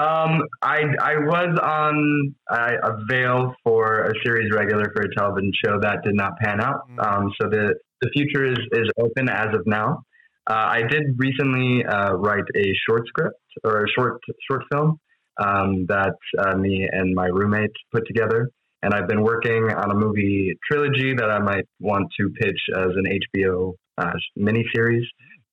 [0.00, 5.52] Um, I I was on uh, a veil for a series regular for a television
[5.62, 6.88] show that did not pan out.
[6.88, 7.06] Mm.
[7.06, 10.02] Um, so the the future is, is open as of now.
[10.48, 14.98] Uh, I did recently uh, write a short script or a short short film
[15.38, 18.48] um, that uh, me and my roommate put together,
[18.82, 22.88] and I've been working on a movie trilogy that I might want to pitch as
[22.96, 23.04] an
[23.36, 25.04] HBO uh, miniseries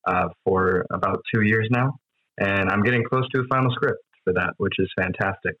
[0.06, 1.98] uh, for about two years now,
[2.38, 3.98] and I'm getting close to a final script
[4.28, 5.54] for that, which is fantastic.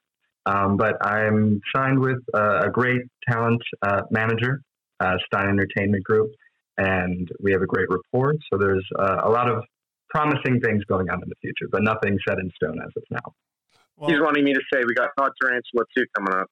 [0.46, 3.62] Um, but I'm signed with uh, a great talent
[4.10, 4.62] manager,
[5.00, 6.30] Stein Entertainment Group
[6.78, 8.34] and we have a great rapport.
[8.50, 9.64] So there's uh, a lot of
[10.08, 13.34] promising things going on in the future, but nothing set in stone as of now.
[13.96, 16.46] Well, He's wanting me to say we got Todd Tarantula 2 coming up.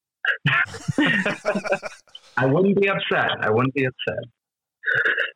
[2.37, 3.31] I wouldn't be upset.
[3.41, 4.25] I wouldn't be upset.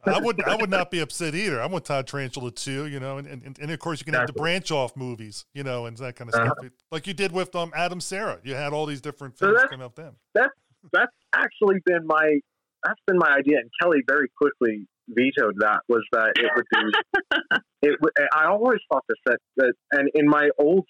[0.06, 1.60] I would I would not be upset either.
[1.60, 4.26] I want Todd Tarantula too, you know, and, and, and of course you can have
[4.26, 6.54] the branch off movies, you know, and that kind of uh-huh.
[6.60, 8.38] stuff, like you did with um Adam Sarah.
[8.42, 10.12] You had all these different things so coming up then.
[10.34, 10.54] That's
[10.92, 12.40] that's actually been my
[12.84, 13.58] that's been my idea.
[13.58, 15.80] And Kelly very quickly vetoed that.
[15.88, 17.58] Was that it would be?
[17.82, 17.98] it.
[18.34, 20.86] I always thought this that, that, and in my old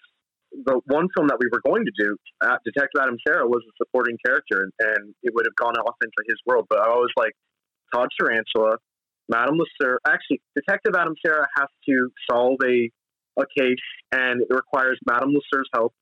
[0.53, 3.73] the one film that we were going to do, uh, Detective Adam Sarah was a
[3.79, 6.67] supporting character, and, and, it would have gone off into his world.
[6.69, 7.33] But I was like,
[7.95, 8.77] Todd Tarantula,
[9.29, 10.01] Madame Lasser.
[10.07, 12.91] Actually, Detective Adam Sarah has to solve a
[13.39, 13.77] a case,
[14.13, 15.95] and it requires Madame Lasser's help.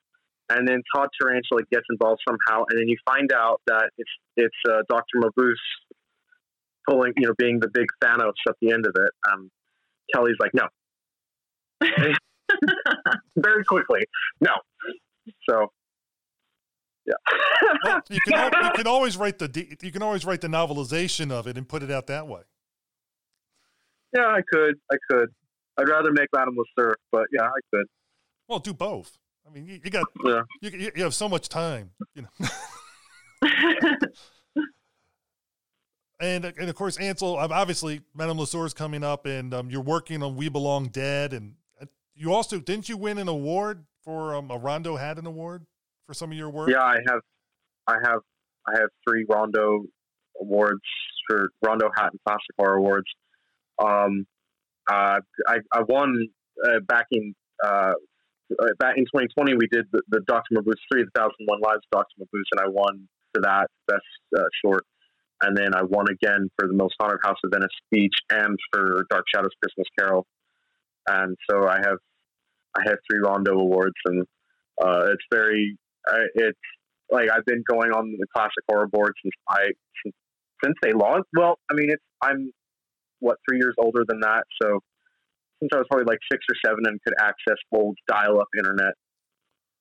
[0.50, 4.56] And then Todd Tarantula gets involved somehow, and then you find out that it's it's
[4.68, 5.54] uh, Doctor Mabuse
[6.88, 9.10] pulling, you know, being the big Thanos at the end of it.
[9.30, 9.50] Um,
[10.14, 10.68] Kelly's like, no,
[13.36, 14.00] very quickly,
[14.40, 14.52] no.
[15.48, 15.70] So,
[17.08, 17.14] yeah.
[17.84, 21.46] well, you can you can always write the you can always write the novelization of
[21.46, 22.42] it and put it out that way.
[24.16, 24.76] Yeah, I could.
[24.90, 25.28] I could.
[25.78, 27.86] I'd rather make Madame Lasser, but yeah, I could.
[28.48, 29.18] Well, do both.
[29.46, 30.42] I mean, you, you got yeah.
[30.60, 32.48] you, you have so much time, you know.
[36.20, 40.22] and and of course Ansel, obviously Madame Lasser is coming up, and um, you're working
[40.22, 44.50] on We Belong Dead, and uh, you also didn't you win an award for um,
[44.50, 45.66] a Rondo had an award
[46.08, 46.70] for some of your work?
[46.70, 47.20] Yeah, I have,
[47.86, 48.20] I have,
[48.66, 49.84] I have three Rondo
[50.40, 50.82] awards
[51.28, 53.06] for Rondo Hatton Classic Horror Awards.
[53.78, 54.26] Um,
[54.90, 56.16] uh, I, I won
[56.64, 57.92] uh, back in uh,
[58.58, 59.54] uh back in 2020.
[59.54, 60.54] We did the, the Dr.
[60.54, 62.06] Mabuse three, the thousand one lives Dr.
[62.20, 64.02] Mabuse, and I won for that best
[64.36, 64.84] uh, short
[65.42, 69.04] and then I won again for the most haunted house of Venice speech and for
[69.10, 70.26] Dark Shadows Christmas Carol.
[71.08, 71.98] And so I have
[72.76, 74.26] I have three Rondo awards, and
[74.82, 75.78] uh, it's very
[76.10, 76.58] uh, it's
[77.10, 79.64] like I've been going on the classic horror board since I
[80.04, 80.14] since,
[80.64, 81.28] since they launched.
[81.36, 82.50] Well, I mean, it's I'm
[83.20, 84.80] what three years older than that, so
[85.60, 88.94] since I was probably like six or seven and could access old dial-up internet,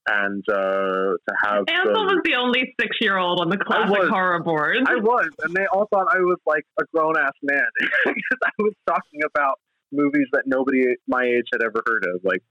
[0.07, 4.09] and uh, to have Ansel the, was the only six-year-old on the classic was.
[4.09, 4.77] horror board.
[4.87, 7.67] I was, and they all thought I was like a grown ass man
[8.05, 9.59] because I was talking about
[9.91, 12.41] movies that nobody my age had ever heard of, like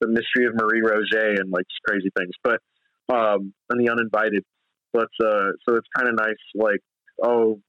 [0.00, 2.32] the Mystery of Marie Roget and like crazy things.
[2.44, 2.60] But
[3.12, 4.44] um, and the Uninvited.
[4.92, 6.80] But uh, so it's kind of nice, like
[7.22, 7.60] oh,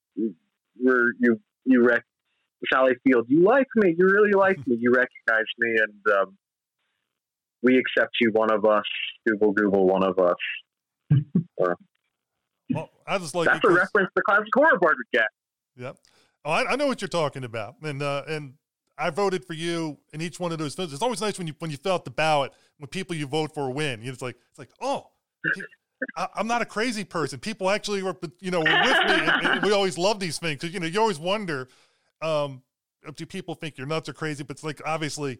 [0.82, 2.04] we're you you rec
[2.72, 6.38] Sally Field, you like me, you really like me, you recognize me, and um,
[7.62, 8.84] we accept you, one of us.
[9.28, 10.36] Google Google, one of us.
[12.72, 15.28] Well, I just like That's a reference the classic horror board would get.
[15.76, 15.98] Yep.
[16.46, 18.54] Oh, I, I know what you're talking about, and uh, and
[18.98, 20.94] I voted for you in each one of those films.
[20.94, 23.54] It's always nice when you when you fill out the ballot when people you vote
[23.54, 24.02] for win.
[24.02, 25.08] You know, It's like it's like oh,
[26.36, 27.40] I'm not a crazy person.
[27.40, 30.80] People actually were you know were with me, we always love these things because you
[30.80, 31.68] know you always wonder,
[32.22, 32.62] um,
[33.16, 34.44] do people think you're nuts or crazy?
[34.44, 35.40] But it's like obviously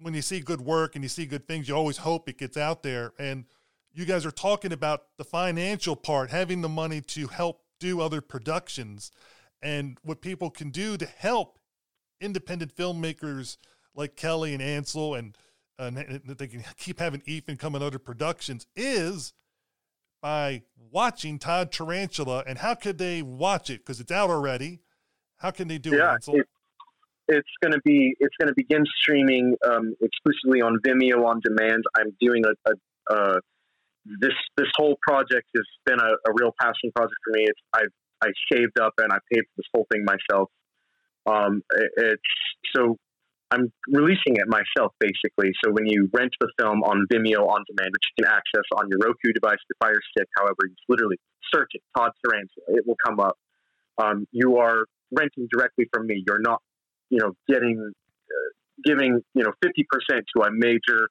[0.00, 2.56] when you see good work and you see good things, you always hope it gets
[2.56, 3.12] out there.
[3.18, 3.44] And
[3.92, 8.20] you guys are talking about the financial part, having the money to help do other
[8.20, 9.10] productions
[9.60, 11.58] and what people can do to help
[12.20, 13.56] independent filmmakers
[13.94, 15.36] like Kelly and Ansel and,
[15.78, 19.32] and that they can keep having Ethan come in other productions is
[20.20, 22.44] by watching Todd Tarantula.
[22.46, 23.78] And how could they watch it?
[23.78, 24.80] Because it's out already.
[25.38, 26.36] How can they do it, Yeah, Ansel?
[26.36, 26.48] it-
[27.28, 31.84] it's going to be it's going to begin streaming um, exclusively on Vimeo on demand.
[31.96, 33.40] I'm doing a, a, a
[34.20, 37.44] this this whole project has been a, a real passion project for me.
[37.44, 37.92] It's I've
[38.22, 40.50] I saved up and I paid for this whole thing myself.
[41.24, 42.22] Um, it, it's
[42.76, 42.96] so
[43.52, 45.52] I'm releasing it myself basically.
[45.64, 48.88] So when you rent the film on Vimeo on demand, which you can access on
[48.88, 51.18] your Roku device, your Fire Stick, however, you literally
[51.52, 53.36] search it, Todd Tarantula, it will come up.
[54.02, 56.24] Um, you are renting directly from me.
[56.26, 56.62] You're not
[57.12, 58.50] you know, getting uh,
[58.84, 61.08] giving you know fifty percent to a major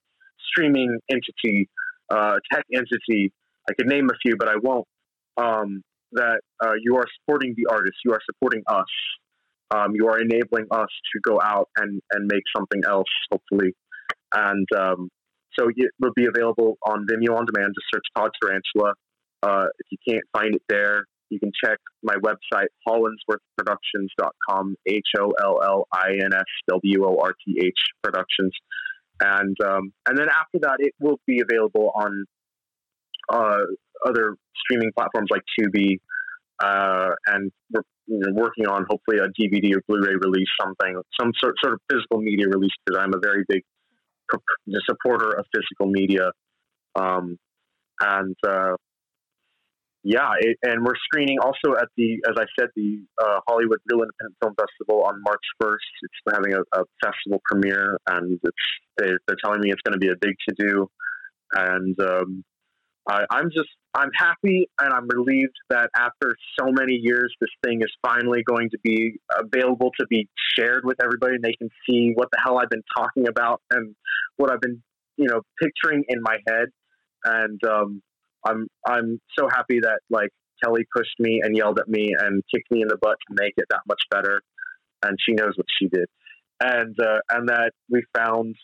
[0.50, 1.70] streaming entity,
[2.10, 3.32] uh, tech entity.
[3.70, 4.88] I could name a few, but I won't.
[5.38, 7.98] Um, that uh, you are supporting the artist.
[8.04, 8.92] You are supporting us.
[9.74, 13.74] Um, you are enabling us to go out and and make something else, hopefully.
[14.34, 15.10] And um,
[15.58, 17.74] so it will be available on Vimeo on demand.
[17.76, 18.94] Just search Todd Tarantula.
[19.44, 25.32] Uh, if you can't find it there, you can check my website, hollinsworthproductions.com, H O
[25.42, 28.52] L L I N S W O R T H Productions.
[29.22, 32.26] And, um, and then after that, it will be available on
[33.32, 33.62] uh,
[34.06, 36.00] other streaming platforms like Tubi.
[36.62, 37.82] Uh, and we're
[38.12, 41.74] you know, working on hopefully a DVD or Blu ray release, something, some sort, sort
[41.74, 43.64] of physical media release, because I'm a very big
[44.90, 46.32] supporter of physical media.
[46.96, 47.38] Um,
[48.02, 48.76] and uh,
[50.04, 54.02] yeah, it, and we're screening also at the, as I said, the uh, Hollywood Real
[54.04, 55.76] Independent Film Festival on March 1st.
[56.02, 58.58] It's having a, a festival premiere, and it's,
[58.98, 60.88] they, they're telling me it's going to be a big to do.
[61.54, 62.44] And um,
[63.10, 67.92] I'm just, I'm happy and I'm relieved that after so many years, this thing is
[68.02, 72.30] finally going to be available to be shared with everybody, and they can see what
[72.32, 73.96] the hell I've been talking about and
[74.38, 74.82] what I've been,
[75.18, 76.68] you know, picturing in my head.
[77.24, 78.02] And um,
[78.46, 80.30] I'm I'm so happy that like
[80.64, 83.54] Kelly pushed me and yelled at me and kicked me in the butt to make
[83.58, 84.42] it that much better,
[85.04, 86.08] and she knows what she did,
[86.64, 88.56] and uh, and that we found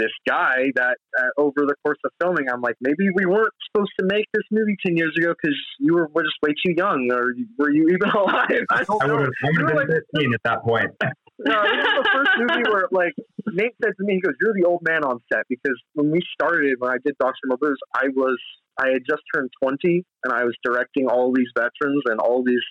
[0.00, 3.92] this guy that uh, over the course of filming, I'm like maybe we weren't supposed
[4.00, 7.10] to make this movie ten years ago because you were, were just way too young,
[7.12, 8.64] or were you even alive?
[8.72, 9.16] I don't I know.
[9.16, 10.90] would have, I would have been like- 15 at that point.
[11.44, 13.14] no, this is the first movie where like
[13.52, 16.20] Nate said to me, he goes, "You're the old man on set." Because when we
[16.32, 18.38] started, when I did Doctor Mothers, I was
[18.80, 22.64] I had just turned 20, and I was directing all these veterans and all these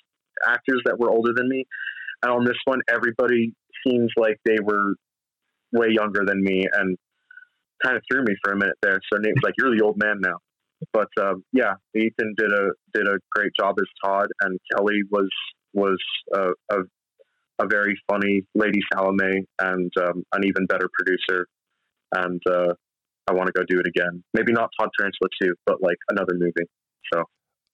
[0.45, 1.65] actors that were older than me.
[2.23, 3.53] And on this one, everybody
[3.85, 4.95] seems like they were
[5.71, 6.97] way younger than me, and
[7.83, 8.99] kind of threw me for a minute there.
[9.11, 10.37] So Nate was like, "You're the old man now."
[10.93, 15.29] But um, yeah, Ethan did a did a great job as Todd, and Kelly was
[15.73, 15.99] was
[16.33, 16.77] a, a
[17.59, 21.47] a very funny Lady Salome and um, an even better producer.
[22.15, 22.73] And uh,
[23.27, 24.23] I want to go do it again.
[24.33, 26.67] Maybe not Todd Tarantula 2, but like another movie.
[27.13, 27.23] So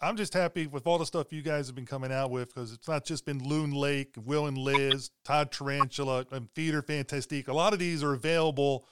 [0.02, 2.74] I'm just happy with all the stuff you guys have been coming out with because
[2.74, 7.48] it's not just been Loon Lake, Will and Liz, Todd Tarantula, and Theater Fantastique.
[7.48, 8.88] A lot of these are available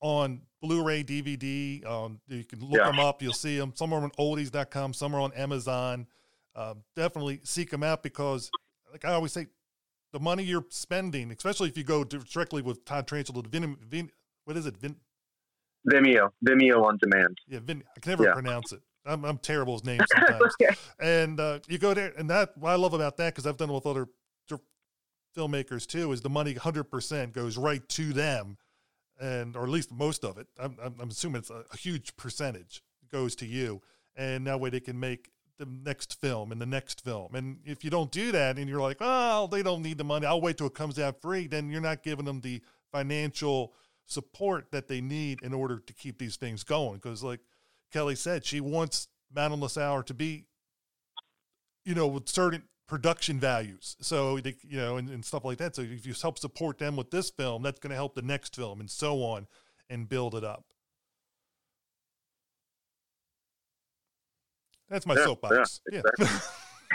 [0.00, 1.84] on Blu-ray, DVD.
[1.86, 2.86] Um, you can look Yeah.
[2.86, 3.22] them up.
[3.22, 3.72] You'll see them.
[3.74, 4.92] Some are on oldies.com.
[4.94, 6.06] Some are on Amazon.
[6.54, 8.50] Um, definitely seek them out because,
[8.90, 9.46] like I always say,
[10.12, 14.10] the money you're spending, especially if you go directly with Todd Tarantula, Vin, Vin,
[14.44, 14.76] what is it?
[14.76, 14.96] Vin,
[15.88, 17.38] Vimeo, Vimeo on demand.
[17.46, 18.32] yeah, Vin, I can never Yeah.
[18.34, 18.82] pronounce it.
[19.06, 20.52] I'm, I'm terrible with names sometimes.
[20.60, 20.74] okay.
[20.98, 23.70] And uh, you go there, and that what I love about that because I've done
[23.70, 24.08] it with other
[25.36, 28.58] filmmakers too is the money 100% goes right to them,
[29.20, 30.46] and or at least most of it.
[30.58, 32.82] I'm, I'm assuming it's a, a huge percentage
[33.12, 33.82] goes to you,
[34.16, 37.34] and that way they can make the next film and the next film.
[37.34, 40.26] And if you don't do that, and you're like, oh, they don't need the money,
[40.26, 43.74] I'll wait till it comes out free, then you're not giving them the financial
[44.06, 46.94] support that they need in order to keep these things going.
[46.94, 47.40] Because, like
[47.92, 50.46] Kelly said, she wants Boundless Hour to be,
[51.84, 53.96] you know, with certain production values.
[54.00, 55.76] So, they, you know, and, and stuff like that.
[55.76, 58.56] So, if you help support them with this film, that's going to help the next
[58.56, 59.46] film and so on
[59.88, 60.64] and build it up.
[64.90, 65.80] That's my yeah, soapbox.
[65.90, 66.00] Yeah.
[66.18, 66.50] Exactly.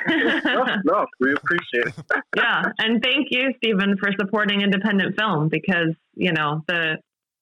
[0.44, 1.94] no, no, we appreciate it.
[2.36, 6.98] yeah, and thank you, Steven, for supporting independent film because you know the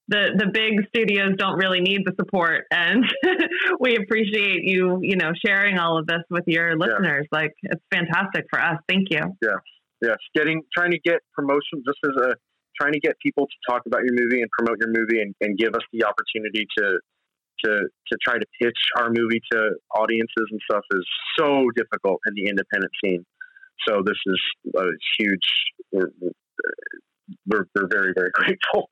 [0.07, 3.05] the the big studios don't really need the support, and
[3.79, 7.27] we appreciate you you know sharing all of this with your listeners.
[7.31, 7.39] Yeah.
[7.39, 8.77] Like it's fantastic for us.
[8.89, 9.21] Thank you.
[9.41, 9.59] Yeah,
[10.01, 12.35] yes, getting trying to get promotion just as a
[12.79, 15.57] trying to get people to talk about your movie and promote your movie and, and
[15.57, 16.99] give us the opportunity to
[17.63, 21.05] to to try to pitch our movie to audiences and stuff is
[21.37, 23.25] so difficult in the independent scene.
[23.87, 24.41] So this is
[24.75, 24.85] a
[25.17, 25.47] huge.
[25.91, 26.11] We're,
[27.47, 28.89] we're, we're very very grateful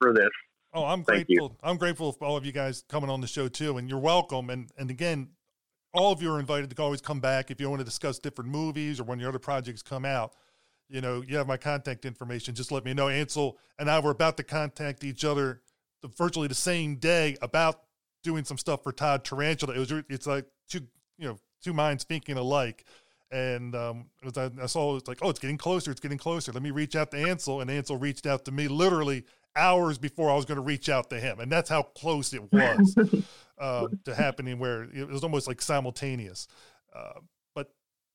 [0.00, 0.30] for this.
[0.76, 1.48] Oh, I'm Thank grateful.
[1.48, 1.56] You.
[1.62, 4.50] I'm grateful for all of you guys coming on the show too, and you're welcome.
[4.50, 5.30] And and again,
[5.94, 8.50] all of you are invited to always come back if you want to discuss different
[8.50, 10.34] movies or when your other projects come out.
[10.90, 12.54] You know, you have my contact information.
[12.54, 13.08] Just let me know.
[13.08, 15.62] Ansel and I were about to contact each other
[16.18, 17.80] virtually the same day about
[18.22, 19.74] doing some stuff for Todd Tarantula.
[19.74, 20.80] It was it's like two
[21.16, 22.84] you know two minds thinking alike.
[23.32, 25.90] And um, was, I, I saw it's like, oh, it's getting closer.
[25.90, 26.52] It's getting closer.
[26.52, 29.24] Let me reach out to Ansel, and Ansel reached out to me literally
[29.56, 32.42] hours before I was going to reach out to him, and that's how close it
[32.52, 33.24] was
[33.58, 34.58] uh, to happening.
[34.58, 36.46] Where it was almost like simultaneous.
[36.94, 37.20] Uh,
[37.54, 37.70] but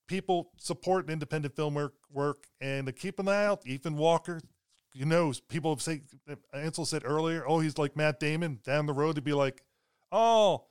[0.07, 3.65] people support independent film work, work and to keep an eye out.
[3.65, 4.41] Ethan Walker,
[4.93, 6.01] you know, people have said
[6.53, 9.63] Ansel said earlier, oh, he's like Matt Damon down the road to be like,
[10.11, 10.65] oh,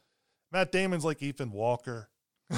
[0.52, 2.10] Matt Damon's like Ethan Walker.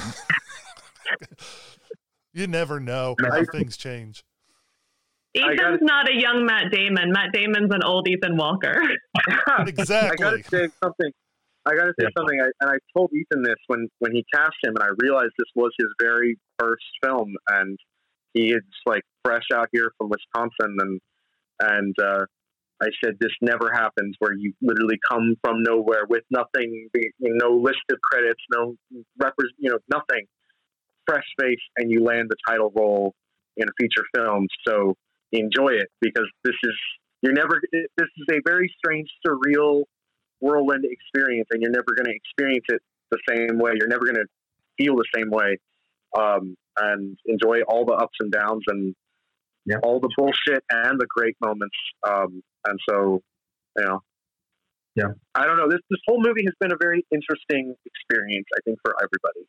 [2.33, 4.25] you never know how things change.
[5.35, 7.11] Ethan's gotta, not a young Matt Damon.
[7.11, 8.83] Matt Damon's an old Ethan Walker.
[9.67, 10.27] exactly.
[10.27, 11.13] I gotta say something.
[11.65, 12.09] I gotta say yeah.
[12.17, 12.41] something.
[12.41, 15.51] I, and I told Ethan this when when he cast him, and I realized this
[15.55, 17.79] was his very first film, and
[18.35, 21.01] he is like fresh out here from Wisconsin, and
[21.61, 22.25] and uh,
[22.83, 26.89] I said this never happens where you literally come from nowhere with nothing,
[27.21, 28.75] no list of credits, no
[29.19, 30.27] represent, you know, nothing,
[31.07, 33.15] fresh face, and you land the title role
[33.57, 34.49] in a feature film.
[34.67, 34.95] So
[35.33, 36.75] enjoy it because this is
[37.23, 37.61] you're never.
[37.73, 39.85] This is a very strange, surreal,
[40.41, 43.73] whirlwind experience, and you're never going to experience it the same way.
[43.77, 44.27] You're never going to
[44.77, 45.59] feel the same way,
[46.19, 48.95] um, and enjoy all the ups and downs and
[49.65, 49.77] yeah.
[49.83, 51.77] all the bullshit and the great moments.
[52.07, 53.23] Um, and so,
[53.77, 54.01] you know,
[54.95, 55.69] yeah, I don't know.
[55.69, 59.49] This this whole movie has been a very interesting experience, I think, for everybody.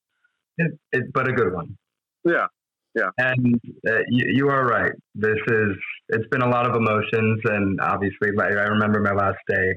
[0.58, 1.76] It, it, but a good one.
[2.24, 2.48] Yeah,
[2.96, 3.10] yeah.
[3.18, 4.92] And uh, you, you, are right.
[5.16, 5.76] This is
[6.10, 9.74] it's been a lot of emotions, and obviously, I remember my last day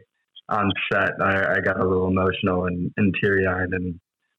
[0.48, 1.12] on set.
[1.20, 3.98] I, I got a little emotional and, and teary eyed and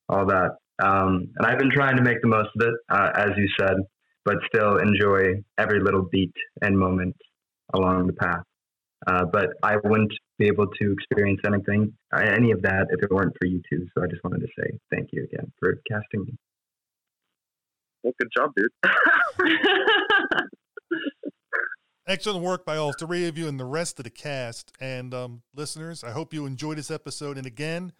[0.10, 0.52] all that.
[0.80, 3.78] Um, and I've been trying to make the most of it, uh, as you said,
[4.26, 7.16] but still enjoy every little beat and moment
[7.74, 8.44] along the path.
[9.08, 13.34] Uh, but I wouldn't be able to experience anything, any of that, if it weren't
[13.40, 13.88] for you two.
[13.96, 16.38] So I just wanted to say thank you again for casting me.
[18.08, 18.72] Well, good job, dude.
[22.08, 25.42] Excellent work by all three of you and the rest of the cast and um,
[25.54, 26.06] listeners.
[26.06, 27.38] I hope you enjoyed this episode.
[27.38, 27.92] And again,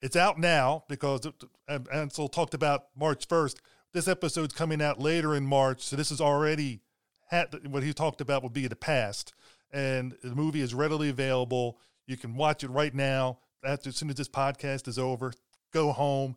[0.00, 1.28] it's out now because
[1.68, 3.56] Ansel talked about March 1st.
[3.92, 6.80] This episode's coming out later in March, so this is already
[7.28, 9.34] had, what he talked about will be the past
[9.70, 11.78] and the movie is readily available.
[12.06, 13.40] You can watch it right now.
[13.62, 15.34] After, as soon as this podcast is over,
[15.74, 16.36] go home,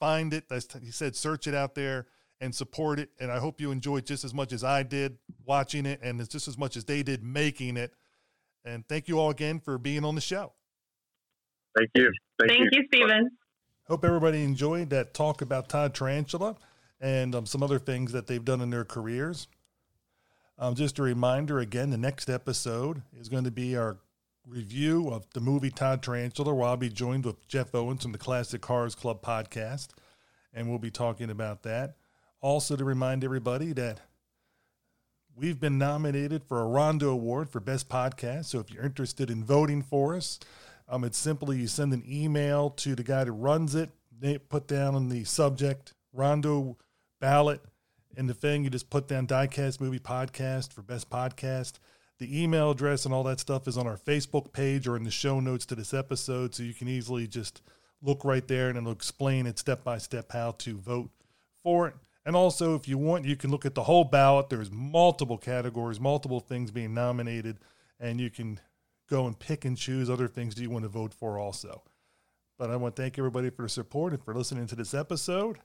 [0.00, 0.46] find it.
[0.50, 2.06] As he said, search it out there
[2.40, 3.10] and support it.
[3.20, 6.48] And I hope you enjoyed just as much as I did watching it, and just
[6.48, 7.92] as much as they did making it.
[8.64, 10.52] And thank you all again for being on the show.
[11.76, 12.12] Thank you.
[12.38, 12.68] Thank, thank you.
[12.72, 13.30] you, Steven.
[13.84, 16.56] Hope everybody enjoyed that talk about Todd Tarantula
[17.00, 19.48] and um, some other things that they've done in their careers.
[20.58, 23.96] Um, just a reminder again, the next episode is going to be our
[24.46, 28.18] review of the movie Todd Tarantula, where I'll be joined with Jeff Owens from the
[28.18, 29.88] Classic Cars Club podcast,
[30.52, 31.96] and we'll be talking about that.
[32.40, 34.00] Also, to remind everybody that
[35.36, 38.46] we've been nominated for a Rondo Award for Best Podcast.
[38.46, 40.40] So if you're interested in voting for us,
[40.88, 43.90] um, it's simply you send an email to the guy that runs it,
[44.48, 46.78] put down on the subject Rondo
[47.20, 47.60] ballot
[48.16, 48.64] and the thing.
[48.64, 51.74] You just put down Diecast Movie Podcast for best podcast.
[52.18, 55.10] The email address and all that stuff is on our Facebook page or in the
[55.10, 57.62] show notes to this episode, so you can easily just
[58.02, 61.10] look right there and it'll explain it step by step how to vote
[61.62, 61.94] for it.
[62.24, 64.50] And also, if you want, you can look at the whole ballot.
[64.50, 67.58] There's multiple categories, multiple things being nominated,
[67.98, 68.60] and you can
[69.08, 71.82] go and pick and choose other things that you want to vote for also.
[72.58, 75.58] But I want to thank everybody for the support and for listening to this episode.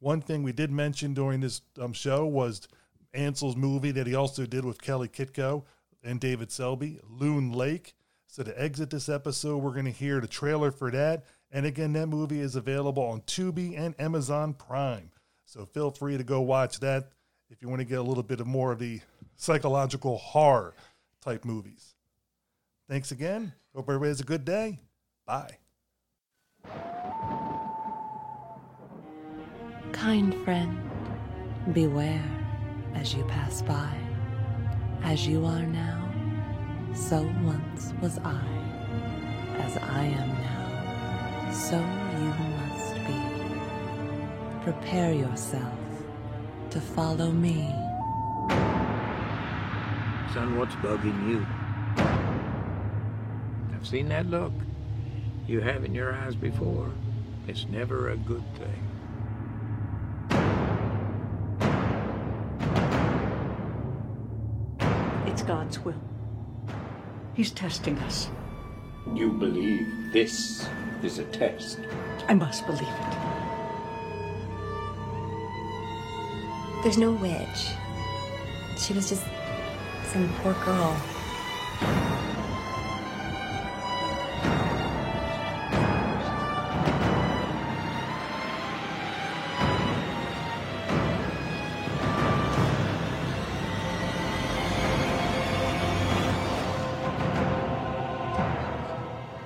[0.00, 2.68] One thing we did mention during this um, show was
[3.14, 5.64] Ansel's movie that he also did with Kelly Kitko
[6.02, 7.94] and David Selby, Loon Lake.
[8.26, 11.24] So to exit this episode, we're going to hear the trailer for that.
[11.56, 15.10] And again, that movie is available on Tubi and Amazon Prime.
[15.46, 17.08] So feel free to go watch that
[17.48, 19.00] if you want to get a little bit of more of the
[19.36, 20.74] psychological horror
[21.22, 21.94] type movies.
[22.90, 23.54] Thanks again.
[23.74, 24.80] Hope everybody has a good day.
[25.24, 25.56] Bye.
[29.92, 30.78] Kind friend,
[31.72, 32.22] beware
[32.94, 33.96] as you pass by.
[35.04, 36.06] As you are now,
[36.94, 38.44] so once was I.
[39.56, 40.55] As I am now,
[41.52, 43.20] so you must be.
[44.62, 45.78] Prepare yourself
[46.70, 47.72] to follow me.
[50.34, 51.46] Son, what's bugging you?
[53.74, 54.52] I've seen that look
[55.46, 56.90] you have in your eyes before.
[57.46, 58.82] It's never a good thing.
[65.26, 66.00] It's God's will.
[67.34, 68.28] He's testing us.
[69.14, 70.66] You believe this
[71.04, 71.78] is a test?
[72.28, 73.16] I must believe it.
[76.82, 77.70] There's no witch.
[78.78, 79.24] She was just
[80.12, 80.96] some poor girl.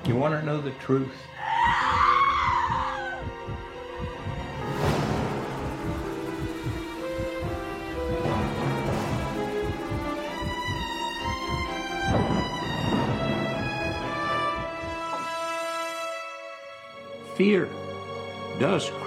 [0.07, 1.30] You want to know the truth?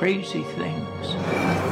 [0.04, 1.63] Crazy things.